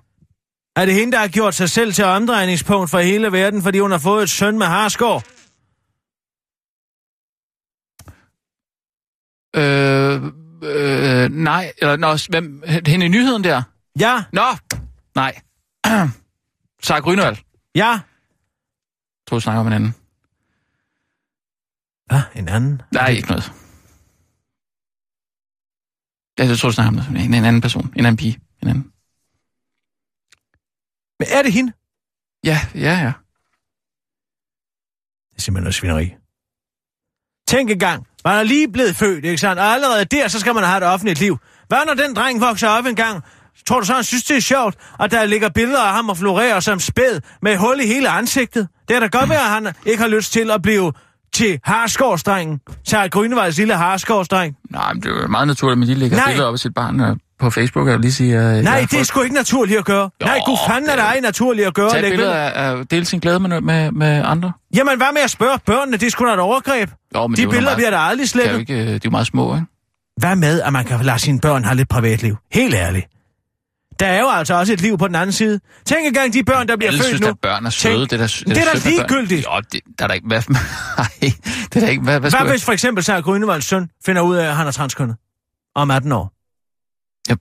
Er 0.76 0.84
det 0.86 0.94
hende, 0.94 1.12
der 1.12 1.18
har 1.18 1.28
gjort 1.28 1.54
sig 1.54 1.70
selv 1.70 1.92
til 1.92 2.04
omdrejningspunkt 2.04 2.90
for 2.90 2.98
hele 3.00 3.32
verden, 3.32 3.62
fordi 3.62 3.78
hun 3.78 3.90
har 3.90 3.98
fået 3.98 4.22
et 4.22 4.30
søn 4.30 4.58
med 4.58 4.66
Harsgaard? 4.66 5.24
Øh, 9.56 10.22
øh, 10.62 11.30
nej, 11.30 11.72
eller 11.78 11.96
nå, 11.96 12.16
hvem, 12.30 12.62
hende 12.86 13.06
i 13.06 13.08
nyheden 13.08 13.44
der? 13.44 13.62
Ja, 14.00 14.24
Nå, 14.32 14.46
nej. 15.14 15.40
Sarah 16.86 17.02
Grønvald. 17.02 17.36
ja. 17.74 18.00
Vi 19.36 19.40
snakker 19.40 19.60
om 19.60 19.66
en 19.66 19.72
anden. 19.72 19.94
Hvad? 22.06 22.20
En 22.34 22.48
anden? 22.48 22.82
Nej, 22.92 23.08
ikke 23.08 23.28
noget. 23.28 23.52
Jeg, 26.38 26.48
jeg 26.48 26.58
tror, 26.58 26.68
du 26.68 26.74
snakker 26.74 27.02
om 27.08 27.16
en, 27.16 27.34
en 27.34 27.44
anden 27.44 27.60
person. 27.60 27.92
En 27.96 28.06
anden 28.06 28.16
pige. 28.16 28.40
En 28.62 28.68
anden. 28.68 28.92
Men 31.18 31.28
er 31.30 31.42
det 31.42 31.52
hende? 31.52 31.72
Ja, 32.44 32.58
ja, 32.74 32.94
ja. 33.06 33.12
Det 35.30 35.36
er 35.36 35.40
simpelthen 35.40 35.64
noget 35.64 35.74
svineri. 35.74 36.14
Tænk 37.48 37.70
engang, 37.70 38.06
man 38.24 38.38
er 38.38 38.42
lige 38.42 38.72
blevet 38.72 38.96
født, 38.96 39.24
ikke 39.24 39.38
sandt? 39.38 39.60
Og 39.60 39.66
allerede 39.66 40.04
der, 40.04 40.28
så 40.28 40.40
skal 40.40 40.54
man 40.54 40.64
have 40.64 40.78
et 40.78 40.82
offentligt 40.82 41.20
liv. 41.20 41.38
Hvad 41.68 41.86
når 41.86 41.94
den 41.94 42.16
dreng 42.16 42.40
vokser 42.40 42.68
op 42.68 42.86
en 42.86 42.96
gang? 42.96 43.24
Tror 43.68 43.80
du 43.80 43.86
så, 43.86 43.94
han 43.94 44.04
synes, 44.04 44.24
det 44.24 44.36
er 44.36 44.40
sjovt, 44.40 44.74
at 45.00 45.10
der 45.10 45.24
ligger 45.24 45.48
billeder 45.48 45.80
af 45.82 45.94
ham 45.94 46.08
og 46.08 46.16
florerer 46.18 46.60
som 46.60 46.80
spæd 46.80 47.20
med 47.42 47.56
hul 47.56 47.80
i 47.80 47.86
hele 47.86 48.08
ansigtet? 48.08 48.68
Det 48.88 48.96
er 48.96 49.00
da 49.00 49.06
godt 49.06 49.28
være, 49.30 49.40
at 49.40 49.50
han 49.50 49.68
ikke 49.86 50.02
har 50.02 50.08
lyst 50.08 50.32
til 50.32 50.50
at 50.50 50.62
blive 50.62 50.92
til 51.34 51.60
Harsgårdsdrengen. 51.64 52.60
Til 52.86 52.98
Grønevejs 53.10 53.56
lille 53.58 53.74
Harsgårdsdreng. 53.74 54.56
Nej, 54.70 54.92
men 54.92 55.02
det 55.02 55.08
er 55.16 55.22
jo 55.22 55.26
meget 55.28 55.46
naturligt, 55.46 55.82
at 55.82 55.88
de 55.88 56.00
lægger 56.00 56.16
Nej. 56.16 56.26
billeder 56.26 56.48
op 56.48 56.54
af 56.54 56.58
sit 56.58 56.74
barn 56.74 57.00
øh, 57.00 57.16
på 57.40 57.50
Facebook, 57.50 57.86
jeg 57.86 57.92
vil 57.94 58.00
lige 58.00 58.12
sige... 58.12 58.36
Uh, 58.36 58.42
Nej, 58.64 58.86
det 58.90 59.00
er 59.00 59.04
sgu 59.04 59.20
ikke 59.22 59.34
naturligt 59.34 59.78
at 59.78 59.84
gøre. 59.84 60.02
Jo, 60.20 60.26
Nej, 60.26 60.38
gud 60.46 60.56
fanden 60.68 60.90
er 60.90 60.94
det 60.96 61.02
ej 61.04 61.20
naturligt 61.20 61.66
at 61.66 61.74
gøre. 61.74 61.90
Tag 61.90 62.02
billeder 62.10 62.34
af, 62.34 62.70
af 62.70 62.86
dele 62.86 63.04
sin 63.04 63.20
glæde 63.20 63.40
med, 63.40 63.60
med, 63.60 63.90
med 63.92 64.22
andre. 64.26 64.52
Jamen, 64.76 64.96
hvad 64.96 65.06
med 65.12 65.22
at 65.22 65.30
spørge 65.30 65.58
børnene? 65.66 65.96
Det 65.96 66.06
er 66.06 66.10
sgu 66.10 66.26
da 66.26 66.32
et 66.32 66.38
overgreb. 66.40 66.90
Jo, 67.14 67.26
men 67.26 67.36
De 67.36 67.42
er 67.42 67.46
billeder 67.46 67.62
meget- 67.62 67.76
bliver 67.76 67.90
der 67.90 67.98
aldrig 67.98 68.18
Det 68.18 68.24
er 68.24 68.28
slettet. 68.28 68.52
jo 68.54 68.58
ikke, 68.58 68.74
øh, 68.74 68.86
de 68.86 68.94
er 68.94 68.98
jo 69.04 69.10
meget 69.10 69.26
små, 69.26 69.54
ikke? 69.54 69.66
Hvad 70.16 70.36
med, 70.36 70.60
at 70.60 70.72
man 70.72 70.84
kan 70.84 71.00
lade 71.04 71.18
sine 71.18 71.40
børn 71.40 71.64
have 71.64 71.76
lidt 71.76 71.88
privatliv? 71.88 72.36
Helt 72.52 72.74
ærligt. 72.74 73.06
Der 74.00 74.06
er 74.06 74.20
jo 74.20 74.28
altså 74.30 74.54
også 74.54 74.72
et 74.72 74.80
liv 74.80 74.98
på 74.98 75.06
den 75.08 75.14
anden 75.14 75.32
side. 75.32 75.60
Tænk 75.84 76.06
engang 76.06 76.32
de 76.32 76.44
børn, 76.44 76.68
der 76.68 76.76
bliver 76.76 76.90
Alle 76.90 76.98
født 76.98 77.06
synes, 77.08 77.20
nu. 77.20 77.28
at 77.28 77.38
børn 77.42 77.66
er 77.66 77.70
søde. 77.70 77.94
Tænk- 77.94 78.10
det 78.10 78.20
er 78.20 78.26
da, 78.26 78.54
det 78.54 78.68
er 78.68 78.72
da 78.82 78.88
ligegyldigt. 78.90 79.46
Jo, 79.46 79.60
det, 79.72 79.80
der 79.98 80.04
er 80.04 80.08
da 80.08 80.14
ikke... 80.14 80.26
Hvad, 80.26 80.42
nej, 80.98 81.06
det 81.72 81.76
er 81.76 81.80
da 81.80 81.86
ikke... 81.86 82.02
Hvad, 82.02 82.20
hvad, 82.20 82.30
Hvad 82.30 82.50
hvis 82.50 82.64
for 82.64 82.72
eksempel 82.72 83.04
så 83.04 83.20
Grønevalds 83.20 83.64
søn 83.64 83.90
finder 84.06 84.22
ud 84.22 84.36
af, 84.36 84.46
at 84.48 84.56
han 84.56 84.66
er 84.66 84.70
transkønnet? 84.70 85.16
Om 85.74 85.90
18 85.90 86.12
år. 86.12 86.32
jeg, 87.28 87.36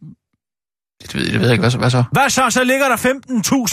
det, 1.02 1.16
ved, 1.16 1.26
det 1.26 1.34
ved 1.34 1.42
jeg 1.42 1.52
ikke. 1.52 1.62
Hvad, 1.62 1.72
så- 1.72 1.78
hvad 1.78 1.90
så? 1.90 2.04
Hvad 2.12 2.30
så? 2.30 2.50
Så 2.50 2.64
ligger 2.64 2.88
der 2.90 2.98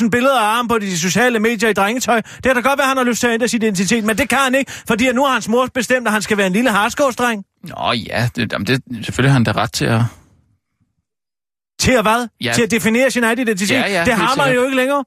15.000 0.03 0.09
billeder 0.11 0.41
af 0.41 0.57
ham 0.57 0.69
på 0.69 0.79
de 0.79 0.99
sociale 0.99 1.39
medier 1.39 1.69
i 1.69 1.73
drengetøj. 1.73 2.21
Det 2.37 2.47
er 2.47 2.55
da 2.55 2.61
godt 2.61 2.81
at 2.81 2.87
han 2.87 2.97
har 2.97 3.05
lyst 3.05 3.21
til 3.21 3.27
at 3.27 3.33
ændre 3.35 3.49
sin 3.49 3.63
identitet, 3.63 4.05
men 4.05 4.19
det 4.19 4.29
kan 4.29 4.39
han 4.39 4.55
ikke, 4.55 4.73
fordi 4.89 5.13
nu 5.13 5.25
har 5.25 5.33
hans 5.33 5.49
mor 5.49 5.67
bestemt, 5.75 6.07
at 6.07 6.13
han 6.13 6.23
skal 6.23 6.37
være 6.37 6.47
en 6.47 6.53
lille 6.53 6.71
harskårsdreng. 6.71 7.45
Nå 7.65 7.93
ja, 7.93 8.29
det, 8.37 8.53
jamen, 8.53 8.67
det, 8.67 8.83
selvfølgelig 9.05 9.31
har 9.31 9.35
han 9.35 9.45
da 9.45 9.53
ret 9.53 9.73
til 9.73 9.85
at... 9.85 10.01
Til 11.79 11.93
at 11.93 12.03
hvad? 12.03 12.29
Ja. 12.41 12.53
Til 12.53 12.63
at 12.63 12.71
definere 12.71 13.11
sin 13.11 13.25
egen 13.25 13.39
identitet? 13.39 13.75
Ja, 13.75 13.91
ja, 13.91 14.05
det 14.05 14.15
har 14.15 14.37
man 14.37 14.55
jo 14.55 14.65
ikke 14.65 14.77
længere. 14.77 15.05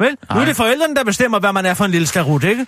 Vel? 0.00 0.08
Nu 0.10 0.16
er 0.30 0.34
Nej. 0.34 0.44
det 0.44 0.56
forældrene, 0.56 0.94
der 0.94 1.04
bestemmer, 1.04 1.38
hvad 1.38 1.52
man 1.52 1.66
er 1.66 1.74
for 1.74 1.84
en 1.84 1.90
lille 1.90 2.06
starut, 2.06 2.44
ikke? 2.44 2.66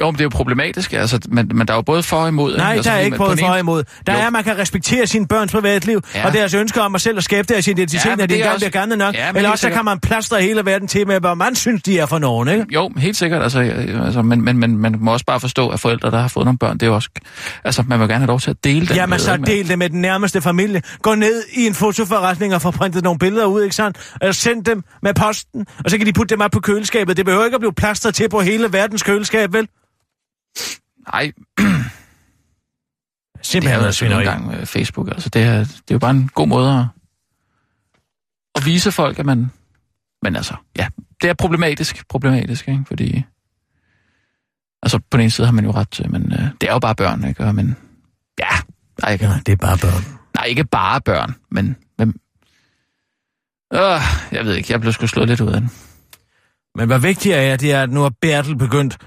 Jo, 0.00 0.06
men 0.06 0.14
det 0.14 0.20
er 0.20 0.24
jo 0.24 0.28
problematisk, 0.28 0.92
altså, 0.92 1.18
men, 1.28 1.50
men 1.54 1.66
der 1.66 1.72
er 1.74 1.78
jo 1.78 1.82
både 1.82 2.02
for 2.02 2.16
og 2.16 2.28
imod. 2.28 2.56
Nej, 2.56 2.72
altså, 2.72 2.90
der 2.90 2.96
er 2.96 3.00
ikke 3.00 3.10
man- 3.18 3.26
både 3.26 3.36
for 3.36 3.46
og 3.46 3.58
imod. 3.58 3.84
Der 4.06 4.12
Jo. 4.12 4.18
er, 4.18 4.26
at 4.26 4.32
man 4.32 4.44
kan 4.44 4.58
respektere 4.58 5.06
sine 5.06 5.26
børns 5.28 5.52
privatliv, 5.52 6.00
ja. 6.14 6.20
Ja. 6.20 6.26
og 6.26 6.32
deres 6.32 6.54
ønsker 6.54 6.80
om 6.82 6.94
at 6.94 7.00
selv 7.00 7.18
at 7.18 7.24
skabe 7.24 7.54
deres 7.54 7.68
identitet, 7.68 8.04
Ja, 8.04 8.10
ja, 8.10 8.16
når 8.16 8.26
de 8.26 8.28
det 8.28 8.36
engang 8.36 8.54
også- 8.54 8.66
bliver 8.66 8.80
gamle 8.80 8.96
nok. 8.96 9.14
Ja, 9.14 9.28
Eller 9.34 9.50
også 9.50 9.62
så 9.62 9.70
kan 9.70 9.84
man 9.84 10.00
plastre 10.00 10.40
hele 10.42 10.64
verden 10.64 10.88
til 10.88 11.06
med, 11.06 11.20
hvad 11.20 11.34
man 11.36 11.54
synes, 11.54 11.82
de 11.82 11.98
er 11.98 12.06
for 12.06 12.18
nogen, 12.18 12.48
ikke? 12.48 12.66
Jo, 12.74 12.90
helt 12.96 13.16
sikkert, 13.16 13.42
altså, 13.42 13.60
altså 14.04 14.22
men, 14.22 14.44
men, 14.44 14.58
men 14.58 14.76
man 14.78 14.96
må 15.00 15.12
også 15.12 15.24
bare 15.24 15.40
forstå, 15.40 15.68
at 15.68 15.80
forældre, 15.80 16.10
der 16.10 16.18
har 16.20 16.28
fået 16.28 16.44
nogle 16.46 16.58
børn, 16.58 16.74
det 16.74 16.82
er 16.82 16.86
jo 16.86 16.94
også... 16.94 17.08
Altså, 17.64 17.84
man 17.88 18.00
vil 18.00 18.08
gerne 18.08 18.18
have 18.20 18.26
lov 18.26 18.40
til 18.40 18.50
at 18.50 18.64
dele 18.64 18.86
den 18.86 18.96
Jamen, 18.96 19.10
med, 19.10 19.18
så 19.18 19.36
del 19.46 19.68
det 19.68 19.78
med 19.78 19.90
den 19.90 20.00
nærmeste 20.00 20.40
familie. 20.42 20.82
Gå 21.02 21.14
ned 21.14 21.42
i 21.52 21.66
en 21.66 21.74
fotoforretning 21.74 22.54
og 22.54 22.62
få 22.62 22.70
printet 22.70 23.02
nogle 23.04 23.18
billeder 23.18 23.46
ud, 23.46 23.62
ikke 23.62 23.74
sandt? 23.76 23.96
Og 24.22 24.34
send 24.34 24.64
dem 24.64 24.82
med 25.02 25.14
posten, 25.14 25.66
og 25.84 25.90
så 25.90 25.98
kan 25.98 26.06
de 26.06 26.12
putte 26.12 26.34
dem 26.34 26.40
op 26.40 26.50
på 26.50 26.60
køleskabet. 26.60 27.16
Det 27.16 27.24
behøver 27.24 27.44
ikke 27.44 27.54
at 27.54 27.60
blive 27.60 27.72
plastret 27.72 28.14
til 28.14 28.28
på 28.28 28.40
hele 28.40 28.72
verdens 28.72 29.02
køleskab, 29.02 29.52
vel? 29.52 29.68
Nej, 31.12 31.32
Simpelthen 33.42 33.72
er 33.72 33.74
jo 33.74 33.78
noget 33.78 33.86
altså 33.86 33.98
svineri. 33.98 34.24
gange 34.24 34.56
øh, 34.56 34.66
Facebook. 34.66 35.08
Altså, 35.08 35.28
det 35.28 35.42
er, 35.42 35.58
det 35.58 35.90
er 35.90 35.94
jo 35.94 35.98
bare 35.98 36.10
en 36.10 36.28
god 36.34 36.48
måde 36.48 36.70
at, 36.78 36.84
at 38.54 38.66
vise 38.66 38.92
folk, 38.92 39.18
at 39.18 39.26
man... 39.26 39.50
Men 40.22 40.36
altså, 40.36 40.54
ja, 40.78 40.88
det 41.22 41.30
er 41.30 41.34
problematisk, 41.34 42.08
problematisk, 42.08 42.68
ikke? 42.68 42.84
Fordi... 42.86 43.24
Altså, 44.82 44.98
på 44.98 45.16
den 45.16 45.20
ene 45.20 45.30
side 45.30 45.46
har 45.46 45.52
man 45.52 45.64
jo 45.64 45.70
ret 45.70 45.90
til, 45.90 46.10
men 46.10 46.32
øh, 46.32 46.48
det 46.60 46.68
er 46.68 46.72
jo 46.72 46.78
bare 46.78 46.94
børn, 46.94 47.24
ikke? 47.28 47.44
Og, 47.44 47.54
men 47.54 47.76
ja, 48.40 48.56
nej, 49.02 49.12
ikke, 49.12 49.24
Ja, 49.24 49.32
det 49.46 49.52
er 49.52 49.56
bare 49.56 49.78
børn. 49.78 50.18
nej, 50.34 50.44
ikke 50.44 50.64
bare 50.64 51.00
børn, 51.00 51.34
men... 51.50 51.76
men 51.98 52.08
øh, 53.72 54.00
jeg 54.32 54.44
ved 54.44 54.54
ikke, 54.54 54.72
jeg 54.72 54.80
blev 54.80 54.92
sgu 54.92 55.06
slået 55.06 55.28
lidt 55.28 55.40
ud 55.40 55.48
af 55.52 55.60
den. 55.60 55.70
Men 56.74 56.86
hvad 56.86 56.98
vigtigere 56.98 57.42
er, 57.42 57.56
det 57.56 57.72
er, 57.72 57.82
at 57.82 57.90
nu 57.90 58.04
er 58.04 58.10
Bertel 58.20 58.56
begyndt 58.56 58.98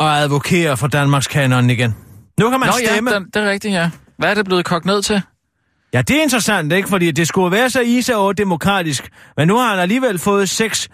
at 0.00 0.06
advokere 0.06 0.76
for 0.76 0.86
Danmarks 0.86 1.26
kanon 1.26 1.70
igen. 1.70 1.94
Nu 2.40 2.50
kan 2.50 2.60
man 2.60 2.66
Nå 2.66 2.72
stemme. 2.72 3.10
ja, 3.10 3.18
det, 3.18 3.34
det 3.34 3.42
er 3.42 3.50
rigtigt, 3.50 3.74
ja. 3.74 3.90
Hvad 4.18 4.30
er 4.30 4.34
det 4.34 4.44
blevet 4.44 4.64
kogt 4.64 4.84
ned 4.84 5.02
til? 5.02 5.22
Ja, 5.92 6.02
det 6.02 6.16
er 6.16 6.22
interessant, 6.22 6.72
ikke? 6.72 6.88
Fordi 6.88 7.10
det 7.10 7.28
skulle 7.28 7.52
være 7.56 7.70
så 7.70 7.80
isa 7.80 8.14
og 8.14 8.38
demokratisk. 8.38 9.10
Men 9.36 9.48
nu 9.48 9.56
har 9.56 9.70
han 9.70 9.78
alligevel 9.78 10.18
fået 10.18 10.48
seks 10.48 10.88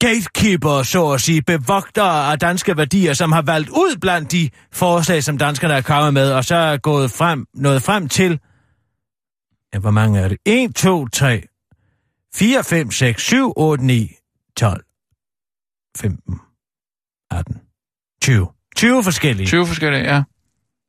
gatekeeper, 0.00 0.82
så 0.82 1.10
at 1.10 1.20
sige, 1.20 1.42
bevogtere 1.42 2.32
af 2.32 2.38
danske 2.38 2.76
værdier, 2.76 3.14
som 3.14 3.32
har 3.32 3.42
valgt 3.42 3.68
ud 3.68 3.96
blandt 4.00 4.32
de 4.32 4.50
forslag, 4.72 5.24
som 5.24 5.38
danskerne 5.38 5.74
er 5.74 5.80
kommet 5.80 6.14
med, 6.14 6.32
og 6.32 6.44
så 6.44 6.54
er 6.54 6.76
gået 6.76 7.10
frem, 7.10 7.46
nået 7.54 7.82
frem 7.82 8.08
til... 8.08 8.40
Ja, 9.74 9.78
hvor 9.78 9.90
mange 9.90 10.20
er 10.20 10.28
det? 10.28 10.38
1, 10.46 10.74
2, 10.74 11.08
3, 11.08 11.42
4, 12.34 12.64
5, 12.64 12.90
6, 12.90 13.22
7, 13.22 13.52
8, 13.56 13.84
9, 13.84 14.10
12, 14.56 14.84
15, 15.96 16.40
18, 17.30 17.56
20. 18.22 18.46
20 18.76 19.04
forskellige. 19.04 19.46
20 19.46 19.66
forskellige, 19.66 20.14
ja. 20.14 20.22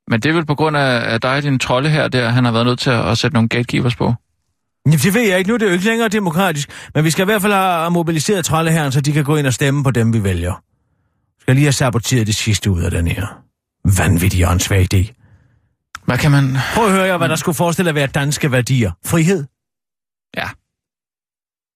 Men 0.08 0.22
det 0.22 0.30
er 0.30 0.34
vel 0.34 0.46
på 0.46 0.56
grund 0.56 0.78
af, 0.78 1.14
at 1.14 1.22
dig, 1.24 1.44
din 1.44 1.60
trolde 1.60 1.90
her, 1.90 2.08
der, 2.08 2.30
han 2.30 2.46
har 2.46 2.52
været 2.52 2.66
nødt 2.66 2.80
til 2.80 2.90
at, 2.90 3.12
at 3.12 3.18
sætte 3.18 3.34
nogle 3.34 3.50
gatekeepers 3.50 3.96
på. 3.96 4.14
Jamen, 4.86 5.00
det 5.00 5.14
ved 5.14 5.22
jeg 5.22 5.38
ikke. 5.38 5.48
Nu 5.48 5.54
er 5.54 5.58
det 5.58 5.66
jo 5.66 5.72
ikke 5.72 5.86
længere 5.86 6.10
demokratisk. 6.10 6.70
Men 6.96 7.04
vi 7.04 7.12
skal 7.12 7.24
i 7.24 7.26
hvert 7.26 7.42
fald 7.42 7.54
have 7.54 7.92
mobiliseret 7.92 8.46
troldeherren, 8.46 8.92
så 8.92 9.02
de 9.02 9.12
kan 9.12 9.24
gå 9.24 9.36
ind 9.36 9.48
og 9.48 9.54
stemme 9.54 9.84
på 9.84 9.92
dem, 9.92 10.14
vi 10.14 10.24
vælger. 10.24 10.64
Vi 11.38 11.42
skal 11.42 11.56
lige 11.56 11.66
have 11.66 11.74
saboteret 11.74 12.28
det 12.28 12.36
sidste 12.36 12.72
ud 12.72 12.82
af 12.82 12.92
den 12.92 13.08
her 13.08 13.44
vanvittige 13.98 14.48
åndssvage 14.48 14.88
idé. 14.94 15.14
Hvad 16.06 16.18
kan 16.18 16.32
man... 16.32 16.58
Prøv 16.74 16.86
at 16.86 16.92
høre 16.92 17.04
jer, 17.04 17.18
hvad 17.18 17.30
der 17.30 17.36
skulle 17.36 17.56
forestille 17.56 17.90
at 17.90 17.96
være 17.96 18.08
danske 18.08 18.52
værdier. 18.52 18.92
Frihed. 19.06 19.46
Ja. 20.38 20.50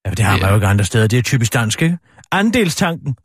Ja, 0.06 0.12
det 0.12 0.20
har 0.20 0.38
man 0.38 0.50
jo 0.50 0.56
ikke 0.56 0.68
andre 0.68 0.86
steder. 0.86 1.08
Det 1.08 1.20
er 1.20 1.24
typisk 1.24 1.54
dansk, 1.54 1.82
ikke? 1.82 1.98
Andelstanken. 2.32 3.16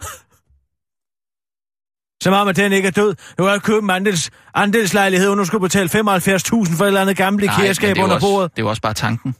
Som 2.22 2.32
om, 2.34 2.48
at 2.48 2.56
den 2.56 2.72
ikke 2.72 2.86
er 2.88 2.92
død. 2.92 3.14
Du 3.38 3.44
kan 3.44 3.60
købe 3.60 3.84
en 3.84 3.90
andels, 3.90 4.30
andelslejlighed, 4.54 5.28
og 5.28 5.36
nu 5.36 5.44
skulle 5.44 5.62
betale 5.62 5.88
75.000 5.88 5.98
for 5.98 6.82
et 6.82 6.86
eller 6.86 7.00
andet 7.00 7.16
gammelt 7.16 7.46
men 7.46 7.54
kæreskab 7.56 7.96
er 7.96 8.02
under 8.02 8.14
også, 8.14 8.26
bordet. 8.26 8.50
Det 8.50 8.58
er 8.58 8.62
jo 8.62 8.68
også 8.68 8.82
bare 8.82 8.94
tanken. 8.94 9.34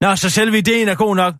Nå, 0.00 0.16
så 0.16 0.30
selve 0.30 0.58
ideen 0.58 0.88
er 0.88 0.94
god 0.94 1.16
nok. 1.16 1.34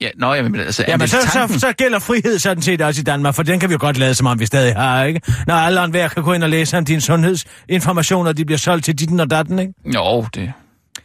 Ja, 0.00 0.08
nå, 0.16 0.34
jamen, 0.34 0.60
altså, 0.60 0.84
Jamen, 0.88 1.08
så, 1.08 1.16
så, 1.20 1.58
så 1.58 1.72
gælder 1.72 1.98
frihed 1.98 2.38
sådan 2.38 2.62
set 2.62 2.80
også 2.80 3.00
i 3.00 3.04
Danmark, 3.04 3.34
for 3.34 3.42
den 3.42 3.60
kan 3.60 3.68
vi 3.68 3.72
jo 3.72 3.78
godt 3.80 3.98
lade, 3.98 4.14
som 4.14 4.26
om 4.26 4.40
vi 4.40 4.46
stadig 4.46 4.74
har, 4.74 5.04
ikke? 5.04 5.20
Når 5.46 5.54
alle 5.54 5.80
og 5.80 5.84
enhver 5.84 6.08
kan 6.08 6.22
gå 6.22 6.32
ind 6.32 6.42
og 6.42 6.50
læse 6.50 6.78
om 6.78 6.84
dine 6.84 7.00
sundhedsinformationer, 7.00 8.32
de 8.32 8.44
bliver 8.44 8.58
solgt 8.58 8.84
til 8.84 8.98
ditten 8.98 9.20
og 9.20 9.30
datten, 9.30 9.58
ikke? 9.58 9.72
Jo, 9.94 10.26
det, 10.34 10.52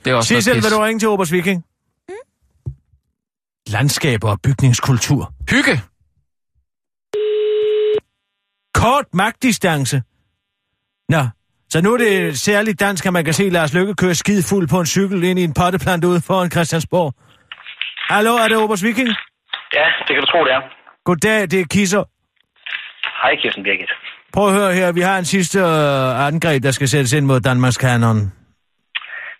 det 0.05 0.11
er 0.11 0.15
også 0.15 0.27
Sig 0.27 0.43
selv, 0.43 0.61
hvad 0.61 0.71
du 0.71 0.77
ringe 0.79 0.99
til 0.99 1.07
Obers 1.07 1.31
Viking. 1.31 1.63
Landskaber 3.67 4.29
og 4.29 4.41
bygningskultur. 4.41 5.33
Hygge! 5.49 5.81
Kort 8.73 9.05
magtdistance. 9.13 10.01
Nå, 11.09 11.23
så 11.69 11.81
nu 11.81 11.93
er 11.93 11.97
det 11.97 12.39
særligt 12.39 12.79
dansk, 12.79 13.05
at 13.05 13.13
man 13.13 13.25
kan 13.25 13.33
se 13.33 13.49
Lars 13.49 13.73
Lykke 13.73 13.93
køre 13.93 14.15
fuld 14.49 14.67
på 14.67 14.79
en 14.79 14.85
cykel 14.85 15.23
ind 15.23 15.39
i 15.39 15.43
en 15.43 15.53
potteplant 15.53 16.03
ude 16.05 16.21
foran 16.27 16.51
Christiansborg. 16.51 17.13
Hallo, 18.09 18.33
er 18.35 18.47
det 18.47 18.57
Obers 18.57 18.83
Viking? 18.83 19.09
Ja, 19.77 19.85
det 20.07 20.11
kan 20.15 20.21
du 20.21 20.25
tro, 20.25 20.39
det 20.45 20.53
er. 20.57 20.61
Goddag, 21.05 21.41
det 21.51 21.59
er 21.61 21.65
Kisser. 21.71 22.03
Hej, 23.23 23.35
Kirsten 23.41 23.63
Birgit. 23.63 23.91
Prøv 24.33 24.47
at 24.47 24.53
høre 24.53 24.73
her, 24.73 24.91
vi 24.91 25.01
har 25.01 25.17
en 25.17 25.25
sidste 25.25 25.59
øh, 25.59 26.27
angreb, 26.27 26.63
der 26.63 26.71
skal 26.71 26.87
sættes 26.87 27.13
ind 27.13 27.25
mod 27.25 27.39
Danmarks 27.39 27.77
kanon. 27.77 28.17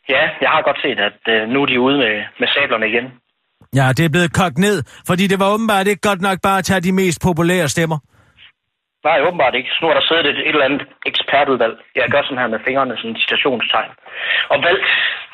Ja, 0.10 0.24
jeg 0.42 0.50
har 0.50 0.62
godt 0.62 0.80
set, 0.82 1.00
at 1.10 1.20
øh, 1.34 1.50
nu 1.50 1.62
er 1.62 1.66
de 1.66 1.80
ude 1.80 1.98
med, 1.98 2.16
med 2.40 2.48
sablerne 2.48 2.88
igen. 2.88 3.06
Ja, 3.76 3.94
det 3.98 4.06
er 4.06 4.10
blevet 4.10 4.34
kogt 4.34 4.58
ned, 4.58 4.84
fordi 5.08 5.28
det 5.28 5.40
var 5.40 5.54
åbenbart 5.54 5.88
ikke 5.88 6.02
godt 6.02 6.22
nok 6.22 6.38
bare 6.44 6.58
at 6.58 6.66
tage 6.66 6.82
de 6.82 6.92
mest 6.92 7.22
populære 7.22 7.70
stemmer. 7.70 7.98
Nej, 9.08 9.18
åbenbart 9.28 9.56
ikke. 9.60 9.70
Nu 9.82 9.86
er 9.92 9.96
der 9.98 10.04
siddet 10.10 10.26
et, 10.32 10.40
et 10.48 10.56
eller 10.56 10.66
andet 10.70 10.84
ekspertudvalg. 11.12 11.76
Jeg 11.96 12.04
gør 12.14 12.22
sådan 12.24 12.42
her 12.42 12.48
med 12.56 12.60
fingrene, 12.68 12.98
sådan 12.98 13.18
citationstegn. 13.24 13.92
Og 14.54 14.58
valgt 14.68 14.88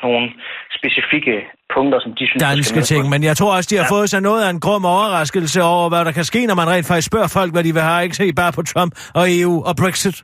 nogle 0.04 0.24
specifikke 0.78 1.34
punkter, 1.74 1.98
som 2.04 2.12
de 2.18 2.24
synes, 2.28 2.42
Danske 2.42 2.80
ting, 2.92 3.02
men 3.12 3.20
jeg 3.28 3.36
tror 3.36 3.56
også, 3.56 3.68
de 3.72 3.76
har 3.80 3.88
ja. 3.90 3.94
fået 3.96 4.08
sig 4.10 4.20
noget 4.28 4.42
af 4.46 4.50
en 4.50 4.60
grum 4.60 4.84
overraskelse 4.84 5.62
over, 5.62 5.88
hvad 5.88 6.04
der 6.04 6.12
kan 6.18 6.24
ske, 6.24 6.40
når 6.46 6.54
man 6.60 6.68
rent 6.72 6.86
faktisk 6.88 7.06
spørger 7.12 7.30
folk, 7.38 7.50
hvad 7.54 7.64
de 7.64 7.72
vil 7.76 7.82
have, 7.82 8.02
ikke 8.06 8.16
se 8.22 8.26
bare 8.42 8.52
på 8.58 8.62
Trump 8.62 8.92
og 9.14 9.24
EU 9.38 9.54
og 9.68 9.74
Brexit, 9.82 10.16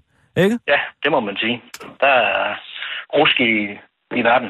ikke? 0.45 0.57
Ja, 0.73 0.81
det 1.03 1.09
må 1.15 1.21
man 1.21 1.37
sige. 1.43 1.57
Der 2.01 2.13
er 2.25 2.55
rusk 3.19 3.37
i, 3.41 3.53
i 4.21 4.23
verden. 4.31 4.49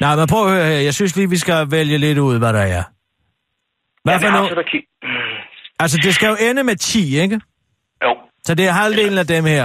Nej, 0.00 0.16
men 0.16 0.26
prøv 0.32 0.42
at 0.46 0.52
høre 0.54 0.64
her, 0.64 0.80
jeg 0.88 0.94
synes 0.94 1.16
lige, 1.16 1.30
vi 1.30 1.36
skal 1.36 1.66
vælge 1.70 1.98
lidt 1.98 2.18
ud, 2.18 2.38
hvad 2.38 2.52
der 2.52 2.64
er. 2.78 2.82
Hvad 4.04 4.14
Ja, 4.14 4.18
for 4.18 4.30
har 4.30 4.38
noget? 4.38 4.84
Altså, 5.80 5.96
det 6.04 6.14
skal 6.14 6.28
jo 6.28 6.36
ende 6.50 6.64
med 6.64 6.76
10, 6.76 7.20
ikke? 7.24 7.40
Så 8.48 8.52
det 8.58 8.64
er 8.70 8.74
halvdelen 8.82 9.18
af 9.24 9.28
dem 9.34 9.44
her. 9.54 9.64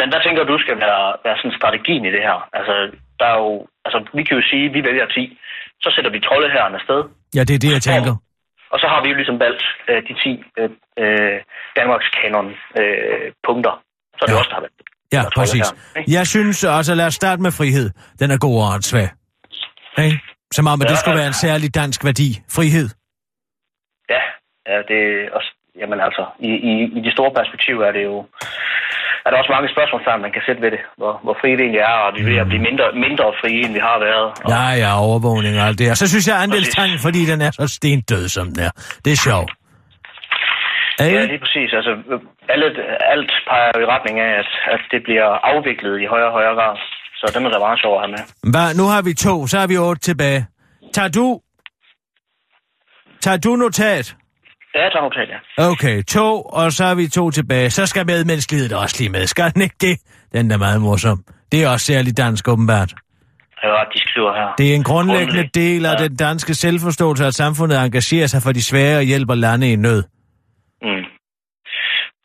Men 0.00 0.06
hvad 0.12 0.20
tænker 0.26 0.42
du 0.52 0.56
skal 0.64 0.76
være, 0.86 1.04
være 1.26 1.36
sådan 1.40 1.56
strategien 1.60 2.02
i 2.08 2.10
det 2.16 2.22
her? 2.28 2.36
Altså, 2.58 2.74
der 3.20 3.26
er 3.34 3.38
jo, 3.44 3.50
altså, 3.86 3.98
vi 4.18 4.22
kan 4.26 4.34
jo 4.38 4.42
sige, 4.50 4.64
at 4.68 4.74
vi 4.76 4.80
vælger 4.88 5.06
10. 5.06 5.38
Så 5.84 5.88
sætter 5.94 6.10
vi 6.14 6.20
troldeherren 6.28 6.74
afsted. 6.78 7.00
Ja, 7.36 7.42
det 7.48 7.54
er 7.54 7.62
det, 7.66 7.72
jeg 7.76 7.82
tænker. 7.90 8.14
Og 8.74 8.78
så 8.82 8.86
har 8.92 9.00
vi 9.02 9.08
jo 9.12 9.16
ligesom 9.20 9.38
valgt 9.46 9.62
øh, 9.90 9.98
de 10.08 10.12
10 10.22 10.42
øh, 10.60 10.70
øh, 11.02 11.38
Danmarks 11.78 12.08
kanon 12.18 12.48
øh, 12.80 13.26
punkter. 13.48 13.74
Så 14.16 14.20
er 14.22 14.26
det 14.26 14.32
Ja. 14.32 14.36
ja. 14.36 14.40
også, 14.42 14.50
der 14.52 14.58
har 14.60 14.64
valgt 14.66 14.78
det. 14.80 14.86
Ja, 15.16 15.22
Og 15.26 15.32
præcis. 15.38 15.66
ikke? 15.98 16.10
Jeg 16.16 16.24
synes 16.34 16.58
også, 16.78 16.90
lad 17.00 17.06
os 17.10 17.14
starte 17.22 17.40
med 17.46 17.52
frihed. 17.60 17.86
Den 18.20 18.28
er 18.34 18.38
god 18.46 18.54
og 18.62 18.68
ret 18.74 18.84
svag. 18.90 19.08
Ikke? 20.06 20.18
Som 20.56 20.66
om, 20.72 20.78
at 20.82 20.86
det 20.90 20.96
Ja. 20.98 21.02
skulle 21.02 21.18
være 21.22 21.30
en 21.34 21.40
særlig 21.46 21.68
dansk 21.80 22.00
værdi. 22.08 22.28
Frihed. 22.56 22.88
Ja, 24.14 24.22
ja 24.70 24.76
det 24.90 24.98
er 25.24 25.30
også, 25.38 25.50
jamen 25.80 25.98
altså, 26.06 26.24
i, 26.48 26.50
i, 26.70 26.72
i 26.98 27.00
det 27.06 27.12
store 27.16 27.32
perspektiv 27.38 27.76
er 27.88 27.92
det 27.96 28.04
jo, 28.10 28.16
er 29.24 29.28
der 29.30 29.38
også 29.40 29.52
mange 29.56 29.68
spørgsmålstegn, 29.74 30.22
man 30.26 30.34
kan 30.36 30.42
sætte 30.46 30.62
ved 30.64 30.70
det, 30.76 30.82
hvor, 31.00 31.12
hvor 31.24 31.34
frie 31.40 31.56
det 31.56 31.64
egentlig 31.66 31.84
er, 31.92 31.96
og 32.06 32.10
vi 32.14 32.20
er 32.22 32.28
ved 32.30 32.38
at 32.44 32.48
blive 32.52 32.64
mindre, 32.68 32.86
mindre 33.06 33.26
frie, 33.40 33.60
end 33.66 33.72
vi 33.78 33.82
har 33.88 33.98
været. 34.06 34.26
Og, 34.44 34.48
Ja, 34.54 34.64
ja, 34.82 34.90
overvågning 35.06 35.54
og 35.60 35.64
alt 35.68 35.78
det. 35.80 35.86
Og 35.94 35.96
så 36.02 36.06
synes 36.12 36.26
jeg, 36.30 36.36
andelstangen, 36.46 36.98
fordi 37.06 37.20
den 37.32 37.40
er 37.46 37.50
så 37.60 37.66
stendød, 37.78 38.24
som 38.36 38.46
den 38.52 38.60
er. 38.66 38.72
Det 39.04 39.12
er 39.16 39.20
sjovt. 39.28 39.50
Ja, 41.00 41.24
lige 41.32 41.42
præcis. 41.44 41.70
Altså, 41.78 41.92
alle, 42.52 42.66
alt 43.14 43.32
peger 43.48 43.72
i 43.84 43.86
retning 43.94 44.16
af, 44.26 44.32
at, 44.42 44.50
at 44.74 44.82
det 44.92 45.00
bliver 45.06 45.28
afviklet 45.52 45.94
i 46.02 46.06
højere 46.12 46.26
og 46.26 46.32
højere 46.32 46.54
grad. 46.54 46.76
Så 47.20 47.32
den 47.34 47.46
er 47.46 47.50
da 47.50 47.58
meget 47.58 47.80
sjov 47.80 47.94
at 47.96 48.00
have 48.02 48.10
med. 48.16 48.22
Hvad, 48.52 48.68
nu 48.80 48.84
har 48.92 49.02
vi 49.02 49.12
to, 49.14 49.46
så 49.46 49.58
har 49.58 49.66
vi 49.66 49.76
otte 49.76 50.00
tilbage. 50.00 50.46
Tager 50.94 51.08
du... 51.08 51.40
Tager 53.20 53.36
du 53.36 53.56
notat? 53.56 54.16
Ja, 54.74 54.82
jeg 54.84 54.90
tager 54.92 55.02
notat, 55.02 55.28
ja. 55.34 55.70
Okay, 55.70 56.02
to, 56.02 56.42
og 56.42 56.72
så 56.72 56.84
har 56.84 56.94
vi 56.94 57.08
to 57.08 57.30
tilbage. 57.30 57.70
Så 57.70 57.86
skal 57.86 58.06
medmenneskelighed 58.06 58.72
også 58.72 58.96
lige 58.98 59.10
med. 59.10 59.26
Skal 59.26 59.52
den 59.54 59.62
ikke 59.62 59.76
det? 59.80 59.98
Den 60.32 60.50
er 60.50 60.56
meget 60.58 60.80
morsom. 60.80 61.24
Det 61.52 61.64
er 61.64 61.68
også 61.68 61.86
særligt 61.86 62.16
dansk, 62.16 62.48
åbenbart. 62.48 62.94
Jeg 63.62 63.70
ret, 63.70 63.88
de 63.94 63.98
skriver 64.08 64.32
her. 64.34 64.54
Det 64.58 64.70
er 64.70 64.74
en 64.74 64.82
grundlæggende 64.84 65.48
del 65.54 65.86
af 65.86 65.94
Ja. 66.00 66.04
den 66.08 66.16
danske 66.16 66.54
selvforståelse, 66.54 67.24
at 67.26 67.34
samfundet 67.34 67.78
engagerer 67.84 68.26
sig 68.26 68.42
for 68.42 68.52
de 68.52 68.62
svære 68.62 68.96
og 68.96 69.02
hjælper 69.02 69.34
lande 69.34 69.72
i 69.72 69.76
nød. 69.76 70.02
Mm. 70.82 71.04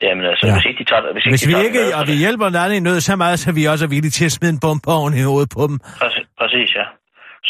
Jamen 0.01 0.25
altså, 0.25 0.47
Ja. 0.47 0.51
ja. 0.51 0.57
hvis 0.57 0.65
ikke 0.65 0.79
de 0.83 0.89
tager 0.89 1.13
hvis 1.13 1.25
ikke 1.25 1.31
Hvis 1.31 1.41
de 1.41 1.47
vi 1.47 1.65
ikke, 1.67 1.85
det 1.87 1.95
og 1.95 2.07
vi 2.07 2.13
hjælper 2.13 2.49
lande 2.49 2.75
i 2.77 2.79
nød 2.79 2.99
så 3.01 3.15
meget, 3.15 3.39
så 3.39 3.49
er 3.49 3.53
vi 3.53 3.65
også 3.65 3.87
villige 3.87 4.11
til 4.11 4.25
at 4.25 4.31
smide 4.31 4.51
en 4.51 4.59
bombe 4.59 4.87
oven 4.97 5.13
i 5.13 5.21
hovedet 5.21 5.49
på 5.57 5.67
dem. 5.67 5.79
Præcis, 6.01 6.25
præcis 6.39 6.69
ja. 6.79 6.85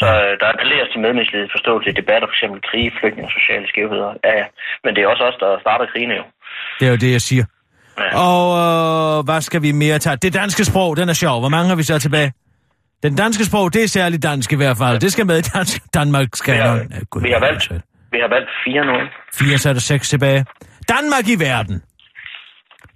Så 0.00 0.06
øh, 0.24 0.32
der 0.40 0.46
appelleres 0.52 0.88
til 0.92 1.00
medmenneskelighed 1.04 1.48
forståelse 1.56 1.88
i 1.90 1.94
debatter, 2.00 2.26
f.eks. 2.28 2.44
krige, 2.68 2.90
flygtning 2.98 3.24
og 3.28 3.32
sociale 3.38 3.66
skævheder. 3.72 4.10
Ja, 4.26 4.32
ja. 4.40 4.46
Men 4.84 4.90
det 4.94 5.00
er 5.02 5.08
også 5.12 5.24
os, 5.28 5.36
der 5.42 5.50
starter 5.64 5.86
krigene 5.92 6.14
jo. 6.20 6.24
Det 6.78 6.84
er 6.88 6.92
jo 6.94 7.00
det, 7.04 7.12
jeg 7.16 7.24
siger. 7.30 7.44
Ja. 8.00 8.10
Og 8.28 8.44
øh, 8.62 9.24
hvad 9.28 9.40
skal 9.48 9.60
vi 9.62 9.70
mere 9.72 9.98
tage? 9.98 10.16
Det 10.16 10.32
danske 10.34 10.64
sprog, 10.70 10.90
den 10.96 11.08
er 11.08 11.16
sjov. 11.24 11.36
Hvor 11.40 11.52
mange 11.56 11.68
har 11.68 11.76
vi 11.76 11.82
så 11.82 11.98
tilbage? 11.98 12.32
Den 13.02 13.16
danske 13.16 13.44
sprog, 13.44 13.74
det 13.74 13.82
er 13.82 13.88
særligt 13.88 14.22
dansk 14.22 14.52
i 14.52 14.56
hvert 14.56 14.76
fald. 14.82 15.00
Det 15.00 15.12
skal 15.12 15.26
med 15.26 15.38
i 15.38 15.46
dansk, 15.54 15.82
Danmark 15.94 16.28
skal 16.34 16.54
Vi 16.54 16.58
har, 16.58 16.74
ja, 16.74 17.00
Gud, 17.10 17.22
vi 17.22 17.30
har 17.30 17.40
valgt, 17.40 17.72
vi 18.12 18.18
har 18.24 18.28
valgt 18.28 18.50
fire 18.64 18.84
nu. 18.84 18.94
Fire, 19.38 19.58
så 19.58 19.68
er 19.68 19.72
der 19.72 19.80
seks 19.80 20.08
tilbage. 20.08 20.44
Danmark 20.88 21.26
i 21.34 21.36
verden. 21.48 21.82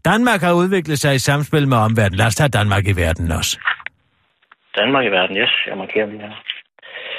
Danmark 0.05 0.40
har 0.40 0.53
udviklet 0.53 0.98
sig 0.98 1.14
i 1.14 1.18
samspil 1.18 1.68
med 1.68 1.76
omverdenen. 1.76 2.18
Lad 2.18 2.26
os 2.26 2.34
tage 2.34 2.48
Danmark 2.48 2.86
i 2.86 2.92
verden 2.96 3.32
også. 3.32 3.59
Danmark 4.76 5.05
i 5.05 5.09
verden, 5.09 5.36
yes. 5.36 5.51
Jeg 5.66 5.76
markerer 5.76 6.07
lige 6.07 6.20
her. 6.20 6.32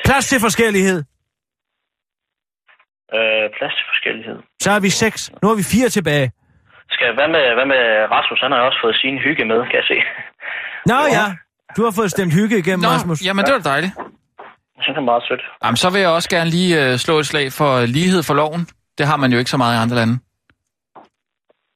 Plads 0.06 0.26
til 0.30 0.40
forskellighed. 0.42 1.00
Øh, 3.18 3.46
plads 3.58 3.74
til 3.78 3.86
forskellighed. 3.92 4.38
Så 4.64 4.72
har 4.72 4.80
vi 4.80 4.90
seks. 4.90 5.32
Nu 5.42 5.48
har 5.48 5.56
vi 5.56 5.64
fire 5.76 5.90
tilbage. 5.90 6.32
Skal, 6.90 7.14
hvad, 7.14 7.28
med, 7.28 7.44
hvad 7.58 7.66
med 7.74 7.82
Rasmus? 8.16 8.40
Han 8.42 8.52
har 8.52 8.60
jo 8.60 8.66
også 8.66 8.80
fået 8.84 8.96
sin 9.04 9.18
hygge 9.26 9.46
med, 9.46 9.60
kan 9.70 9.76
jeg 9.82 9.88
se. 9.92 9.98
Nå 10.92 10.98
ja, 11.18 11.26
du 11.78 11.82
har 11.84 11.92
fået 12.00 12.12
stemt 12.12 12.34
hygge 12.34 12.58
igennem, 12.58 12.84
Nå, 12.84 12.88
Rasmus. 12.88 13.20
jamen 13.26 13.46
det 13.46 13.54
var 13.54 13.60
dejligt. 13.74 13.94
Jeg 14.76 14.82
synes, 14.84 14.96
det 14.96 15.02
er 15.06 15.12
meget 15.14 15.24
sødt. 15.28 15.42
Jamen, 15.64 15.78
så 15.78 15.90
vil 15.94 16.02
jeg 16.02 16.10
også 16.10 16.30
gerne 16.30 16.50
lige 16.50 16.72
øh, 16.92 16.98
slå 16.98 17.20
et 17.20 17.26
slag 17.28 17.48
for 17.60 17.72
lighed 17.98 18.24
for 18.24 18.34
loven. 18.34 18.62
Det 18.98 19.06
har 19.08 19.18
man 19.18 19.32
jo 19.32 19.38
ikke 19.38 19.50
så 19.52 19.58
meget 19.58 19.74
i 19.78 19.82
andre 19.84 19.96
lande. 19.96 20.16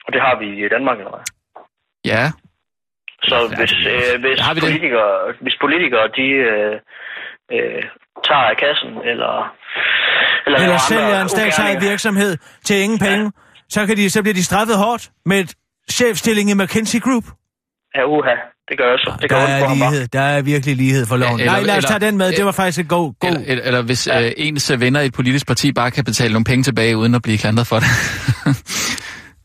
Og 0.05 0.13
det 0.13 0.21
har 0.21 0.35
vi 0.41 0.47
i 0.65 0.69
Danmark, 0.75 0.97
eller 0.97 1.13
hvad? 1.15 1.25
Ja, 2.13 2.23
Så 3.29 3.35
Ja, 3.51 3.57
hvis, 3.59 3.69
det- 3.71 4.13
øh, 4.13 4.19
hvis, 4.23 4.39
har 4.45 4.53
vi 4.53 4.59
det? 4.59 4.67
politikere, 4.69 5.33
hvis 5.41 5.57
politikere, 5.65 6.07
de 6.19 6.27
øh, 6.51 6.75
øh, 7.55 7.83
tager 8.27 8.41
af 8.51 8.57
kassen, 8.63 8.91
eller... 9.11 9.51
Eller, 10.45 10.59
Eller 10.59 10.77
sælger 10.77 11.21
en 11.21 11.29
statsejet 11.29 11.81
virksomhed 11.81 12.37
til 12.65 12.75
ingen 12.75 12.99
penge, 12.99 13.31
så, 13.69 13.85
kan 13.85 13.97
de, 13.97 14.09
så 14.09 14.21
bliver 14.21 14.33
de 14.33 14.43
straffet 14.43 14.77
hårdt 14.77 15.09
med 15.25 15.39
et 15.39 15.53
chefstilling 15.91 16.49
i 16.49 16.53
McKinsey 16.53 16.99
Group. 16.99 17.23
Ja, 17.95 18.05
uha. 18.05 18.35
Det 18.69 18.77
gør 18.77 18.85
også. 18.93 19.17
Det 19.21 19.29
gør 19.29 19.35
Der 19.35 19.43
er 19.47 19.73
lighed. 19.75 20.07
Der 20.07 20.21
er 20.21 20.41
virkelig 20.41 20.75
lighed 20.75 21.05
for 21.05 21.17
loven. 21.17 21.39
Eller- 21.39 21.51
Nej, 21.51 21.61
lad 21.61 21.69
os 21.71 21.77
eller- 21.77 21.89
tage 21.89 21.99
den 21.99 22.17
med. 22.17 22.31
Det 22.31 22.45
var 22.45 22.51
faktisk 22.51 22.79
en 22.79 22.87
god... 22.87 23.13
god. 23.19 23.29
eller, 23.29 23.41
eller, 23.47 23.63
eller 23.63 23.81
hvis 23.81 24.07
øh, 24.07 24.31
ens 24.37 24.71
venner 24.79 25.01
i 25.01 25.05
et 25.05 25.13
politisk 25.13 25.47
parti 25.47 25.71
bare 25.71 25.91
kan 25.91 26.03
betale 26.03 26.33
nogle 26.33 26.45
penge 26.45 26.63
tilbage, 26.63 26.97
uden 26.97 27.15
at 27.15 27.21
blive 27.21 27.37
klandret 27.37 27.67
for 27.67 27.75
det. 27.79 27.87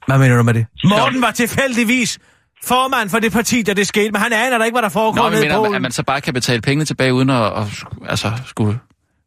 Hvad 0.06 0.18
mener 0.18 0.36
du 0.36 0.42
med 0.42 0.54
det? 0.54 0.66
Morten 0.84 1.22
var 1.22 1.30
tilfældigvis 1.30 2.18
formand 2.64 3.10
for 3.10 3.18
det 3.18 3.32
parti, 3.32 3.62
da 3.62 3.72
det 3.74 3.86
skete, 3.86 4.10
men 4.10 4.20
han 4.20 4.32
aner 4.32 4.58
da 4.58 4.64
ikke, 4.64 4.74
hvad 4.74 4.82
der 4.82 4.88
foregår 4.88 5.22
Nå, 5.22 5.28
nede 5.30 5.40
i 5.40 5.44
mener, 5.44 5.56
Polen. 5.58 5.74
at 5.74 5.82
man 5.82 5.92
så 5.92 6.02
bare 6.02 6.20
kan 6.20 6.34
betale 6.34 6.60
pengene 6.60 6.84
tilbage, 6.84 7.14
uden 7.14 7.30
at, 7.30 7.42
at 7.44 7.64
sku- 7.64 8.06
altså, 8.08 8.32
skulle 8.46 8.78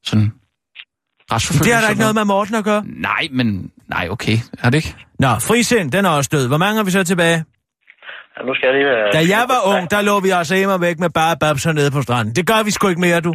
sådan. 0.05 0.31
Det 1.29 1.73
har 1.73 1.81
da 1.81 1.87
ikke 1.89 1.99
noget 1.99 2.15
med 2.15 2.25
Morten 2.25 2.55
at 2.55 2.63
gøre. 2.63 2.83
Nej, 2.85 3.27
men... 3.31 3.71
Nej, 3.89 4.07
okay. 4.11 4.37
Har 4.59 4.69
det 4.69 4.77
ikke? 4.77 4.95
Nå, 5.19 5.27
frisind, 5.39 5.91
den 5.91 6.05
er 6.05 6.09
også 6.09 6.29
død. 6.33 6.47
Hvor 6.47 6.57
mange 6.57 6.77
har 6.77 6.83
vi 6.83 6.91
så 6.91 7.03
tilbage? 7.03 7.45
Ja, 8.37 8.43
nu 8.45 8.53
skal 8.55 8.67
jeg 8.67 8.75
lige... 8.75 8.87
øh, 8.89 9.13
Da 9.13 9.37
jeg 9.37 9.45
var 9.47 9.75
ung, 9.77 9.91
der 9.91 10.01
lå 10.01 10.19
vi 10.19 10.29
altså 10.29 10.55
hjemme 10.55 10.81
væk 10.81 10.99
med 10.99 11.09
bare 11.09 11.37
babser 11.37 11.71
nede 11.71 11.91
på 11.91 12.01
stranden. 12.01 12.35
Det 12.35 12.47
gør 12.47 12.63
vi 12.63 12.71
sgu 12.71 12.87
ikke 12.87 13.01
mere, 13.01 13.19
du. 13.19 13.33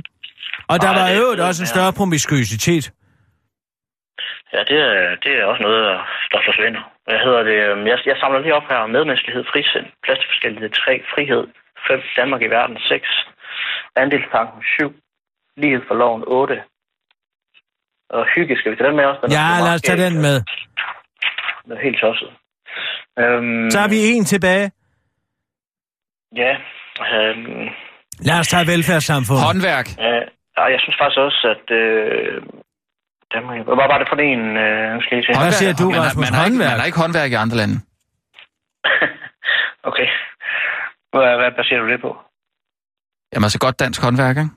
Og 0.69 0.81
der 0.81 0.87
Nej, 0.93 0.95
var 1.01 1.07
det 1.07 1.15
er 1.15 1.19
i 1.19 1.23
øvrigt 1.23 1.41
også 1.41 1.63
en 1.63 1.67
større 1.67 1.93
promiskuitet. 1.93 2.93
Ja, 4.55 4.61
det, 4.71 4.79
er- 4.89 5.17
det 5.25 5.33
er 5.39 5.45
også 5.45 5.63
noget, 5.63 5.83
der 6.33 6.41
forsvinder. 6.49 6.83
Hvad 7.07 7.19
hedder 7.25 7.43
det? 7.43 7.57
øhm, 7.69 7.87
Jeg, 7.87 7.99
jeg 8.07 8.17
samler 8.21 8.41
lige 8.41 8.55
op 8.55 8.69
her. 8.71 8.87
Medmenneskelighed, 8.87 9.45
frisind, 9.53 9.87
plads 10.05 10.19
til 10.19 10.29
forskellighed, 10.33 10.71
3, 10.71 11.03
frihed, 11.15 11.45
5, 11.89 12.01
Danmark 12.17 12.43
i 12.43 12.51
verden, 12.57 12.79
6, 12.89 13.09
andelstanken, 13.97 14.63
7, 14.79 14.95
lighed 15.57 15.83
for 15.89 15.95
loven, 15.95 16.23
8, 16.27 16.63
og 18.11 18.27
hygge, 18.35 18.57
skal 18.59 18.73
vi 18.73 18.77
tage 18.77 18.89
den 18.89 18.97
med 18.97 19.05
også? 19.05 19.21
Den 19.23 19.31
Ja, 19.39 19.47
lad 19.67 19.75
os 19.75 19.83
tage 19.83 20.05
den 20.07 20.15
med. 20.27 20.37
Den 21.65 21.73
er 21.77 21.81
helt 21.87 22.01
tosset. 22.01 22.31
Øhm, 23.19 23.71
Så 23.71 23.79
har 23.81 23.89
vi 23.89 23.99
en 24.17 24.25
tilbage. 24.25 24.71
Ja, 26.37 26.53
øhm, 27.15 27.69
Lad 28.29 28.39
os 28.41 28.49
tage 28.49 28.67
velfærdssamfundet. 28.67 29.45
Håndværk. 29.47 29.87
ja, 30.57 30.65
jeg 30.75 30.81
synes 30.81 30.97
faktisk 31.01 31.19
også, 31.29 31.55
at... 31.55 31.71
Øh, 31.77 32.43
Danmark, 33.35 33.57
hvad 33.79 33.89
var 33.93 33.99
det 34.01 34.09
for 34.11 34.17
en? 34.33 34.43
Øh, 34.65 35.03
skal 35.05 35.15
jeg 35.17 35.25
se. 35.27 35.31
Hvad 35.43 35.53
siger 35.61 35.73
du, 35.83 35.87
man, 35.91 36.01
Rasmus? 36.07 36.21
man, 36.21 36.29
ikke, 36.29 36.39
Håndværk? 36.43 36.71
man 36.73 36.79
har 36.81 36.87
ikke 36.91 37.01
håndværk 37.05 37.31
i 37.35 37.39
andre 37.45 37.57
lande. 37.63 37.77
okay. 39.89 40.09
Hvad, 41.13 41.27
hvad 41.41 41.51
baserer 41.59 41.81
du 41.85 41.89
det 41.93 42.01
på? 42.07 42.11
Jamen 43.33 43.45
altså 43.49 43.59
godt 43.67 43.77
dansk 43.85 43.99
håndværk, 44.07 44.37
ikke? 44.43 44.51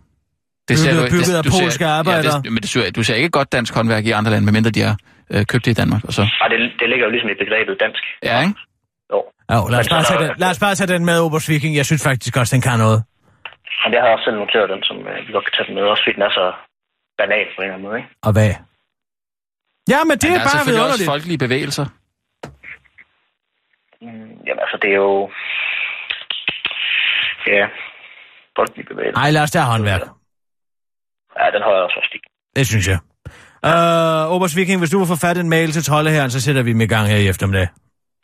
Det 0.67 0.73
Bygget- 0.77 1.11
bygget 1.15 1.35
af 1.39 1.43
du 1.47 1.51
ser- 1.51 1.63
polske 1.63 1.85
arbejdere. 1.99 2.35
Ja, 2.35 2.41
det, 2.45 2.51
men 2.55 2.61
det, 2.63 2.69
ser- 2.73 2.91
du 2.97 3.03
ser 3.07 3.15
ikke 3.21 3.29
godt 3.39 3.49
dansk 3.57 3.71
håndværk 3.77 4.03
i 4.09 4.11
andre 4.19 4.31
lande, 4.31 4.45
medmindre 4.47 4.71
de 4.77 4.81
har 4.87 4.95
øh, 5.33 5.41
købt 5.51 5.63
det 5.65 5.71
i 5.75 5.77
Danmark. 5.81 6.01
Og 6.09 6.13
så. 6.17 6.21
Ej, 6.43 6.47
det, 6.53 6.57
det 6.79 6.87
ligger 6.91 7.05
jo 7.07 7.11
ligesom 7.15 7.29
i 7.35 7.37
begrebet 7.43 7.73
dansk. 7.85 8.03
Ja, 8.29 8.35
ikke? 8.45 8.55
Jo. 9.13 9.19
Jo, 9.53 9.59
lad 9.71 9.79
os, 9.83 9.89
bare 9.95 10.03
tage 10.09 10.19
den, 10.23 10.31
lad 10.43 10.49
os 10.53 10.59
bare 10.65 10.75
tage 10.79 10.91
den 10.93 11.03
med, 11.09 11.17
Obers 11.25 11.49
Viking. 11.49 11.73
Jeg 11.79 11.85
synes 11.89 12.03
faktisk 12.09 12.33
også, 12.41 12.51
den 12.55 12.61
kan 12.67 12.79
noget. 12.85 12.99
Men 13.83 13.91
jeg 13.95 14.01
har 14.03 14.09
også 14.15 14.25
selv 14.27 14.37
noteret 14.43 14.67
den, 14.73 14.81
som 14.89 14.97
øh, 15.11 15.17
vi 15.27 15.31
godt 15.35 15.45
kan 15.47 15.53
tage 15.57 15.67
den 15.67 15.75
med. 15.77 15.83
Også 15.93 16.03
fordi 16.03 16.15
den 16.17 16.25
er 16.29 16.33
så 16.39 16.45
banal 17.19 17.45
på 17.55 17.59
en 17.61 17.63
eller 17.63 17.73
anden 17.75 17.87
måde, 17.87 17.97
ikke? 18.01 18.09
Og 18.27 18.31
hvad? 18.35 18.51
Ja, 19.93 19.99
men 20.09 20.15
det 20.21 20.29
Men 20.29 20.33
er 20.33 20.39
er 20.39 20.43
bare 20.47 20.49
selvfølgelig 20.57 20.83
også 20.83 20.97
vidunderligt. 20.97 21.11
folkelige 21.13 21.37
bevægelser. 21.45 21.85
Mm, 24.01 24.31
jamen 24.47 24.61
altså, 24.65 24.77
det 24.81 24.89
er 24.95 24.99
jo... 25.07 25.13
Ja, 27.55 27.65
folkelig 28.59 28.85
bevægelse. 28.91 29.17
Nej, 29.21 29.29
lad 29.35 29.41
os 29.45 29.51
tage 29.51 29.65
håndværk. 29.71 30.01
Ja, 31.39 31.45
den 31.55 31.61
har 31.65 31.71
jeg 31.77 31.83
også 31.83 32.09
i. 32.17 32.19
Det 32.57 32.65
synes 32.71 32.87
jeg. 32.93 32.99
Uh, 33.69 34.33
Obers 34.35 34.55
Viking, 34.57 34.79
hvis 34.81 34.91
du 34.93 34.97
vil 35.01 35.13
forfatte 35.15 35.39
en 35.45 35.49
mail 35.55 35.69
til 35.71 35.83
troldeherren, 35.89 36.31
så 36.35 36.39
sætter 36.41 36.63
vi 36.63 36.71
dem 36.75 36.81
i 36.81 36.89
gang 36.93 37.05
her 37.11 37.19
i 37.23 37.27
eftermiddag. 37.33 37.67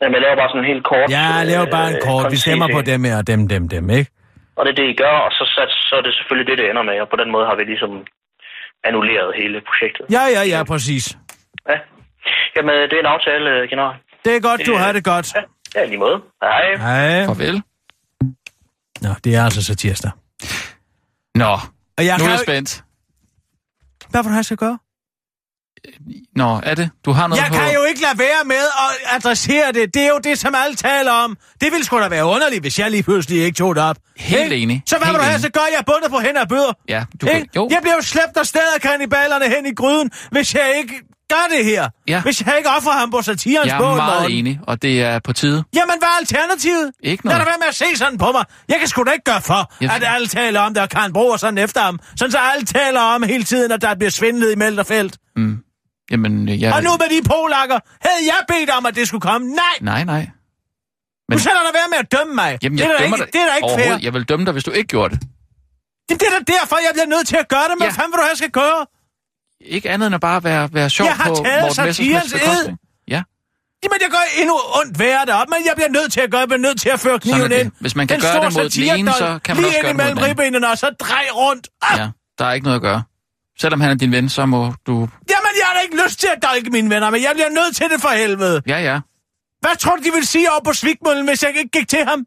Jamen, 0.00 0.14
jeg 0.16 0.22
laver 0.24 0.36
bare 0.42 0.50
sådan 0.52 0.64
en 0.64 0.70
helt 0.72 0.84
kort... 0.92 1.08
Ja, 1.18 1.26
lav 1.50 1.62
bare 1.76 1.88
en 1.94 2.00
øh, 2.00 2.06
kort. 2.08 2.24
Vi 2.34 2.38
stemmer 2.44 2.68
på 2.76 2.80
dem 2.90 3.00
her 3.08 3.16
og 3.20 3.26
dem, 3.30 3.40
dem, 3.54 3.62
dem, 3.74 3.84
ikke? 3.98 4.10
Og 4.56 4.62
det 4.64 4.70
er 4.72 4.78
det, 4.82 4.88
I 4.94 4.96
gør, 5.04 5.16
og 5.26 5.30
så, 5.36 5.42
så, 5.54 5.62
så 5.88 5.92
er 5.98 6.02
det 6.06 6.12
selvfølgelig 6.18 6.48
det, 6.50 6.56
det 6.60 6.66
ender 6.70 6.84
med. 6.90 6.96
Og 7.04 7.08
på 7.12 7.18
den 7.22 7.28
måde 7.34 7.46
har 7.50 7.56
vi 7.60 7.64
ligesom 7.72 7.92
annulleret 8.84 9.30
hele 9.40 9.60
projektet. 9.70 10.04
Ja, 10.16 10.22
ja, 10.36 10.42
ja, 10.54 10.64
præcis. 10.64 11.18
Ja. 11.68 11.76
Jamen, 12.56 12.74
det 12.74 12.92
er 12.92 13.00
en 13.00 13.06
aftale, 13.16 13.50
øh, 13.50 13.68
general. 13.70 13.96
Det 14.24 14.36
er 14.36 14.40
godt, 14.40 14.66
du 14.66 14.74
har 14.74 14.92
det 14.92 15.04
godt. 15.04 15.34
Ja, 15.34 15.42
ja 15.74 15.84
i 15.84 15.88
lige 15.88 15.98
måde. 15.98 16.22
Hej. 16.42 16.76
Hej. 16.76 17.26
Farvel. 17.26 17.62
Nå, 19.02 19.08
det 19.24 19.34
er 19.36 19.44
altså 19.44 19.64
så 19.64 19.74
tirsdag. 19.76 20.10
Nå, 21.34 21.52
Og 21.98 22.04
jeg 22.06 22.18
nu 22.18 22.24
er 22.24 22.30
jeg 22.30 22.38
spændt. 22.38 22.84
Hvad 24.10 24.24
for 24.24 24.30
du 24.30 24.42
skal 24.42 24.56
gøre? 24.56 24.78
Nå, 26.36 26.60
er 26.62 26.74
det? 26.74 26.90
Du 27.04 27.12
har 27.12 27.26
noget 27.26 27.42
Jeg 27.42 27.48
på... 27.50 27.54
kan 27.58 27.74
jo 27.74 27.84
ikke 27.84 28.00
lade 28.00 28.18
være 28.18 28.44
med 28.44 28.56
at 28.56 29.16
adressere 29.16 29.72
det. 29.72 29.94
Det 29.94 30.02
er 30.02 30.08
jo 30.08 30.18
det, 30.24 30.38
som 30.38 30.54
alle 30.64 30.76
taler 30.76 31.12
om. 31.12 31.36
Det 31.60 31.72
ville 31.72 31.84
sgu 31.84 31.98
da 32.00 32.08
være 32.08 32.24
underligt, 32.24 32.60
hvis 32.60 32.78
jeg 32.78 32.90
lige 32.90 33.02
pludselig 33.02 33.42
ikke 33.42 33.56
tog 33.56 33.74
det 33.76 33.84
op. 33.84 33.96
Helt 34.16 34.42
Ikke? 34.42 34.56
enig. 34.56 34.82
Så 34.86 34.96
hvad 34.96 35.06
Helt 35.06 35.16
vil 35.18 35.24
du 35.24 35.28
have, 35.30 35.40
så 35.40 35.48
gør 35.50 35.60
jeg 35.76 35.84
bundet 35.86 36.10
på 36.10 36.18
hænder 36.20 36.40
og 36.40 36.48
bøder. 36.48 36.72
Ja, 36.88 37.04
du 37.20 37.26
kan... 37.26 37.46
Jo, 37.56 37.68
Jeg 37.70 37.78
bliver 37.82 37.94
jo 37.94 38.02
slæbt 38.02 38.36
af 38.36 38.46
stedet 38.46 38.66
af 38.74 38.80
kannibalerne 38.80 39.44
hen 39.56 39.66
i 39.66 39.74
gryden, 39.74 40.10
hvis 40.30 40.54
jeg 40.54 40.74
ikke 40.78 40.94
gør 41.30 41.56
det 41.56 41.64
her. 41.64 41.88
Ja. 42.08 42.20
Hvis 42.22 42.40
jeg 42.46 42.54
ikke 42.58 42.68
offrer 42.70 42.92
ham 42.92 43.10
på 43.10 43.22
satirens 43.22 43.66
jeg 43.66 43.76
er 43.76 43.96
meget 43.96 44.38
enig, 44.38 44.60
og 44.66 44.82
det 44.82 45.02
er 45.02 45.18
på 45.18 45.32
tide. 45.32 45.64
Jamen, 45.74 45.94
hvad 45.98 46.08
er 46.08 46.18
alternativet? 46.20 46.90
Ikke 47.02 47.24
Lad 47.26 47.32
noget. 47.34 47.46
da 47.46 47.50
være 47.50 47.58
med 47.58 47.68
at 47.68 47.74
se 47.74 47.84
sådan 47.96 48.18
på 48.18 48.32
mig. 48.32 48.44
Jeg 48.68 48.76
kan 48.78 48.88
sgu 48.88 49.02
da 49.04 49.10
ikke 49.10 49.24
gøre 49.24 49.40
for, 49.42 49.72
Jeg- 49.80 49.90
at 49.94 50.02
alle 50.14 50.26
taler 50.26 50.60
om 50.60 50.74
det, 50.74 50.82
og 50.82 50.88
Karen 50.88 51.12
bruger 51.12 51.36
sådan 51.36 51.58
efter 51.58 51.80
ham. 51.80 52.00
Sådan 52.16 52.32
så 52.32 52.38
alle 52.38 52.66
taler 52.66 53.00
om 53.00 53.22
hele 53.22 53.44
tiden, 53.44 53.72
at 53.72 53.82
der 53.82 53.94
bliver 53.94 54.10
svindlet 54.10 54.52
i 54.52 54.54
Meld 54.56 54.78
og 54.78 54.86
Felt. 54.86 55.16
Mm. 55.36 55.58
Jamen, 56.10 56.48
jeg... 56.48 56.74
Og 56.74 56.82
nu 56.82 56.90
med 56.90 57.08
de 57.22 57.28
polakker, 57.28 57.78
havde 58.06 58.22
jeg 58.32 58.40
bedt 58.48 58.70
om, 58.70 58.86
at 58.86 58.94
det 58.94 59.08
skulle 59.08 59.20
komme. 59.20 59.46
Nej, 59.48 59.64
Nej, 59.80 60.04
nej. 60.04 60.28
Men... 61.28 61.38
Du 61.38 61.42
sætter 61.42 61.60
dig 61.66 61.74
være 61.74 61.88
med 61.90 61.98
at 61.98 62.12
dømme 62.12 62.34
mig. 62.34 62.58
Jamen, 62.62 62.78
det, 62.78 62.84
jeg 62.84 62.90
er 62.92 62.96
da 62.96 63.02
dømmer 63.02 63.16
ikke, 63.16 63.24
dig 63.24 63.32
det 63.34 63.40
er 63.42 63.46
da 63.46 63.54
ikke 63.54 63.88
fair. 63.88 63.98
Jeg 64.02 64.12
vil 64.14 64.24
dømme 64.24 64.44
dig, 64.46 64.52
hvis 64.52 64.64
du 64.64 64.70
ikke 64.70 64.88
gjorde 64.88 65.14
det. 65.14 65.22
Jamen, 66.10 66.18
det 66.20 66.26
er 66.30 66.34
da 66.38 66.42
derfor, 66.52 66.76
jeg 66.86 66.90
bliver 66.92 67.06
nødt 67.14 67.26
til 67.28 67.36
at 67.36 67.48
gøre 67.48 67.66
det. 67.70 67.74
Men 67.78 67.84
Ja. 67.88 67.90
fanden 67.98 68.12
vil 68.12 68.18
du 68.20 68.24
have, 68.28 68.36
skal 68.36 68.50
gøre? 68.50 68.86
Ikke 69.60 69.90
andet 69.90 70.06
end 70.06 70.14
at 70.14 70.20
bare 70.20 70.44
være, 70.44 70.68
være 70.72 70.90
sjov 70.90 71.06
Jeg 71.06 71.16
på 71.22 71.28
Morten 71.28 71.44
Messersmiths 71.64 72.32
bekostning. 72.32 72.78
Ja, 73.08 73.22
Jamen, 73.84 73.98
jeg 74.04 74.10
gør 74.10 74.24
endnu 74.40 74.54
ondt 74.80 74.98
værre 74.98 75.26
deroppe, 75.26 75.50
men 75.54 75.60
jeg 75.66 75.72
bliver 75.76 75.88
nødt 75.98 76.12
til 76.12 76.20
at 76.20 76.30
gøre, 76.30 76.40
jeg 76.40 76.48
bliver 76.48 76.64
nødt 76.68 76.80
til 76.80 76.88
at 76.88 77.00
føre 77.00 77.14
er 77.14 77.18
kniven 77.18 77.50
det. 77.50 77.58
ind. 77.60 77.72
Hvis 77.80 77.94
man 77.96 78.06
kan 78.06 78.14
den 78.20 78.22
gøre 78.26 78.44
det 78.44 78.52
mod 78.54 78.68
den 78.68 78.98
ene, 78.98 79.12
så 79.12 79.38
kan 79.44 79.56
man 79.56 79.64
lige 79.64 79.68
også 79.68 79.80
gøre 79.80 79.88
det 79.88 79.96
mod 79.96 80.00
ind 80.00 80.00
imellem 80.00 80.16
den 80.16 80.24
anden. 80.24 80.44
ribbenene, 80.44 80.68
og 80.70 80.78
så 80.78 80.88
drej 81.00 81.24
rundt. 81.34 81.68
Ah! 81.82 81.98
ja. 82.00 82.08
Der 82.38 82.44
er 82.44 82.52
ikke 82.52 82.64
noget 82.64 82.76
at 82.76 82.82
gøre. 82.82 83.02
Selvom 83.60 83.80
han 83.80 83.90
er 83.90 83.94
din 83.94 84.12
ven, 84.12 84.28
så 84.28 84.46
må 84.46 84.60
du... 84.86 84.94
Jamen, 85.32 85.47
har 85.68 85.74
da 85.76 85.80
ikke 85.80 86.04
lyst 86.04 86.20
til 86.20 86.28
at 86.36 86.42
dolke 86.42 86.70
mine 86.70 86.90
venner, 86.94 87.10
men 87.10 87.22
jeg 87.22 87.30
bliver 87.34 87.50
nødt 87.50 87.76
til 87.76 87.86
det 87.90 88.00
for 88.00 88.08
helvede. 88.08 88.62
Ja, 88.66 88.78
ja. 88.78 89.00
Hvad 89.60 89.76
tror 89.78 89.96
du, 89.96 90.02
de 90.02 90.10
ville 90.10 90.26
sige 90.26 90.50
over 90.50 90.60
på 90.64 90.72
Svigmøllen, 90.72 91.28
hvis 91.28 91.42
jeg 91.42 91.56
ikke 91.56 91.70
gik 91.78 91.88
til 91.88 92.04
ham? 92.04 92.26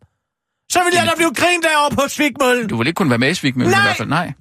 Så 0.72 0.84
ville 0.84 1.00
jeg 1.00 1.08
da 1.08 1.16
blive 1.16 1.34
grint 1.34 1.66
over 1.82 1.90
på 1.90 2.08
Svigmøllen. 2.08 2.68
Du 2.68 2.78
vil 2.78 2.88
ikke 2.88 2.98
kunne 2.98 3.10
være 3.10 3.20
med 3.20 3.32
i 3.32 3.34
Svigmøllen 3.34 3.74
i 3.74 3.82
hvert 3.82 3.98
fald. 3.98 4.10
Nej. 4.10 4.34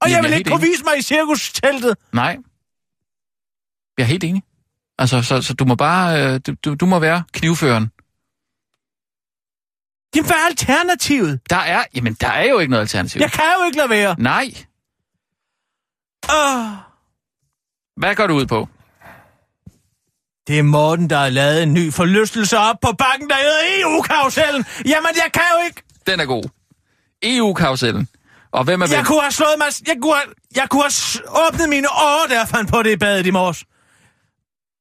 Og 0.00 0.10
jeg 0.10 0.14
jeg 0.16 0.24
vil 0.24 0.32
ikke 0.32 0.50
kunne 0.50 0.60
vise 0.62 0.84
mig 0.84 0.98
i 0.98 1.02
cirkusteltet. 1.02 1.96
Nej. 2.12 2.36
Jeg 3.98 4.04
er 4.04 4.08
helt 4.08 4.24
enig. 4.24 4.42
Altså, 4.98 5.22
så, 5.22 5.42
så 5.42 5.54
du 5.54 5.64
må 5.64 5.74
bare... 5.74 6.24
Øh, 6.24 6.40
du, 6.46 6.54
du, 6.64 6.74
du 6.74 6.86
må 6.86 6.98
være 6.98 7.22
knivføren. 7.32 7.90
Jamen, 10.16 10.26
hvad 10.26 10.36
er 10.36 10.46
alternativet? 10.46 11.40
Der 11.50 11.56
er... 11.56 11.84
Jamen, 11.94 12.14
der 12.14 12.28
er 12.28 12.44
jo 12.48 12.58
ikke 12.58 12.70
noget 12.70 12.80
alternativ. 12.80 13.20
Jeg 13.20 13.32
kan 13.32 13.44
jo 13.60 13.64
ikke 13.66 13.78
lade 13.78 13.90
være. 13.90 14.16
Nej. 14.18 14.54
Åh. 16.32 16.87
Hvad 17.98 18.14
går 18.14 18.26
du 18.26 18.34
ud 18.34 18.46
på? 18.46 18.68
Det 20.48 20.58
er 20.58 20.62
Morten, 20.62 21.10
der 21.10 21.18
har 21.18 21.28
lavet 21.28 21.62
en 21.62 21.74
ny 21.74 21.92
forlystelse 21.92 22.58
op 22.58 22.76
på 22.82 22.92
bakken, 22.98 23.28
der 23.30 23.34
hedder 23.36 23.60
EU-karusellen. 23.82 24.64
Jamen, 24.86 25.10
jeg 25.14 25.30
kan 25.34 25.42
jo 25.58 25.66
ikke. 25.66 25.82
Den 26.06 26.20
er 26.20 26.24
god. 26.24 26.44
EU-karusellen. 27.22 28.08
Og 28.52 28.64
hvem 28.64 28.82
er 28.82 28.86
Jeg 28.86 28.96
hvem? 28.96 29.04
kunne 29.04 29.20
have 29.20 29.32
slået 29.32 29.54
mig... 29.58 29.66
Jeg 29.88 29.96
kunne 30.02 30.14
have, 30.14 30.32
jeg 30.56 30.66
kunne 30.70 30.82
have 30.82 31.46
åbnet 31.46 31.68
mine 31.68 31.86
ører, 31.88 32.26
der 32.28 32.46
fandt 32.46 32.70
på 32.70 32.82
det 32.82 32.90
i 32.92 32.96
badet 32.96 33.26
i 33.26 33.30
morges. 33.30 33.64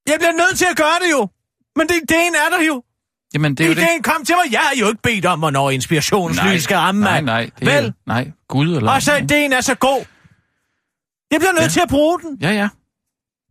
Jeg 0.08 0.16
bliver 0.20 0.32
nødt 0.32 0.58
til 0.58 0.66
at 0.72 0.78
gøre 0.78 0.98
det 1.06 1.12
jo. 1.12 1.30
Men 1.76 1.88
det, 1.88 1.96
ideen 1.96 2.36
er 2.36 2.58
der 2.58 2.64
jo. 2.64 2.84
Jamen, 3.34 3.56
det 3.56 3.64
er 3.64 3.68
jo 3.68 3.74
det. 3.76 3.88
kom 4.04 4.26
til 4.26 4.36
mig. 4.36 4.52
Jeg 4.54 4.60
har 4.60 4.76
jo 4.80 4.88
ikke 4.88 5.02
bedt 5.02 5.26
om, 5.26 5.40
hvornår 5.40 5.70
inspirationslys 5.72 6.64
skal 6.64 6.78
ramme 6.78 7.02
nej, 7.02 7.22
mig. 7.22 7.24
nej. 7.24 7.50
Det 7.60 7.68
Vel? 7.68 7.86
Er, 7.86 7.92
nej, 8.06 8.32
Gud 8.48 8.76
eller... 8.76 8.92
Og 8.92 9.02
så 9.02 9.16
ideen 9.16 9.54
er 9.54 9.62
så 9.62 9.76
god. 9.76 10.06
Jeg 11.32 11.40
bliver 11.40 11.52
nødt 11.54 11.64
Ja. 11.64 11.68
til 11.70 11.80
at 11.80 11.90
bruge 11.90 12.20
den. 12.22 12.38
Ja, 12.42 12.52
ja. 12.52 12.70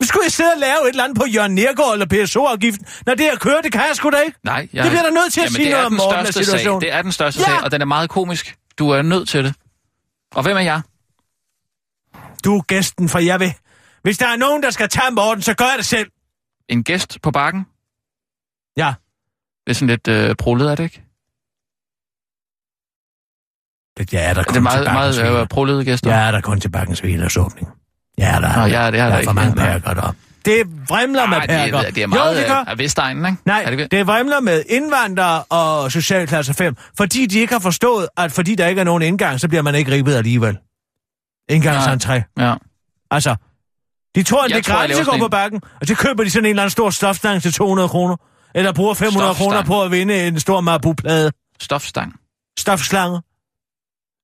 Skulle 0.03 0.25
jeg 0.25 0.33
sidde 0.33 0.53
og 0.53 0.59
lave 0.59 0.83
et 0.83 0.89
eller 0.89 1.05
andet 1.05 1.19
på 1.19 1.27
Jørgen 1.27 1.55
Nergård 1.55 1.93
eller 1.93 2.07
PSO-afgiften. 2.25 2.87
Når 3.07 3.15
det 3.15 3.25
her 3.25 3.37
kører, 3.37 3.61
det 3.63 3.73
kan 3.73 3.81
jeg 3.81 3.97
sgu 3.97 4.11
da 4.11 4.17
ikke. 4.19 4.39
Nej, 4.45 4.69
jeg... 4.73 4.85
Det 4.85 4.91
bliver 4.91 5.03
der 5.03 5.11
nødt 5.11 5.33
til 5.33 5.41
at 5.41 5.45
Jamen, 5.45 5.55
sige 5.57 5.71
noget 5.71 5.83
er 5.83 5.87
om 5.87 5.93
Morten 5.93 6.27
og 6.27 6.35
sag. 6.35 6.81
Det 6.81 6.93
er 6.93 7.03
den 7.03 7.13
største 7.13 7.41
Ja. 7.41 7.45
sag, 7.47 7.65
og 7.65 7.71
den 7.71 7.81
er 7.81 7.85
meget 7.87 8.11
komisk. 8.11 8.57
Du 8.79 8.91
er 8.91 9.03
nødt 9.03 9.29
til 9.29 9.45
det. 9.45 9.55
Og 10.35 10.43
hvem 10.43 10.57
er 10.57 10.61
jeg? 10.61 10.81
Du 12.45 12.57
er 12.59 12.63
gæsten, 12.63 13.09
for 13.09 13.19
jeg 13.19 13.41
vil. 13.41 13.55
Hvis 14.03 14.19
der 14.19 14.27
er 14.29 14.37
nogen, 14.37 14.63
der 14.63 14.71
skal 14.71 14.89
tage 14.89 15.11
Morten, 15.11 15.43
så 15.43 15.55
gør 15.55 15.65
jeg 15.65 15.75
det 15.79 15.87
selv. 15.87 16.11
En 16.69 16.85
gæst 16.85 17.19
på 17.23 17.31
bakken? 17.31 17.67
Ja. 18.77 18.95
Det 19.67 19.71
er 19.71 19.75
sådan 19.75 19.89
lidt 19.89 20.09
øh, 20.09 20.35
prullet, 20.37 20.71
er 20.71 20.75
det 20.75 20.85
ikke? 20.85 21.03
Det 23.99 24.13
jeg 24.13 24.25
er 24.31 24.35
der 24.35 24.41
Er 24.41 24.45
kun 24.45 24.55
det 24.55 24.63
meget, 24.63 24.85
til 24.87 24.93
meget 24.93 25.15
hvile. 25.21 25.41
øh, 25.41 25.49
prullet 25.49 25.85
gæster? 25.85 26.11
Jeg 26.11 26.27
er 26.27 26.31
der 26.31 26.41
kun 26.41 26.61
til 26.61 26.69
bakkens 26.71 27.01
hvilers 27.01 27.37
åbning. 27.37 27.69
Jeg 28.19 28.37
er 28.37 28.41
der. 28.41 28.57
Nå, 28.57 28.65
jeg 28.67 28.87
er- 28.87 28.91
det 28.91 29.01
er 29.01 29.05
der 29.05 29.11
der 29.13 29.19
er 29.21 29.25
for 29.25 29.33
mange 29.33 29.55
perker 29.55 29.95
der. 29.95 30.15
Det 30.45 30.63
vrimler 30.89 31.27
med 31.27 31.39
perker. 31.41 31.79
det, 31.79 31.87
er- 31.87 31.91
det 31.91 32.03
er 32.03 32.07
meget 32.07 32.35
jo, 32.35 32.39
det 32.39 32.47
gør. 32.47 32.59
øh, 32.61 32.65
af 32.71 32.79
Vestegnen, 32.79 33.27
ikke? 33.27 33.39
Nej, 33.45 33.63
Er 33.67 33.71
det, 33.77 33.91
det 33.91 34.07
vrimler 34.07 34.41
med 34.41 34.63
indvandrere 34.69 35.43
og 35.43 35.93
socialklasse 35.93 36.55
5, 36.55 36.77
fordi 36.97 37.27
de 37.27 37.39
ikke 37.39 37.53
har 37.53 37.61
forstået, 37.61 38.09
at 38.17 38.33
fordi 38.33 38.55
der 38.55 38.67
ikke 38.67 38.81
er 38.81 38.85
nogen 38.85 39.03
indgang, 39.03 39.41
så 39.41 39.49
bliver 39.49 39.63
man 39.63 39.75
ikke 39.75 39.91
ribbet 39.93 40.15
alligevel. 40.15 40.59
Indgangsentré. 41.53 42.33
Ja. 42.39 42.55
Altså, 43.11 43.37
de 44.15 44.23
tror, 44.23 44.45
at 44.45 44.51
Jeg 44.51 44.57
det 44.57 44.69
er 44.69 44.73
jeg 44.73 44.79
gratis 44.89 44.99
at 44.99 45.07
gå 45.07 45.19
på 45.19 45.25
en- 45.25 45.31
bakken, 45.31 45.61
og 45.81 45.87
så 45.87 45.95
køber 45.95 46.25
de 46.25 46.31
sådan 46.31 46.45
en 46.45 46.51
eller 46.51 46.63
anden 46.63 46.71
stor 46.71 46.91
stofstang 46.91 47.43
til 47.43 47.53
200 47.53 47.89
kroner. 47.89 48.17
Eller 48.55 48.73
bruger 48.73 48.95
500 48.95 49.25
Stofstang. 49.35 49.49
kroner 49.51 49.63
på 49.65 49.83
at 49.83 49.91
vinde 49.91 50.27
en 50.27 50.41
stor 50.41 50.61
marbuplade. 50.61 51.33
Stofstang. 51.61 52.13
Stofslange. 52.59 53.21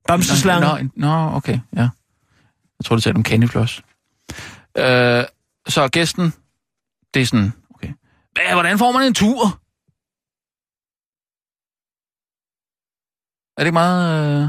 Bamseslange. 0.08 0.68
Nå, 0.68 0.76
en- 0.76 0.90
nå, 0.96 1.30
okay, 1.34 1.58
ja. 1.76 1.88
Jeg 2.82 2.86
tror, 2.86 2.96
du 2.96 3.02
talte 3.02 3.16
om 3.16 3.24
candyfloss. 3.24 3.82
Øh, 4.76 5.24
så 5.68 5.88
gæsten, 5.92 6.24
det 7.14 7.22
er 7.22 7.26
sådan, 7.26 7.52
okay. 7.74 7.92
Hvad, 8.32 8.52
hvordan 8.52 8.78
får 8.78 8.92
man 8.92 9.02
en 9.06 9.14
tur? 9.14 9.44
Er 13.56 13.60
det 13.62 13.66
ikke 13.66 13.72
meget 13.72 14.02
øh, 14.42 14.48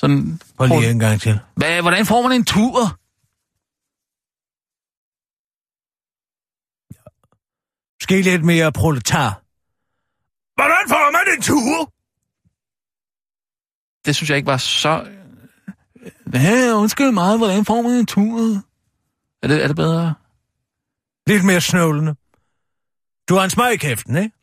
sådan... 0.00 0.40
Prøv 0.56 0.66
lige 0.66 0.90
en 0.90 0.98
gang 0.98 1.20
til. 1.20 1.40
Hvad, 1.56 1.82
hvordan 1.82 2.06
får 2.06 2.22
man 2.22 2.32
en 2.32 2.44
tur? 2.44 2.80
Måske 8.00 8.22
lidt 8.22 8.44
mere 8.44 8.72
proletar. 8.72 9.30
Hvordan 10.58 10.84
får 10.88 11.12
man 11.16 11.24
en 11.36 11.42
tur? 11.42 11.92
Det 14.04 14.16
synes 14.16 14.30
jeg 14.30 14.36
ikke 14.36 14.46
var 14.46 14.56
så... 14.56 15.17
Hvad, 16.26 16.74
undskyld 16.74 17.10
meget, 17.10 17.38
hvordan 17.38 17.64
får 17.64 17.82
man 17.82 17.92
en 17.92 18.06
tur? 18.06 18.62
Er 19.42 19.48
det, 19.48 19.62
er 19.62 19.66
det 19.66 19.76
bedre? 19.76 20.14
Lidt 21.26 21.44
mere 21.44 21.60
snøvlende. 21.60 22.14
Du 23.28 23.34
har 23.34 23.44
en 23.44 23.50
smag 23.50 23.72
i 23.72 23.76
kæften, 23.76 24.16
ikke? 24.16 24.34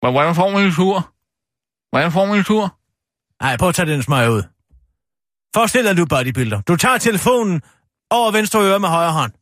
Hvordan 0.00 0.34
får 0.34 0.50
man 0.50 0.66
en 0.66 0.72
tur? 0.72 1.14
Hvordan 1.90 2.12
får 2.12 2.26
man 2.26 2.38
en 2.38 2.44
tur? 2.44 2.78
Nej, 3.42 3.56
prøv 3.56 3.68
at 3.68 3.74
tage 3.74 3.90
den 3.92 4.02
smag 4.02 4.30
ud. 4.30 4.42
Forestil 5.54 5.84
dig, 5.84 5.96
du 5.96 6.02
er 6.02 6.06
bodybuilder. 6.06 6.60
Du 6.60 6.76
tager 6.76 6.98
telefonen 6.98 7.62
over 8.10 8.32
venstre 8.32 8.60
øre 8.60 8.80
med 8.80 8.88
højre 8.88 9.12
hånd. 9.12 9.32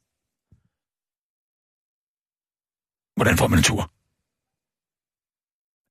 Hvordan 3.17 3.39
får 3.39 3.49
man 3.49 3.59
en 3.59 3.63
tur? 3.63 3.93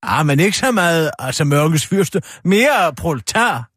Ah, 0.04 0.26
men 0.26 0.40
ikke 0.40 0.58
så 0.58 0.72
meget, 0.72 1.12
altså 1.20 1.44
mørkets 1.44 1.88
fyrste. 1.88 2.22
Mere 2.44 2.96
proletar. 2.96 3.68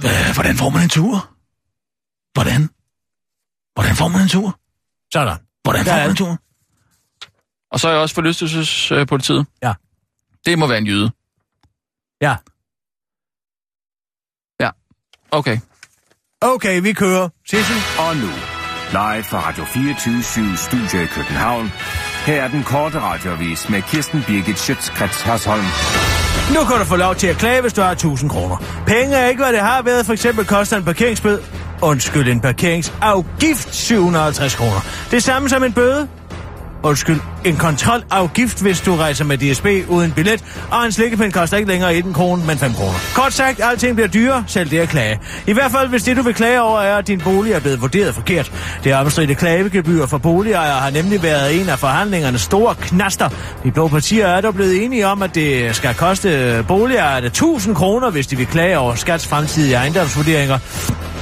Hvad, 0.00 0.34
hvordan 0.34 0.56
får 0.56 0.70
man 0.70 0.82
en 0.82 0.88
tur? 0.88 1.30
Hvordan? 2.32 2.70
Hvordan 3.74 3.96
får 3.96 4.08
man 4.08 4.20
en 4.22 4.28
tur? 4.28 4.60
Sådan. 5.12 5.38
Hvordan 5.62 5.84
får 5.84 5.92
er 5.92 6.00
man 6.00 6.10
en 6.10 6.16
tur? 6.16 6.38
Og 7.70 7.80
så 7.80 7.88
er 7.88 7.92
jeg 7.92 8.00
også 8.00 8.14
forlystelsespolitiet. 8.14 9.46
Ja. 9.62 9.74
Det 10.46 10.58
må 10.58 10.66
være 10.66 10.78
en 10.78 10.86
jyde. 10.86 11.10
Ja. 12.20 12.36
Ja. 14.60 14.70
Okay. 15.30 15.58
Okay, 16.40 16.82
vi 16.82 16.92
kører. 16.92 17.28
Sissel? 17.46 17.76
Og 17.98 18.16
nu, 18.16 18.30
live 18.90 19.24
fra 19.24 19.48
Radio 19.48 19.64
24 19.64 20.56
Studio 20.56 21.00
i 21.00 21.06
København. 21.06 21.70
Her 22.26 22.42
er 22.42 22.48
den 22.48 22.62
korte 22.62 23.00
radiovis 23.00 23.68
med 23.68 23.82
Kirsten 23.82 24.24
Birgit 24.26 24.58
Schøtzgrads 24.58 25.22
Hasholm. 25.22 25.64
Nu 26.54 26.64
kan 26.64 26.78
du 26.78 26.84
få 26.84 26.96
lov 26.96 27.14
til 27.14 27.26
at 27.26 27.36
klage, 27.36 27.60
hvis 27.60 27.72
du 27.72 27.80
har 27.80 27.92
1000 27.92 28.30
kroner. 28.30 28.56
Penge 28.86 29.16
er 29.16 29.28
ikke, 29.28 29.42
hvad 29.42 29.52
det 29.52 29.60
har 29.60 29.82
været. 29.82 30.06
For 30.06 30.12
eksempel 30.12 30.44
koster 30.44 30.76
en 30.76 30.84
parkeringsbød. 30.84 31.40
Undskyld, 31.82 32.28
en 32.28 32.40
parkeringsafgift 32.40 33.74
750 33.74 34.54
kroner. 34.54 34.80
Det 35.10 35.22
samme 35.22 35.48
som 35.48 35.64
en 35.64 35.72
bøde. 35.72 36.08
Undskyld, 36.84 37.20
en 37.44 37.56
kontrolafgift, 37.56 38.62
hvis 38.62 38.80
du 38.80 38.96
rejser 38.96 39.24
med 39.24 39.38
DSB 39.38 39.66
uden 39.88 40.12
billet, 40.12 40.44
og 40.70 40.84
en 40.84 40.92
slikkepind 40.92 41.32
koster 41.32 41.56
ikke 41.56 41.68
længere 41.68 41.96
1 41.96 42.04
krone, 42.14 42.46
men 42.46 42.58
5 42.58 42.72
kroner. 42.72 42.98
Kort 43.14 43.32
sagt, 43.32 43.60
alting 43.62 43.96
bliver 43.96 44.08
dyrere, 44.08 44.44
selv 44.46 44.70
det 44.70 44.78
at 44.78 44.88
klage. 44.88 45.20
I 45.46 45.52
hvert 45.52 45.70
fald, 45.70 45.88
hvis 45.88 46.02
det 46.02 46.16
du 46.16 46.22
vil 46.22 46.34
klage 46.34 46.62
over 46.62 46.80
er, 46.80 46.96
at 46.96 47.06
din 47.06 47.20
bolig 47.20 47.52
er 47.52 47.60
blevet 47.60 47.80
vurderet 47.80 48.14
forkert. 48.14 48.52
Det 48.84 48.94
omstridte 48.94 49.34
klagegebyr 49.34 50.06
for 50.06 50.18
boligejere 50.18 50.80
har 50.80 50.90
nemlig 50.90 51.22
været 51.22 51.60
en 51.60 51.68
af 51.68 51.78
forhandlingernes 51.78 52.40
store 52.40 52.74
knaster. 52.74 53.28
De 53.64 53.70
blå 53.70 53.88
partier 53.88 54.26
er 54.26 54.40
dog 54.40 54.54
blevet 54.54 54.84
enige 54.84 55.06
om, 55.06 55.22
at 55.22 55.34
det 55.34 55.76
skal 55.76 55.94
koste 55.94 56.64
boligejerne 56.68 57.26
1000 57.26 57.74
kroner, 57.74 58.10
hvis 58.10 58.26
de 58.26 58.36
vil 58.36 58.46
klage 58.46 58.78
over 58.78 58.94
skats 58.94 59.26
fremtidige 59.26 59.74
ejendomsvurderinger. 59.74 60.58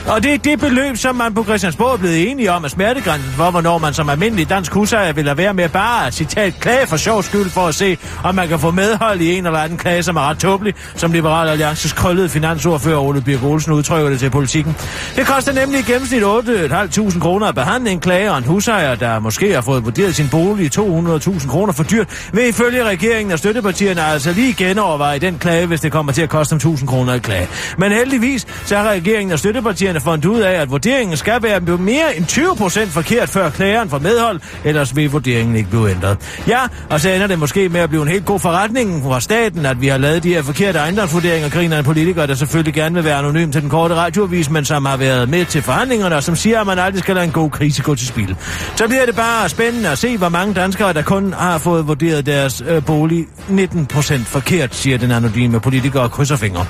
Og 0.08 0.22
det 0.22 0.34
er 0.34 0.38
det 0.38 0.60
beløb, 0.60 0.96
som 0.96 1.14
man 1.16 1.34
på 1.34 1.44
Christiansborg 1.44 1.92
er 1.92 1.96
blevet 1.96 2.30
enige 2.30 2.52
om, 2.52 2.64
at 2.64 2.70
smertegrænsen 2.70 3.32
for, 3.32 3.50
hvornår 3.50 3.78
man 3.78 3.94
som 3.94 4.08
almindelig 4.08 4.48
dansk 4.50 4.72
husejer 4.72 5.12
vil 5.12 5.24
lade 5.24 5.36
være 5.36 5.54
med 5.54 5.68
bare 5.68 6.06
at 6.06 6.14
citat 6.14 6.54
klage 6.60 6.86
for 6.86 6.96
sjov 6.96 7.22
skyld 7.22 7.50
for 7.50 7.60
at 7.60 7.74
se, 7.74 7.98
om 8.24 8.34
man 8.34 8.48
kan 8.48 8.58
få 8.58 8.70
medhold 8.70 9.20
i 9.20 9.34
en 9.38 9.46
eller 9.46 9.58
anden 9.58 9.78
klage, 9.78 10.02
som 10.02 10.16
er 10.16 10.20
ret 10.20 10.38
tåbelig, 10.38 10.74
som 10.96 11.12
Liberal 11.12 11.48
Alliances 11.48 11.92
krøllede 11.92 12.28
finansordfører 12.28 12.98
Ole 12.98 13.20
Birk 13.20 13.42
Olsen 13.42 13.72
udtrykker 13.72 14.10
det 14.10 14.18
til 14.18 14.30
politikken. 14.30 14.76
Det 15.16 15.26
koster 15.26 15.52
nemlig 15.52 15.80
i 15.80 15.82
gennemsnit 15.82 16.22
8.500 16.22 17.20
kroner 17.20 17.46
at 17.46 17.54
behandle 17.54 17.90
en 17.90 18.00
klage, 18.00 18.32
og 18.32 18.38
en 18.38 18.44
husejer, 18.44 18.94
der 18.94 19.18
måske 19.18 19.54
har 19.54 19.60
fået 19.60 19.84
vurderet 19.84 20.14
sin 20.14 20.28
bolig 20.30 20.78
200.000 20.78 21.48
kroner 21.48 21.72
for 21.72 21.82
dyrt, 21.84 22.28
vil 22.32 22.48
ifølge 22.48 22.84
regeringen 22.84 23.32
og 23.32 23.38
støttepartierne 23.38 24.02
altså 24.02 24.32
lige 24.32 24.52
genoverveje 24.52 25.18
den 25.18 25.38
klage, 25.38 25.66
hvis 25.66 25.80
det 25.80 25.92
kommer 25.92 26.12
til 26.12 26.22
at 26.22 26.28
koste 26.28 26.58
dem 26.58 26.72
1.000 26.74 26.86
kroner 26.86 27.12
at 27.12 27.22
klage. 27.22 27.48
Men 27.78 27.92
heldigvis 27.92 28.46
så 28.64 28.76
har 28.76 28.90
regeringen 28.90 29.32
og 29.32 29.38
støttepartierne 29.38 29.91
fundet 30.00 30.24
ud 30.24 30.40
af, 30.40 30.60
at 30.60 30.70
vurderingen 30.70 31.16
skal 31.16 31.42
være 31.42 31.60
mere 31.60 32.16
end 32.16 32.26
20 32.26 32.56
procent 32.56 32.90
forkert, 32.90 33.28
før 33.28 33.50
klageren 33.50 33.90
får 33.90 33.98
medhold, 33.98 34.40
ellers 34.64 34.96
vil 34.96 35.10
vurderingen 35.10 35.56
ikke 35.56 35.70
blive 35.70 35.90
ændret. 35.90 36.16
Ja, 36.48 36.58
og 36.90 37.00
så 37.00 37.08
ender 37.08 37.26
det 37.26 37.38
måske 37.38 37.68
med 37.68 37.80
at 37.80 37.88
blive 37.88 38.02
en 38.02 38.08
helt 38.08 38.24
god 38.24 38.40
forretning 38.40 39.02
for 39.02 39.18
staten, 39.18 39.66
at 39.66 39.80
vi 39.80 39.88
har 39.88 39.98
lavet 39.98 40.22
de 40.22 40.28
her 40.28 40.42
forkerte 40.42 40.78
ejendomsvurderinger, 40.78 41.48
griner 41.48 41.78
en 41.78 41.84
politiker, 41.84 42.26
der 42.26 42.34
selvfølgelig 42.34 42.74
gerne 42.74 42.94
vil 42.94 43.04
være 43.04 43.18
anonym 43.18 43.52
til 43.52 43.62
den 43.62 43.70
korte 43.70 43.94
radioavis, 43.94 44.50
men 44.50 44.64
som 44.64 44.84
har 44.84 44.96
været 44.96 45.28
med 45.28 45.44
til 45.44 45.62
forhandlingerne, 45.62 46.16
og 46.16 46.22
som 46.22 46.36
siger, 46.36 46.60
at 46.60 46.66
man 46.66 46.78
aldrig 46.78 47.02
skal 47.02 47.14
lade 47.14 47.24
en 47.24 47.32
god 47.32 47.50
krise 47.50 47.82
gå 47.82 47.94
til 47.94 48.06
spil. 48.06 48.36
Så 48.76 48.88
bliver 48.88 49.06
det 49.06 49.16
bare 49.16 49.48
spændende 49.48 49.88
at 49.88 49.98
se, 49.98 50.18
hvor 50.18 50.28
mange 50.28 50.54
danskere, 50.54 50.92
der 50.92 51.02
kun 51.02 51.32
har 51.32 51.58
fået 51.58 51.88
vurderet 51.88 52.26
deres 52.26 52.62
øh, 52.68 52.84
bolig 52.84 53.26
19 53.48 53.86
procent 53.86 54.26
forkert, 54.26 54.74
siger 54.74 54.98
den 54.98 55.10
anonyme 55.10 55.60
politiker 55.60 56.00
og 56.00 56.10
krydser 56.10 56.36
fingre. 56.36 56.66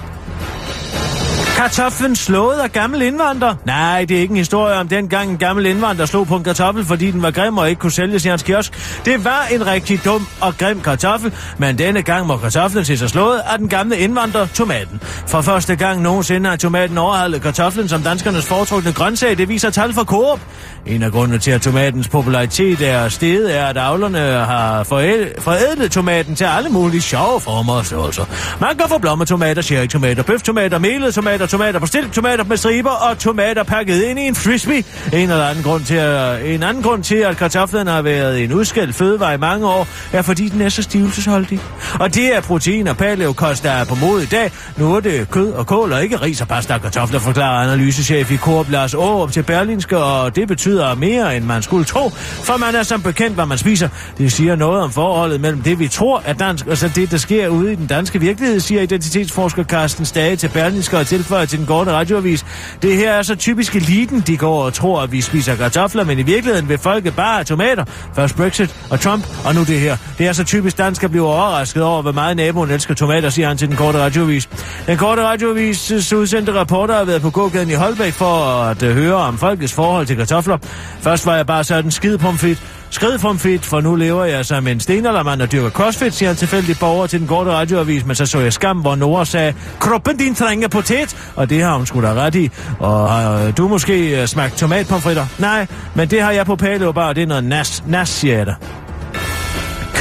Kartoflen 1.62 2.16
slået 2.16 2.58
af 2.58 2.72
gammel 2.72 3.02
indvandrer? 3.02 3.54
Nej, 3.64 4.04
det 4.04 4.16
er 4.16 4.20
ikke 4.20 4.32
en 4.32 4.36
historie 4.36 4.76
om 4.76 4.88
dengang 4.88 5.30
en 5.30 5.38
gammel 5.38 5.66
indvandrer 5.66 6.06
slog 6.06 6.26
på 6.26 6.36
en 6.36 6.44
kartoffel, 6.44 6.84
fordi 6.84 7.10
den 7.10 7.22
var 7.22 7.30
grim 7.30 7.58
og 7.58 7.68
ikke 7.68 7.78
kunne 7.80 7.92
sælges 7.92 8.24
i 8.24 8.28
hans 8.28 8.42
kiosk. 8.42 9.00
Det 9.04 9.24
var 9.24 9.46
en 9.50 9.66
rigtig 9.66 10.04
dum 10.04 10.26
og 10.40 10.58
grim 10.58 10.80
kartoffel, 10.80 11.32
men 11.58 11.78
denne 11.78 12.02
gang 12.02 12.26
må 12.26 12.36
kartoflen 12.36 12.84
se 12.84 12.96
sig 12.96 13.10
slået 13.10 13.38
af 13.38 13.58
den 13.58 13.68
gamle 13.68 13.98
indvandrer, 13.98 14.46
tomaten. 14.46 15.00
For 15.26 15.40
første 15.40 15.76
gang 15.76 16.02
nogensinde 16.02 16.48
har 16.48 16.56
tomaten 16.56 16.98
overhalet 16.98 17.42
kartoflen 17.42 17.88
som 17.88 18.02
danskernes 18.02 18.46
foretrukne 18.46 18.92
grøntsag, 18.92 19.38
det 19.38 19.48
viser 19.48 19.70
tal 19.70 19.94
fra 19.94 20.04
Coop. 20.04 20.40
En 20.86 21.02
af 21.02 21.12
grundene 21.12 21.38
til, 21.38 21.50
at 21.50 21.62
tomatens 21.62 22.08
popularitet 22.08 22.80
er 22.80 23.08
steget, 23.08 23.56
er, 23.58 23.66
at 23.66 23.76
avlerne 23.76 24.18
har 24.18 24.82
forædlet 24.82 25.90
tomaten 25.90 26.34
til 26.34 26.44
alle 26.44 26.70
mulige 26.70 27.02
sjove 27.02 27.40
former 27.40 27.72
og 27.72 27.86
størrelser. 27.86 28.24
Altså. 28.24 28.56
Man 28.60 28.76
kan 28.76 28.88
få 28.88 28.98
blommetomater, 28.98 29.62
cherrytomater, 29.62 30.22
bøftomater, 30.22 30.78
melede 30.78 31.12
tomater, 31.12 31.46
tomater 31.53 31.78
på 31.78 31.86
stilk, 31.86 32.12
tomater 32.12 32.44
med 32.44 32.57
striber 32.57 32.90
og 32.90 33.18
tomater 33.18 33.62
pakket 33.62 34.03
ind 34.03 34.18
i 34.18 34.22
en 34.22 34.34
frisbee. 34.34 34.84
En 35.12 35.30
eller 35.30 35.44
anden 35.44 35.64
grund 35.64 35.84
til, 35.84 35.94
at, 35.94 36.46
en 36.46 36.62
anden 36.62 36.82
grund 36.82 37.03
til, 37.05 37.14
at 37.14 37.36
kartoflen 37.36 37.86
har 37.86 38.03
været 38.03 38.44
en 38.44 38.53
udskældt 38.53 38.94
fødevare 38.94 39.34
i 39.34 39.36
mange 39.38 39.66
år, 39.66 39.86
er 40.12 40.22
fordi 40.22 40.48
den 40.48 40.61
er 40.61 40.68
så 40.68 40.82
stivelsesholdig. 40.82 41.61
Og 42.00 42.14
det 42.14 42.36
er 42.36 42.40
protein 42.40 42.88
og 42.88 42.96
paleokost, 42.96 43.62
der 43.62 43.70
er 43.70 43.84
på 43.84 43.94
mod 43.94 44.22
i 44.22 44.26
dag. 44.26 44.53
Nu 44.76 44.94
er 44.94 45.00
det 45.00 45.30
kød 45.30 45.53
og 45.53 45.66
kål 45.66 45.92
og 45.92 46.03
ikke 46.03 46.16
ris 46.16 46.40
og 46.40 46.48
pasta 46.48 46.74
og 46.74 46.82
kartofler, 46.82 47.18
forklarer 47.18 47.62
analysechef 47.62 48.30
i 48.30 48.36
Coop 48.36 48.70
Lars 48.70 48.94
Aarup 48.94 49.32
til 49.32 49.42
Berlinske, 49.42 49.98
og 49.98 50.36
det 50.36 50.48
betyder 50.48 50.94
mere, 50.94 51.36
end 51.36 51.44
man 51.44 51.62
skulle 51.62 51.84
tro, 51.84 52.11
for 52.18 52.57
man 52.57 52.74
er 52.74 52.82
som 52.82 53.03
bekendt, 53.03 53.34
hvad 53.34 53.46
man 53.46 53.59
spiser. 53.59 53.88
Det 54.18 54.32
siger 54.32 54.57
noget 54.57 54.82
om 54.82 54.92
forholdet 54.92 55.40
mellem 55.40 55.62
det, 55.62 55.78
vi 55.78 55.88
tror 55.88 56.22
er 56.26 56.32
dansk, 56.32 56.66
og 56.66 56.76
så 56.76 56.90
det, 56.94 57.11
der 57.11 57.16
sker 57.16 57.48
ude 57.48 57.72
i 57.72 57.76
den 57.76 57.86
danske 57.86 58.20
virkelighed, 58.20 58.61
siger 58.61 58.82
identitetsforsker 58.82 59.64
Carsten 59.64 60.05
Stage 60.05 60.36
til 60.36 60.48
Berlinske 60.48 60.98
og 60.98 61.07
tilføjer 61.07 61.41
til 61.47 61.59
den 61.59 61.66
korte 61.66 61.93
radioavis. 61.93 62.47
Det 62.82 62.97
her 62.97 63.12
er 63.12 63.22
så 63.22 63.34
typisk 63.34 63.76
eliten, 63.76 64.20
de 64.20 64.36
går 64.36 64.64
og 64.64 64.74
tror, 64.74 65.03
at 65.03 65.12
vi 65.12 65.20
spiser 65.20 65.57
kartofler, 65.57 66.05
men 66.05 66.18
i 66.18 66.22
virkeligheden 66.22 66.68
vil 66.68 66.78
folket 66.78 67.16
bare 67.16 67.34
have 67.34 67.45
tomater. 67.45 67.84
Først 68.14 68.36
Brexit 68.36 68.76
og 68.90 69.01
Trump, 69.01 69.26
og 69.45 69.55
nu 69.55 69.61
det 69.61 69.80
her. 69.80 69.97
Det 70.18 70.26
er 70.26 70.32
så 70.32 70.45
typisk 70.45 70.78
dansk 70.78 71.05
at 71.05 71.11
blive 71.11 71.26
overrasket 71.26 71.82
over, 71.82 72.03
hvor 72.03 72.12
meget 72.12 72.36
naboen 72.36 72.70
elsker 72.70 72.95
tomater, 72.95 73.30
siger 73.30 73.49
han 73.49 73.57
til 73.57 73.68
den 73.68 73.76
korte 73.76 73.99
radioavis. 73.99 74.49
Den 74.86 74.97
korte 74.97 75.22
radioavis 75.22 76.12
udsendte 76.12 76.53
rapporter 76.53 76.95
har 76.95 77.05
været 77.05 77.22
på 77.22 77.30
gågaden 77.30 77.70
i 77.70 77.74
Holbæk 77.74 78.12
for 78.12 78.62
at 78.62 78.82
øh, 78.82 78.95
høre 78.95 79.14
om 79.14 79.38
folkets 79.38 79.72
forhold 79.72 80.07
til 80.07 80.16
kartofler. 80.16 80.59
Først 81.01 81.26
var 81.26 81.36
jeg 81.36 81.47
bare 81.47 81.64
sådan 81.64 81.90
skide 81.90 82.18
pomfrit. 82.18 82.82
Skrid 82.93 83.18
pomfrit, 83.18 83.64
for 83.64 83.80
nu 83.80 83.95
lever 83.95 84.24
jeg 84.24 84.47
som 84.47 84.66
en 84.66 84.80
stenaldermand 84.80 85.43
og 85.43 85.53
dyrker 85.53 85.70
crossfit, 85.70 86.14
siger 86.14 86.30
en 86.30 86.36
tilfældig 86.36 86.76
borger 86.80 87.07
til 87.07 87.20
den 87.20 87.28
korte 87.28 87.51
radioavis, 87.51 88.07
men 88.07 88.16
så 88.16 88.26
så 88.26 88.38
jeg 88.38 88.53
skam, 88.53 88.78
hvor 88.78 88.95
Nora 88.95 89.24
sagde, 89.24 89.55
kroppen 89.80 90.16
din 90.16 90.34
trænger 90.34 90.68
potet, 90.68 91.16
og 91.36 91.51
det 91.51 91.62
har 91.62 91.76
hun 91.76 91.86
sgu 91.86 92.03
da 92.03 92.14
ret 92.14 92.34
i. 92.34 92.51
Og 92.78 93.11
har 93.12 93.51
du 93.51 93.68
måske 93.68 94.20
øh, 94.20 94.26
smagt 94.26 94.59
tomatpomfritter? 94.59 95.26
Nej, 95.38 95.66
men 95.95 96.09
det 96.09 96.22
har 96.22 96.30
jeg 96.30 96.47
på 96.47 96.57
paleo 96.57 96.93
bare, 96.93 97.14
det 97.14 97.22
er 97.22 97.26
noget 97.26 97.45
nas, 97.45 97.84
nas, 97.86 98.09
siger 98.09 98.36
jeg 98.36 98.47
da. 98.47 98.55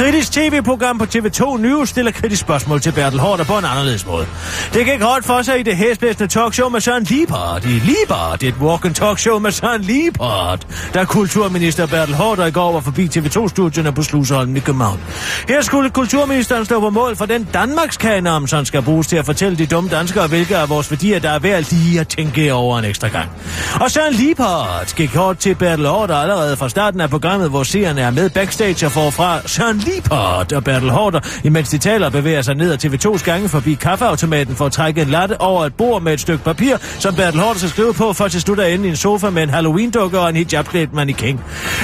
Kritisk 0.01 0.31
tv-program 0.31 0.97
på 0.97 1.03
TV2 1.03 1.57
News 1.57 1.89
stiller 1.89 2.11
kritisk 2.11 2.41
spørgsmål 2.41 2.81
til 2.81 2.91
Bertel 2.91 3.19
Hårder 3.19 3.43
på 3.43 3.57
en 3.57 3.65
anderledes 3.65 4.05
måde. 4.05 4.25
Det 4.73 4.85
gik 4.85 4.99
godt 4.99 5.25
for 5.25 5.41
sig 5.41 5.59
i 5.59 5.63
det 5.63 5.75
hæsblæsende 5.75 6.27
talkshow 6.27 6.69
med 6.69 6.81
Søren 6.81 7.03
Liebhardt. 7.03 7.65
I 7.65 7.67
Liebhardt, 7.67 8.43
et 8.43 8.55
walk 8.61 8.95
talkshow 8.95 9.39
med 9.39 9.51
Søren 9.51 9.81
Liebhardt, 9.81 10.67
da 10.93 11.05
kulturminister 11.05 11.85
Bertel 11.85 12.15
Hårder 12.15 12.45
i 12.45 12.51
går 12.51 12.71
var 12.71 12.79
forbi 12.79 13.05
TV2-studierne 13.05 13.91
på 13.91 14.03
Slusholm 14.03 14.55
i 14.55 14.59
København. 14.59 14.99
Her 15.47 15.61
skulle 15.61 15.89
kulturministeren 15.89 16.65
stå 16.65 16.79
på 16.79 16.89
mål 16.89 17.15
for 17.15 17.25
den 17.25 17.47
Danmarkskanon, 17.53 18.47
som 18.47 18.65
skal 18.65 18.81
bruges 18.81 19.07
til 19.07 19.17
at 19.17 19.25
fortælle 19.25 19.57
de 19.57 19.65
dumme 19.65 19.89
danskere, 19.89 20.27
hvilke 20.27 20.57
af 20.57 20.69
vores 20.69 20.91
værdier, 20.91 21.19
der 21.19 21.29
er 21.29 21.39
værd 21.39 21.63
lige 21.71 21.99
at 21.99 22.07
tænke 22.07 22.53
over 22.53 22.79
en 22.79 22.85
ekstra 22.85 23.07
gang. 23.07 23.29
Og 23.81 23.91
Søren 23.91 24.13
Liebhardt 24.13 24.95
gik 24.95 25.15
hårdt 25.15 25.39
til 25.39 25.55
Bertel 25.55 25.85
Hårder 25.85 26.15
allerede 26.15 26.57
fra 26.57 26.69
starten 26.69 27.01
af 27.01 27.09
programmet, 27.09 27.49
hvor 27.49 27.63
seerne 27.63 28.01
er 28.01 28.11
med 28.11 28.29
backstage 28.29 28.85
og 28.85 28.91
får 28.91 29.09
fra 29.09 29.47
Søren 29.47 29.77
Teapot 29.91 30.51
og 30.51 30.63
Bertel 30.63 30.89
Hårder, 30.89 31.19
imens 31.43 31.69
de 31.69 31.77
taler 31.77 32.09
bevæger 32.09 32.41
sig 32.41 32.55
ned 32.55 32.71
ad 32.71 32.85
TV2's 32.85 33.23
gange 33.23 33.49
forbi 33.49 33.73
kaffeautomaten 33.73 34.55
for 34.55 34.65
at 34.65 34.71
trække 34.71 35.01
en 35.01 35.07
latte 35.07 35.41
over 35.41 35.65
et 35.65 35.73
bord 35.73 36.01
med 36.01 36.13
et 36.13 36.19
stykke 36.19 36.43
papir, 36.43 36.77
som 36.99 37.15
Bertel 37.15 37.39
Hårder 37.39 37.57
skal 37.57 37.69
skrive 37.69 37.93
på, 37.93 38.13
for 38.13 38.27
til 38.27 38.41
slut 38.41 38.59
at 38.59 38.73
ende 38.73 38.87
i 38.87 38.89
en 38.89 38.95
sofa 38.95 39.29
med 39.29 39.43
en 39.43 39.49
Halloween-dukke 39.49 40.19
og 40.19 40.29
en 40.29 40.35
hijabklædt 40.35 40.93
mannequin. 40.93 41.39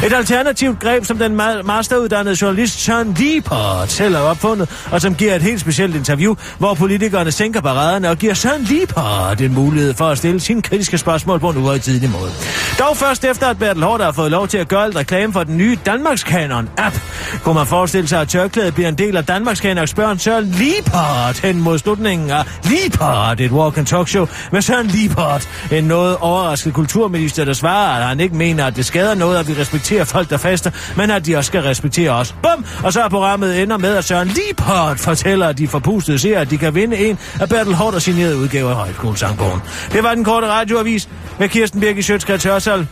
Et 0.05 0.13
alternativt 0.13 0.79
greb, 0.79 1.05
som 1.05 1.17
den 1.17 1.35
masteruddannede 1.63 2.37
journalist 2.41 2.79
Sean 2.83 3.13
Liebert 3.13 3.91
selv 3.91 4.15
har 4.15 4.23
opfundet, 4.23 4.69
og 4.91 5.01
som 5.01 5.15
giver 5.15 5.35
et 5.35 5.41
helt 5.41 5.61
specielt 5.61 5.95
interview, 5.95 6.35
hvor 6.57 6.73
politikerne 6.73 7.31
sænker 7.31 7.61
paraderne 7.61 8.09
og 8.09 8.17
giver 8.17 8.33
Sean 8.33 8.61
Liebert 8.61 9.41
en 9.41 9.53
mulighed 9.53 9.93
for 9.93 10.05
at 10.05 10.17
stille 10.17 10.39
sine 10.39 10.61
kritiske 10.61 10.97
spørgsmål 10.97 11.39
på 11.39 11.49
en 11.49 11.57
uhøjtidlig 11.57 12.09
måde. 12.09 12.31
Dog 12.79 12.97
først 12.97 13.25
efter, 13.25 13.47
at 13.47 13.59
Bertel 13.59 13.83
Hårder 13.83 14.05
har 14.05 14.11
fået 14.11 14.31
lov 14.31 14.47
til 14.47 14.57
at 14.57 14.67
gøre 14.67 14.87
et 14.87 14.95
reklame 14.95 15.33
for 15.33 15.43
den 15.43 15.57
nye 15.57 15.77
Danmarkskanon-app, 15.89 16.99
kunne 17.43 17.55
man 17.55 17.65
forestille 17.65 17.96
forestille 17.97 18.09
sig, 18.09 18.21
at 18.21 18.29
tørklædet 18.29 18.73
bliver 18.73 18.89
en 18.89 18.97
del 18.97 19.17
af 19.17 19.25
Danmarks 19.25 19.59
Kanaks 19.61 19.93
børn 19.93 20.19
Søren 20.19 20.45
Liepart 20.45 21.39
hen 21.39 21.61
mod 21.61 21.77
slutningen 21.79 22.29
af 22.29 22.43
Liepart, 22.63 23.41
et 23.41 23.51
walk 23.51 23.77
and 23.77 23.85
talk 23.85 24.07
show 24.07 24.27
med 24.51 24.61
Søren 24.61 24.87
Liepart, 24.87 25.49
en 25.71 25.83
noget 25.83 26.17
overrasket 26.17 26.73
kulturminister, 26.73 27.45
der 27.45 27.53
svarer, 27.53 27.99
at 27.99 28.07
han 28.07 28.19
ikke 28.19 28.35
mener, 28.35 28.65
at 28.65 28.75
det 28.75 28.85
skader 28.85 29.15
noget, 29.15 29.37
at 29.37 29.47
vi 29.47 29.53
respekterer 29.53 30.03
folk, 30.03 30.29
der 30.29 30.37
faster, 30.37 30.71
men 30.97 31.11
at 31.11 31.25
de 31.25 31.37
også 31.37 31.47
skal 31.47 31.61
respektere 31.61 32.11
os. 32.11 32.35
Bum! 32.43 32.65
Og 32.83 32.93
så 32.93 33.01
er 33.01 33.09
programmet 33.09 33.61
ender 33.61 33.77
med, 33.77 33.95
at 33.95 34.03
Søren 34.03 34.27
Liepart 34.27 34.99
fortæller, 34.99 35.47
at 35.47 35.57
de 35.57 35.67
forpustede 35.67 36.19
ser, 36.19 36.39
at 36.39 36.49
de 36.49 36.57
kan 36.57 36.75
vinde 36.75 36.97
en 36.97 37.17
af 37.39 37.49
Bertel 37.49 37.73
Hårder 37.73 37.99
signerede 37.99 38.37
udgaver 38.37 38.69
af 38.69 38.75
Højskolesangbogen. 38.75 39.61
Det 39.91 40.03
var 40.03 40.15
den 40.15 40.23
korte 40.23 40.47
radioavis 40.47 41.09
med 41.39 41.49
Kirsten 41.49 41.81
Birgit 41.81 42.05
Sjøtskrets 42.05 42.43
Hørsal. 42.43 42.87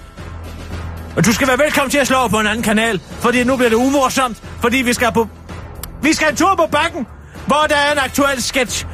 Og 1.15 1.25
du 1.25 1.33
skal 1.33 1.47
være 1.47 1.59
velkommen 1.59 1.91
til 1.91 1.97
at 1.97 2.07
slå 2.07 2.27
på 2.27 2.39
en 2.39 2.47
anden 2.47 2.63
kanal, 2.63 3.01
fordi 3.19 3.43
nu 3.43 3.55
bliver 3.55 3.69
det 3.69 3.75
umorsomt, 3.75 4.43
fordi 4.61 4.77
vi 4.77 4.93
skal 4.93 5.11
på... 5.11 5.27
Vi 6.01 6.13
skal 6.13 6.29
en 6.29 6.35
tur 6.35 6.55
på 6.55 6.67
bakken, 6.71 7.07
hvor 7.47 7.65
der 7.69 7.75
er 7.75 7.91
en 7.91 7.97
aktuel 7.97 8.43
sketch. 8.43 8.85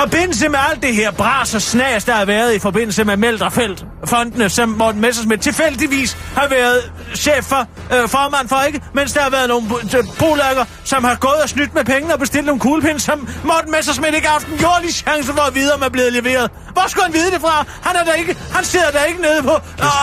Forbindelse 0.00 0.48
med 0.48 0.58
alt 0.70 0.82
det 0.82 0.94
her 0.94 1.10
bras 1.10 1.54
og 1.54 1.62
snas, 1.62 2.04
der 2.04 2.12
har 2.12 2.24
været 2.24 2.54
i 2.54 2.58
forbindelse 2.58 3.04
med 3.04 3.16
Meldrefeldt, 3.16 3.84
fondene, 4.04 4.48
som 4.48 4.68
Morten 4.68 5.00
Messersmith 5.00 5.40
tilfældigvis 5.40 6.16
har 6.36 6.48
været 6.48 6.92
chef 7.14 7.44
for, 7.44 7.66
øh, 7.94 8.08
formand 8.08 8.48
for, 8.48 8.62
ikke? 8.66 8.80
Mens 8.94 9.12
der 9.12 9.20
har 9.20 9.30
været 9.30 9.48
nogle 9.48 9.68
polakker, 10.18 10.60
øh, 10.60 10.66
som 10.84 11.04
har 11.04 11.14
gået 11.14 11.42
og 11.42 11.48
snydt 11.48 11.74
med 11.74 11.84
pengene 11.84 12.14
og 12.14 12.20
bestilt 12.20 12.46
nogle 12.46 12.60
kuglepinde, 12.60 13.00
som 13.00 13.28
Morten 13.44 13.70
Messersmith 13.70 14.14
ikke 14.14 14.26
har 14.26 14.32
haft 14.32 14.46
en 14.46 14.58
jordlig 14.62 14.94
chance 14.94 15.32
for 15.32 15.42
at 15.48 15.54
vide, 15.54 15.74
om 15.74 15.82
er 15.82 15.88
blevet 15.88 16.12
leveret. 16.12 16.50
Hvor 16.72 16.84
skulle 16.88 17.04
han 17.04 17.14
vide 17.14 17.30
det 17.30 17.40
fra? 17.40 17.64
Han, 17.82 17.96
er 17.96 18.04
der 18.04 18.12
ikke, 18.12 18.36
han 18.54 18.64
sidder 18.64 18.90
der 18.90 19.04
ikke 19.04 19.22
nede 19.22 19.42
på 19.42 19.54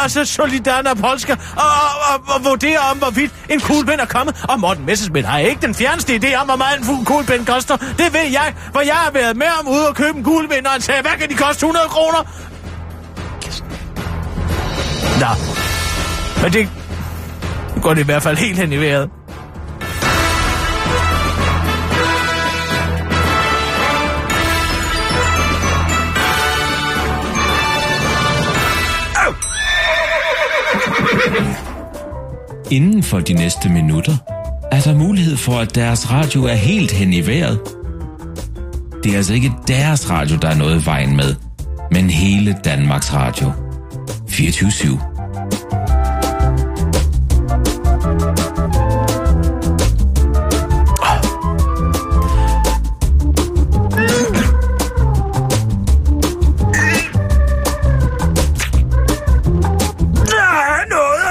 og 0.03 0.11
så 0.11 0.25
Solidana 0.25 0.93
Polska 0.93 1.33
og, 1.33 1.63
og, 1.65 2.23
og, 2.27 2.35
og 2.35 2.45
vurderer 2.45 2.79
om, 2.91 2.97
hvorvidt 2.97 3.31
en 3.49 3.59
kuglepind 3.59 3.99
er 3.99 4.05
kommet. 4.05 4.45
Og 4.49 4.59
Morten 4.59 4.85
Messersmith 4.85 5.27
har 5.27 5.39
ikke 5.39 5.61
den 5.61 5.75
fjerneste 5.75 6.15
idé 6.15 6.35
om, 6.35 6.45
hvor 6.47 6.55
meget 6.55 6.79
en 6.79 7.05
kuglepind 7.05 7.45
koster. 7.45 7.77
Det 7.77 8.13
ved 8.13 8.27
jeg, 8.31 8.55
for 8.73 8.81
jeg 8.81 8.95
har 8.95 9.11
været 9.11 9.37
med 9.37 9.47
om 9.59 9.67
ude 9.67 9.84
ud 9.85 9.89
og 9.89 9.95
købe 9.95 10.17
en 10.17 10.23
kuglepind, 10.23 10.65
og 10.65 10.71
han 10.71 10.81
sagde, 10.81 11.01
hvad 11.01 11.11
kan 11.19 11.29
de 11.29 11.35
koste 11.35 11.65
100 11.65 11.85
kroner? 11.89 12.21
Nå, 15.19 15.31
men 16.43 16.53
det 16.53 16.69
går 17.81 17.93
det 17.93 18.01
i 18.01 18.05
hvert 18.05 18.23
fald 18.23 18.37
helt 18.37 18.59
hen 18.59 18.73
i 18.73 18.77
vejret. 18.77 19.09
Inden 32.71 33.03
for 33.03 33.19
de 33.19 33.33
næste 33.33 33.69
minutter 33.69 34.17
er 34.71 34.81
der 34.81 34.95
mulighed 34.95 35.37
for, 35.37 35.59
at 35.59 35.75
deres 35.75 36.11
radio 36.11 36.43
er 36.43 36.53
helt 36.53 36.91
hen 36.91 37.13
i 37.13 37.27
vejret– 37.27 37.59
det 39.05 39.13
er 39.13 39.17
altså 39.17 39.33
ikke 39.33 39.53
deres 39.67 40.09
radio, 40.09 40.37
der 40.37 40.47
er 40.49 40.55
noget 40.55 40.81
i 40.81 40.85
vejen 40.85 41.15
med, 41.15 41.35
men 41.91 42.09
hele 42.09 42.57
Danmarks 42.65 43.13
Radio. 43.13 43.51
24 44.29 44.69
Der 44.91 44.99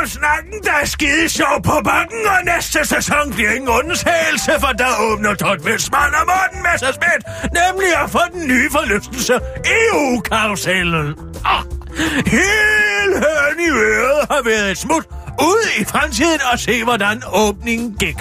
er 0.01 0.07
snakken, 0.07 0.61
der 0.65 0.87
skide 0.87 1.29
sjov 1.29 1.63
på 1.65 1.81
bakken, 1.85 2.19
og 2.27 2.45
næste 2.45 2.79
sæson 2.85 3.33
bliver 3.35 3.51
ingen 3.51 3.69
undtagelse, 3.69 4.53
for 4.61 4.73
der 4.79 5.13
åbner 5.13 5.35
Todd 5.35 5.65
Velsmann 5.65 6.15
og 6.15 6.27
Morten 6.27 6.54
Messerschmidt, 6.75 7.23
nemlig 7.43 7.91
at 8.05 8.11
få 8.11 8.19
den 8.33 8.49
nye 8.49 8.71
forlystelse, 8.71 9.35
EU-karusellen. 9.67 11.15
Ah, 11.45 11.63
hele 12.27 13.15
høren 13.27 13.61
i 13.61 13.71
øret 13.71 14.27
har 14.31 14.43
været 14.45 14.71
et 14.71 14.79
smut 14.79 15.05
ud 15.41 15.81
i 15.81 15.85
fremtiden 15.85 16.41
og 16.53 16.59
se, 16.59 16.85
hvordan 16.85 17.23
åbningen 17.33 17.97
gik. 18.01 18.17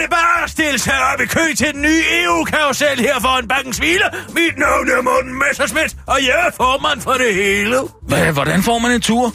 Det 0.00 0.10
bare 0.10 0.48
stille 0.48 0.78
sig 0.78 0.94
op 1.12 1.20
i 1.20 1.26
kø 1.26 1.54
til 1.56 1.72
den 1.74 1.82
nye 1.82 2.02
EU-karusel 2.22 3.00
her 3.00 3.20
foran 3.20 3.48
bankens 3.48 3.78
Hvile. 3.78 4.04
Mit 4.28 4.58
navn 4.58 4.88
er 4.88 5.02
Morten 5.02 5.38
Messerschmidt, 5.38 5.96
og 6.06 6.18
jeg 6.22 6.46
er 6.46 6.50
formand 6.56 7.00
for 7.00 7.12
det 7.12 7.34
hele. 7.34 7.76
Hvad, 8.02 8.32
hvordan 8.32 8.62
får 8.62 8.78
man 8.78 8.90
en 8.90 9.00
tur? 9.00 9.32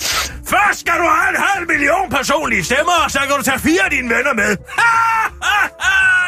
Først 0.47 0.79
skal 0.79 0.93
du 0.93 1.07
have 1.17 1.29
en 1.37 1.41
halv 1.49 1.67
million 1.67 2.09
personlige 2.11 2.63
stemmer, 2.63 2.93
og 3.05 3.11
så 3.11 3.19
kan 3.19 3.37
du 3.37 3.43
tage 3.43 3.59
fire 3.59 3.83
af 3.85 3.91
dine 3.91 4.09
venner 4.15 4.33
med. 4.33 4.57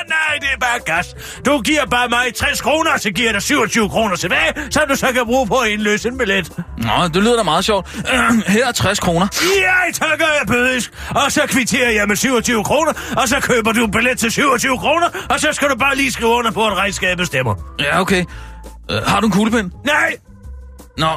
Nej, 0.10 0.38
det 0.42 0.48
er 0.54 0.60
bare 0.60 0.80
gas. 0.86 1.16
Du 1.46 1.62
giver 1.62 1.86
bare 1.86 2.10
mig 2.10 2.36
60 2.36 2.62
kroner, 2.62 2.98
så 2.98 3.12
giver 3.12 3.28
jeg 3.28 3.34
dig 3.34 3.42
27 3.42 3.90
kroner 3.90 4.16
tilbage, 4.16 4.54
så 4.72 4.80
du 4.90 4.96
så 4.96 5.08
kan 5.14 5.26
bruge 5.26 5.48
på 5.48 5.56
at 5.56 5.70
indløse 5.70 6.10
en 6.10 6.18
billet. 6.18 6.52
Nå, 6.78 7.08
det 7.14 7.24
lyder 7.24 7.36
da 7.38 7.44
meget 7.44 7.66
sjovt. 7.66 7.88
Her 8.48 8.68
er 8.68 8.72
60 8.72 9.00
kroner. 9.00 9.28
Jeg 9.58 9.94
takker 9.94 10.26
jeg 10.26 10.48
bødisk, 10.48 10.94
og 11.10 11.32
så 11.32 11.42
kvitterer 11.48 11.92
jeg 11.92 12.08
med 12.08 12.16
27 12.16 12.64
kroner, 12.64 12.94
og 13.18 13.28
så 13.28 13.40
køber 13.40 13.72
du 13.72 13.84
en 13.86 13.92
billet 13.92 14.20
til 14.20 14.32
27 14.32 14.78
kroner, 14.78 15.08
og 15.30 15.40
så 15.40 15.48
skal 15.54 15.70
du 15.70 15.76
bare 15.76 15.96
lige 15.96 16.12
skrive 16.12 16.30
under 16.30 16.52
på, 16.52 16.68
at 16.68 16.74
regnskabet 16.78 17.28
stemmer. 17.28 17.56
Ja, 17.80 18.02
okay. 18.02 18.26
Øh, 18.92 18.98
har 19.08 19.20
du 19.20 19.26
en 19.26 19.32
kuglepen? 19.32 19.72
Nej, 19.86 20.16
Nå, 20.98 21.10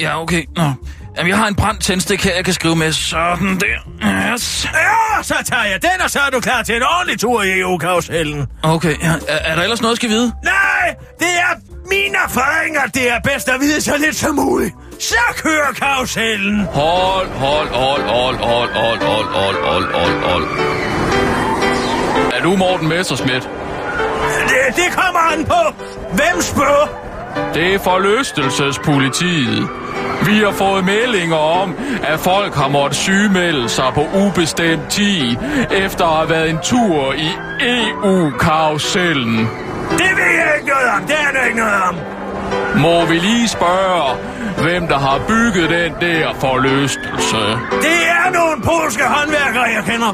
ja, 0.00 0.22
okay. 0.22 0.44
Nå. 0.56 0.72
Jamen, 1.18 1.30
jeg 1.30 1.38
har 1.38 1.46
en 1.46 1.54
brændt 1.54 1.80
tændstik 1.82 2.24
her, 2.24 2.34
jeg 2.34 2.44
kan 2.44 2.54
skrive 2.54 2.76
med. 2.76 2.92
Sådan 2.92 3.58
der. 3.60 4.32
Yes. 4.34 4.68
ja, 4.74 5.22
så 5.22 5.34
tager 5.44 5.64
jeg 5.64 5.82
den, 5.82 6.00
og 6.04 6.10
så 6.10 6.18
er 6.26 6.30
du 6.30 6.40
klar 6.40 6.62
til 6.62 6.76
en 6.76 6.82
ordentlig 6.82 7.20
tur 7.20 7.42
i 7.42 7.60
EU-karusellen. 7.60 8.46
Okay, 8.62 8.94
ja. 9.02 9.12
er, 9.28 9.38
er 9.44 9.54
der 9.54 9.62
ellers 9.62 9.80
noget, 9.80 9.92
jeg 9.92 9.96
skal 9.96 10.08
vide? 10.08 10.32
Nej, 10.44 10.94
det 11.18 11.28
er 11.28 11.52
mine 11.90 12.16
erfaringer, 12.24 12.80
det 12.94 13.10
er 13.12 13.20
bedst 13.24 13.48
at 13.48 13.60
vide 13.60 13.80
så 13.80 13.96
lidt 13.98 14.16
som 14.16 14.34
muligt. 14.34 14.74
Så 15.00 15.16
kører 15.36 15.72
karusellen. 15.72 16.64
Hold, 16.64 17.28
hold, 17.28 17.68
hold, 17.68 18.02
hold, 18.02 18.36
hold, 18.36 18.70
hold, 18.72 19.00
hold, 19.00 19.26
hold, 19.34 19.64
hold, 19.64 19.94
hold, 19.94 20.22
hold. 20.22 20.44
Er 22.32 22.42
du 22.42 22.56
Morten 22.56 22.88
Messerschmidt? 22.88 23.48
Det, 24.48 24.76
det 24.76 24.92
kommer 24.94 25.20
an 25.32 25.44
på. 25.44 25.84
Hvem 26.12 26.42
spørger? 26.42 27.08
Det 27.54 27.74
er 27.74 27.78
forlystelsespolitiet. 27.78 29.68
Vi 30.26 30.38
har 30.38 30.52
fået 30.52 30.84
meldinger 30.84 31.36
om, 31.36 31.74
at 32.02 32.20
folk 32.20 32.54
har 32.54 32.68
måttet 32.68 32.98
sygemelde 32.98 33.68
sig 33.68 33.84
på 33.94 34.06
ubestemt 34.14 34.88
tid, 34.88 35.36
efter 35.70 36.04
at 36.04 36.16
have 36.16 36.30
været 36.30 36.50
en 36.50 36.58
tur 36.62 37.12
i 37.12 37.28
EU-karusellen. 37.60 39.38
Det 39.90 40.10
ved 40.18 40.32
jeg 40.40 40.52
ikke 40.56 40.68
noget 40.68 40.88
om. 40.96 41.06
Det 41.06 41.16
er 41.26 41.32
der 41.38 41.44
ikke 41.44 41.58
noget 41.58 41.82
om. 41.88 41.96
Må 42.80 43.04
vi 43.06 43.18
lige 43.18 43.48
spørge, 43.48 44.16
hvem 44.62 44.88
der 44.88 44.98
har 44.98 45.20
bygget 45.28 45.70
den 45.70 45.92
der 46.00 46.34
forlystelse? 46.40 47.36
Det 47.86 48.00
er 48.18 48.30
nogle 48.32 48.62
polske 48.62 49.04
håndværkere, 49.04 49.62
jeg 49.62 49.84
kender. 49.84 50.12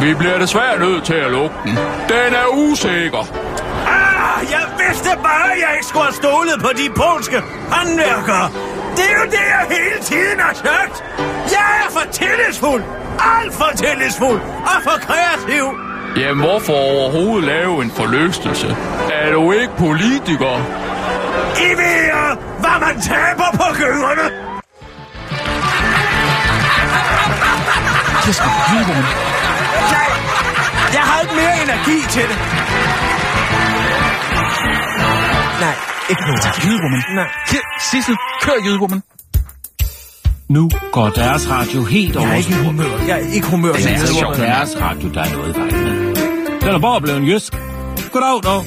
Vi 0.00 0.14
bliver 0.14 0.38
desværre 0.38 0.78
nødt 0.78 1.04
til 1.04 1.14
at 1.14 1.30
lukke 1.30 1.56
den. 1.64 1.78
Den 2.08 2.34
er 2.42 2.46
usikker. 2.52 3.22
Ah, 3.86 4.50
jeg 4.50 4.64
vidste 4.78 5.10
bare, 5.22 5.52
at 5.52 5.58
jeg 5.64 5.70
ikke 5.74 5.86
skulle 5.86 6.04
have 6.04 6.14
stolet 6.14 6.56
på 6.60 6.70
de 6.80 6.86
polske 6.96 7.38
håndværkere. 7.70 8.50
Det 8.98 9.06
er 9.14 9.18
jo 9.22 9.26
det, 9.36 9.44
jeg 9.54 9.64
hele 9.76 10.00
tiden 10.02 10.40
har 10.40 10.54
sagt. 10.54 11.04
Jeg 11.56 11.68
er 11.84 11.90
for 11.96 12.12
tillidsfuld. 12.12 12.82
Alt 13.34 13.54
for 13.54 13.70
tillidsfuld. 13.76 14.40
Og 14.72 14.78
for 14.86 14.96
kreativ. 15.06 15.64
Jamen, 16.16 16.44
hvorfor 16.44 16.72
overhovedet 16.72 17.44
lave 17.44 17.82
en 17.82 17.90
forlystelse? 17.90 18.76
Er 19.12 19.32
du 19.32 19.52
ikke 19.52 19.72
politiker? 19.78 20.54
I 21.68 21.70
ved, 21.82 22.00
hvad 22.62 22.76
man 22.86 23.00
taber 23.00 23.48
på 23.52 23.66
gyngerne. 23.74 24.26
Det 28.26 28.34
skal 28.34 28.48
du 28.48 28.92
Nej, 29.94 30.10
jeg 30.96 31.02
har 31.08 31.20
ikke 31.20 31.34
mere 31.34 31.56
energi 31.66 31.98
til 32.10 32.22
det. 32.22 32.38
Nej, 35.60 35.97
ikke 36.10 36.22
nu 36.30 36.36
tak. 36.42 36.64
Jydewoman. 36.64 37.02
Nej. 37.14 37.28
Sissel, 37.90 38.16
kør 38.42 38.52
Jydewoman. 38.66 39.02
Nu 40.50 40.70
går 40.92 41.08
deres 41.08 41.50
radio 41.50 41.84
helt 41.84 42.14
Jeg 42.14 42.20
over 42.22 42.28
er 42.30 42.34
ikke 42.36 42.50
i 42.50 42.64
humør. 42.64 42.84
Jeg 43.08 43.20
er 43.22 43.32
ikke 43.34 43.46
humør. 43.46 43.72
Det 43.72 43.84
er 43.86 43.88
det. 43.88 44.00
altså 44.00 44.34
deres 44.36 44.76
radio, 44.80 45.08
der 45.14 45.20
er 45.22 45.32
noget 45.32 45.56
i 45.56 45.58
vejen 45.58 45.84
med. 45.84 46.14
Den 46.60 46.68
er 46.68 46.78
bare 46.78 47.00
blevet 47.00 47.22
jysk. 47.28 47.52
Goddag 48.12 48.40
dog. 48.44 48.64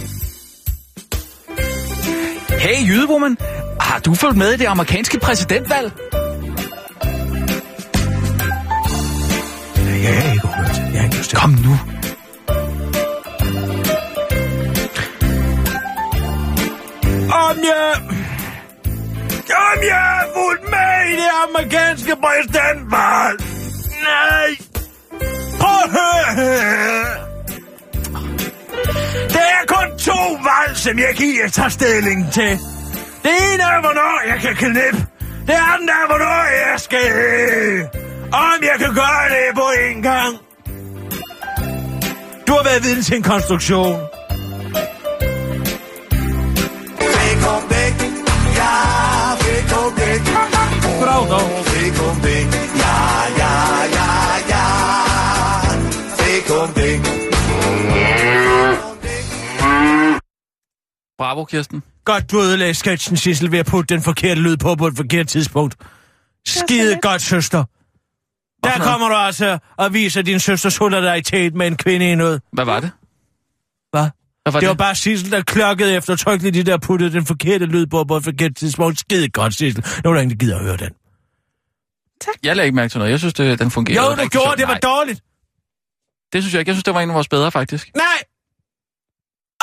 Hey, 2.59 2.87
Jydewoman. 2.89 3.37
Har 3.79 3.99
du 3.99 4.13
fulgt 4.15 4.37
med 4.37 4.53
i 4.53 4.57
det 4.57 4.65
amerikanske 4.65 5.19
præsidentvalg? 5.19 5.91
Jeg 10.03 10.15
er 10.25 10.31
ikke 10.33 10.47
humør. 10.47 10.67
Jeg 10.93 10.99
har 10.99 11.03
ikke 11.03 11.17
lyst 11.17 11.29
til 11.29 11.35
det. 11.37 11.41
Kom 11.41 11.49
nu. 11.49 11.77
Om 17.49 17.57
jeg... 17.71 17.93
Om 19.71 19.79
jeg 19.83 20.19
er 20.21 20.25
fuldt 20.35 20.63
med 20.63 21.11
i 21.11 21.15
det 21.21 21.31
amerikanske 21.47 22.15
præsidentvalg. 22.23 23.37
Nej. 24.07 24.49
Prøv 25.59 25.77
at 25.83 25.89
høre. 25.91 27.05
Der 29.33 29.45
er 29.57 29.65
kun 29.67 29.97
to 29.97 30.21
valg, 30.49 30.77
som 30.77 30.99
jeg 30.99 31.13
giver 31.15 31.47
tager 31.49 31.69
stilling 31.69 32.31
til. 32.31 32.59
Det 33.23 33.33
ene 33.53 33.63
er, 33.63 33.81
hvornår 33.81 34.21
jeg 34.27 34.39
kan 34.41 34.55
knippe. 34.55 35.07
Det 35.47 35.57
andet 35.73 35.89
er, 35.89 36.07
hvornår 36.07 36.43
jeg 36.69 36.79
skal... 36.79 37.11
Øh, 37.11 37.85
om 38.33 38.59
jeg 38.61 38.75
kan 38.79 38.93
gøre 38.93 39.25
det 39.29 39.55
på 39.55 39.67
en 39.87 40.01
gang. 40.01 40.37
Du 42.47 42.51
har 42.53 42.63
været 42.63 42.83
viden 42.83 43.03
til 43.03 43.15
en 43.17 43.23
konstruktion. 43.23 43.99
Goddag 51.01 51.29
dog. 51.29 51.41
Bravo, 61.17 61.45
Kirsten. 61.45 61.83
Godt, 62.05 62.31
du 62.31 62.41
ødelagde 62.41 62.73
sketchen, 62.73 63.17
Sissel, 63.17 63.51
ved 63.51 63.59
at 63.59 63.65
putte 63.65 63.93
den 63.95 64.03
forkerte 64.03 64.41
lyd 64.41 64.57
på 64.57 64.75
på 64.75 64.87
et 64.87 64.97
forkert 64.97 65.27
tidspunkt. 65.27 65.75
Skide 66.47 66.99
godt, 67.01 67.21
søster. 67.21 67.63
Der 68.63 68.77
kommer 68.77 69.09
du 69.09 69.15
altså 69.15 69.57
og 69.77 69.93
viser 69.93 70.21
din 70.21 70.39
søsters 70.39 70.73
solidaritet 70.73 71.55
med 71.55 71.67
en 71.67 71.77
kvinde 71.77 72.11
i 72.11 72.15
noget. 72.15 72.41
Hvad 72.53 72.65
var 72.65 72.79
det? 72.79 72.91
Hvad? 73.91 74.09
Var 74.45 74.59
Det 74.59 74.69
var 74.69 74.73
bare 74.75 74.95
Sissel, 74.95 75.31
der 75.31 75.41
klokkede 75.41 75.95
eftertrykkeligt 75.95 76.53
de 76.55 76.63
der 76.71 76.77
puttede 76.77 77.11
den 77.13 77.25
forkerte 77.25 77.65
lyd 77.65 77.85
på 77.85 78.03
på 78.03 78.17
et 78.17 78.23
forkert 78.23 78.55
tidspunkt. 78.55 78.99
Skide 78.99 79.29
godt, 79.29 79.53
Sissel. 79.55 79.85
Nu 80.03 80.09
er 80.09 80.13
der 80.13 80.21
ingen, 80.21 80.39
der 80.39 80.45
gider 80.45 80.57
at 80.57 80.63
høre 80.63 80.77
den. 80.77 80.89
Jeg 82.43 82.55
lagde 82.55 82.65
ikke 82.67 82.75
mærke 82.75 82.91
til 82.91 82.97
noget. 82.99 83.11
Jeg 83.11 83.19
synes, 83.19 83.33
det, 83.33 83.59
den 83.59 83.71
fungerede 83.71 84.05
Jo, 84.09 84.11
du 84.11 84.27
gjorde, 84.29 84.31
sjovt. 84.45 84.57
det 84.57 84.67
var 84.67 84.73
Nej, 84.73 84.79
dårligt. 84.79 85.21
det 86.33 86.43
synes 86.43 86.53
jeg 86.53 86.59
ikke. 86.59 86.69
Jeg 86.69 86.75
synes, 86.75 86.83
det 86.83 86.93
var 86.93 87.01
en 87.01 87.09
af 87.09 87.15
vores 87.15 87.27
bedre, 87.27 87.51
faktisk. 87.51 87.91
Nej! 87.95 88.05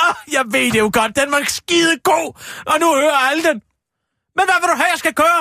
Åh, 0.03 0.09
oh, 0.09 0.15
jeg 0.33 0.45
ved 0.53 0.73
det 0.73 0.79
jo 0.79 0.91
godt. 0.93 1.17
Den 1.17 1.33
var 1.33 1.43
skide 1.47 1.95
god, 2.05 2.29
og 2.67 2.81
nu 2.81 2.87
hører 2.95 3.21
alle 3.31 3.43
den. 3.43 3.57
Men 4.37 4.45
hvad 4.49 4.59
vil 4.61 4.69
du 4.73 4.77
have, 4.77 4.91
jeg 4.95 4.99
skal 4.99 5.15
gøre? 5.15 5.41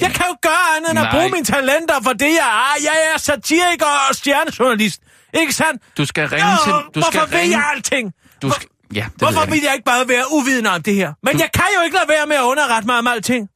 Jeg 0.00 0.10
kan 0.16 0.24
jo 0.30 0.36
gøre 0.48 0.64
andet 0.76 0.90
end 0.90 0.98
at 0.98 1.04
Nej. 1.04 1.12
bruge 1.14 1.30
mine 1.30 1.44
talenter 1.44 1.94
for 2.02 2.12
det, 2.12 2.32
jeg 2.42 2.50
er. 2.70 2.74
Jeg 2.88 2.96
er 3.14 3.18
satiriker 3.18 3.92
og 4.08 4.14
stjernejournalist. 4.14 5.00
Ikke 5.34 5.52
sandt? 5.52 5.82
Du 5.98 6.04
skal 6.04 6.28
ringe 6.28 6.50
Jo, 6.50 6.56
til... 6.64 6.72
Du 6.72 7.00
hvorfor 7.00 7.10
skal 7.10 7.30
ved 7.30 7.38
ringe, 7.38 7.56
jeg 7.58 7.70
alting? 7.74 8.12
Du 8.42 8.50
skal, 8.50 8.68
Ja, 8.94 9.04
det 9.12 9.18
Hvorfor 9.18 9.40
jeg 9.40 9.50
vil 9.50 9.60
jeg 9.62 9.72
ikke 9.74 9.84
bare 9.84 10.08
være 10.08 10.24
uvidende 10.32 10.70
om 10.70 10.82
det 10.82 10.94
her? 10.94 11.12
Men 11.22 11.38
jeg 11.38 11.50
kan 11.54 11.64
jo 11.76 11.82
ikke 11.84 11.96
lade 11.96 12.08
være 12.08 12.26
med 12.26 12.36
at 12.36 12.42
underrette 12.42 12.86
mig 12.86 12.98
om 12.98 13.06
alting. 13.06 13.48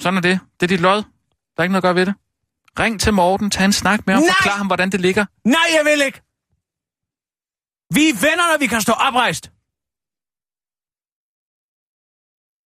Sådan 0.00 0.16
er 0.16 0.20
det. 0.20 0.40
Det 0.60 0.62
er 0.62 0.66
dit 0.66 0.80
lod. 0.80 0.96
Der 0.96 1.58
er 1.58 1.62
ikke 1.62 1.72
noget 1.72 1.82
at 1.82 1.88
gøre 1.88 1.94
ved 1.94 2.06
det. 2.06 2.14
Ring 2.78 3.00
til 3.00 3.12
Morten, 3.14 3.50
tag 3.50 3.64
en 3.64 3.72
snak 3.72 4.06
med 4.06 4.14
ham, 4.14 4.22
Nej! 4.22 4.32
forklar 4.36 4.56
ham, 4.56 4.66
hvordan 4.66 4.90
det 4.90 5.00
ligger. 5.00 5.24
Nej, 5.44 5.66
jeg 5.76 5.84
vil 5.84 6.02
ikke. 6.06 6.20
Vi 7.94 8.08
er 8.08 8.14
venner, 8.30 8.52
når 8.52 8.58
vi 8.58 8.66
kan 8.66 8.80
stå 8.80 8.92
oprejst. 8.92 9.50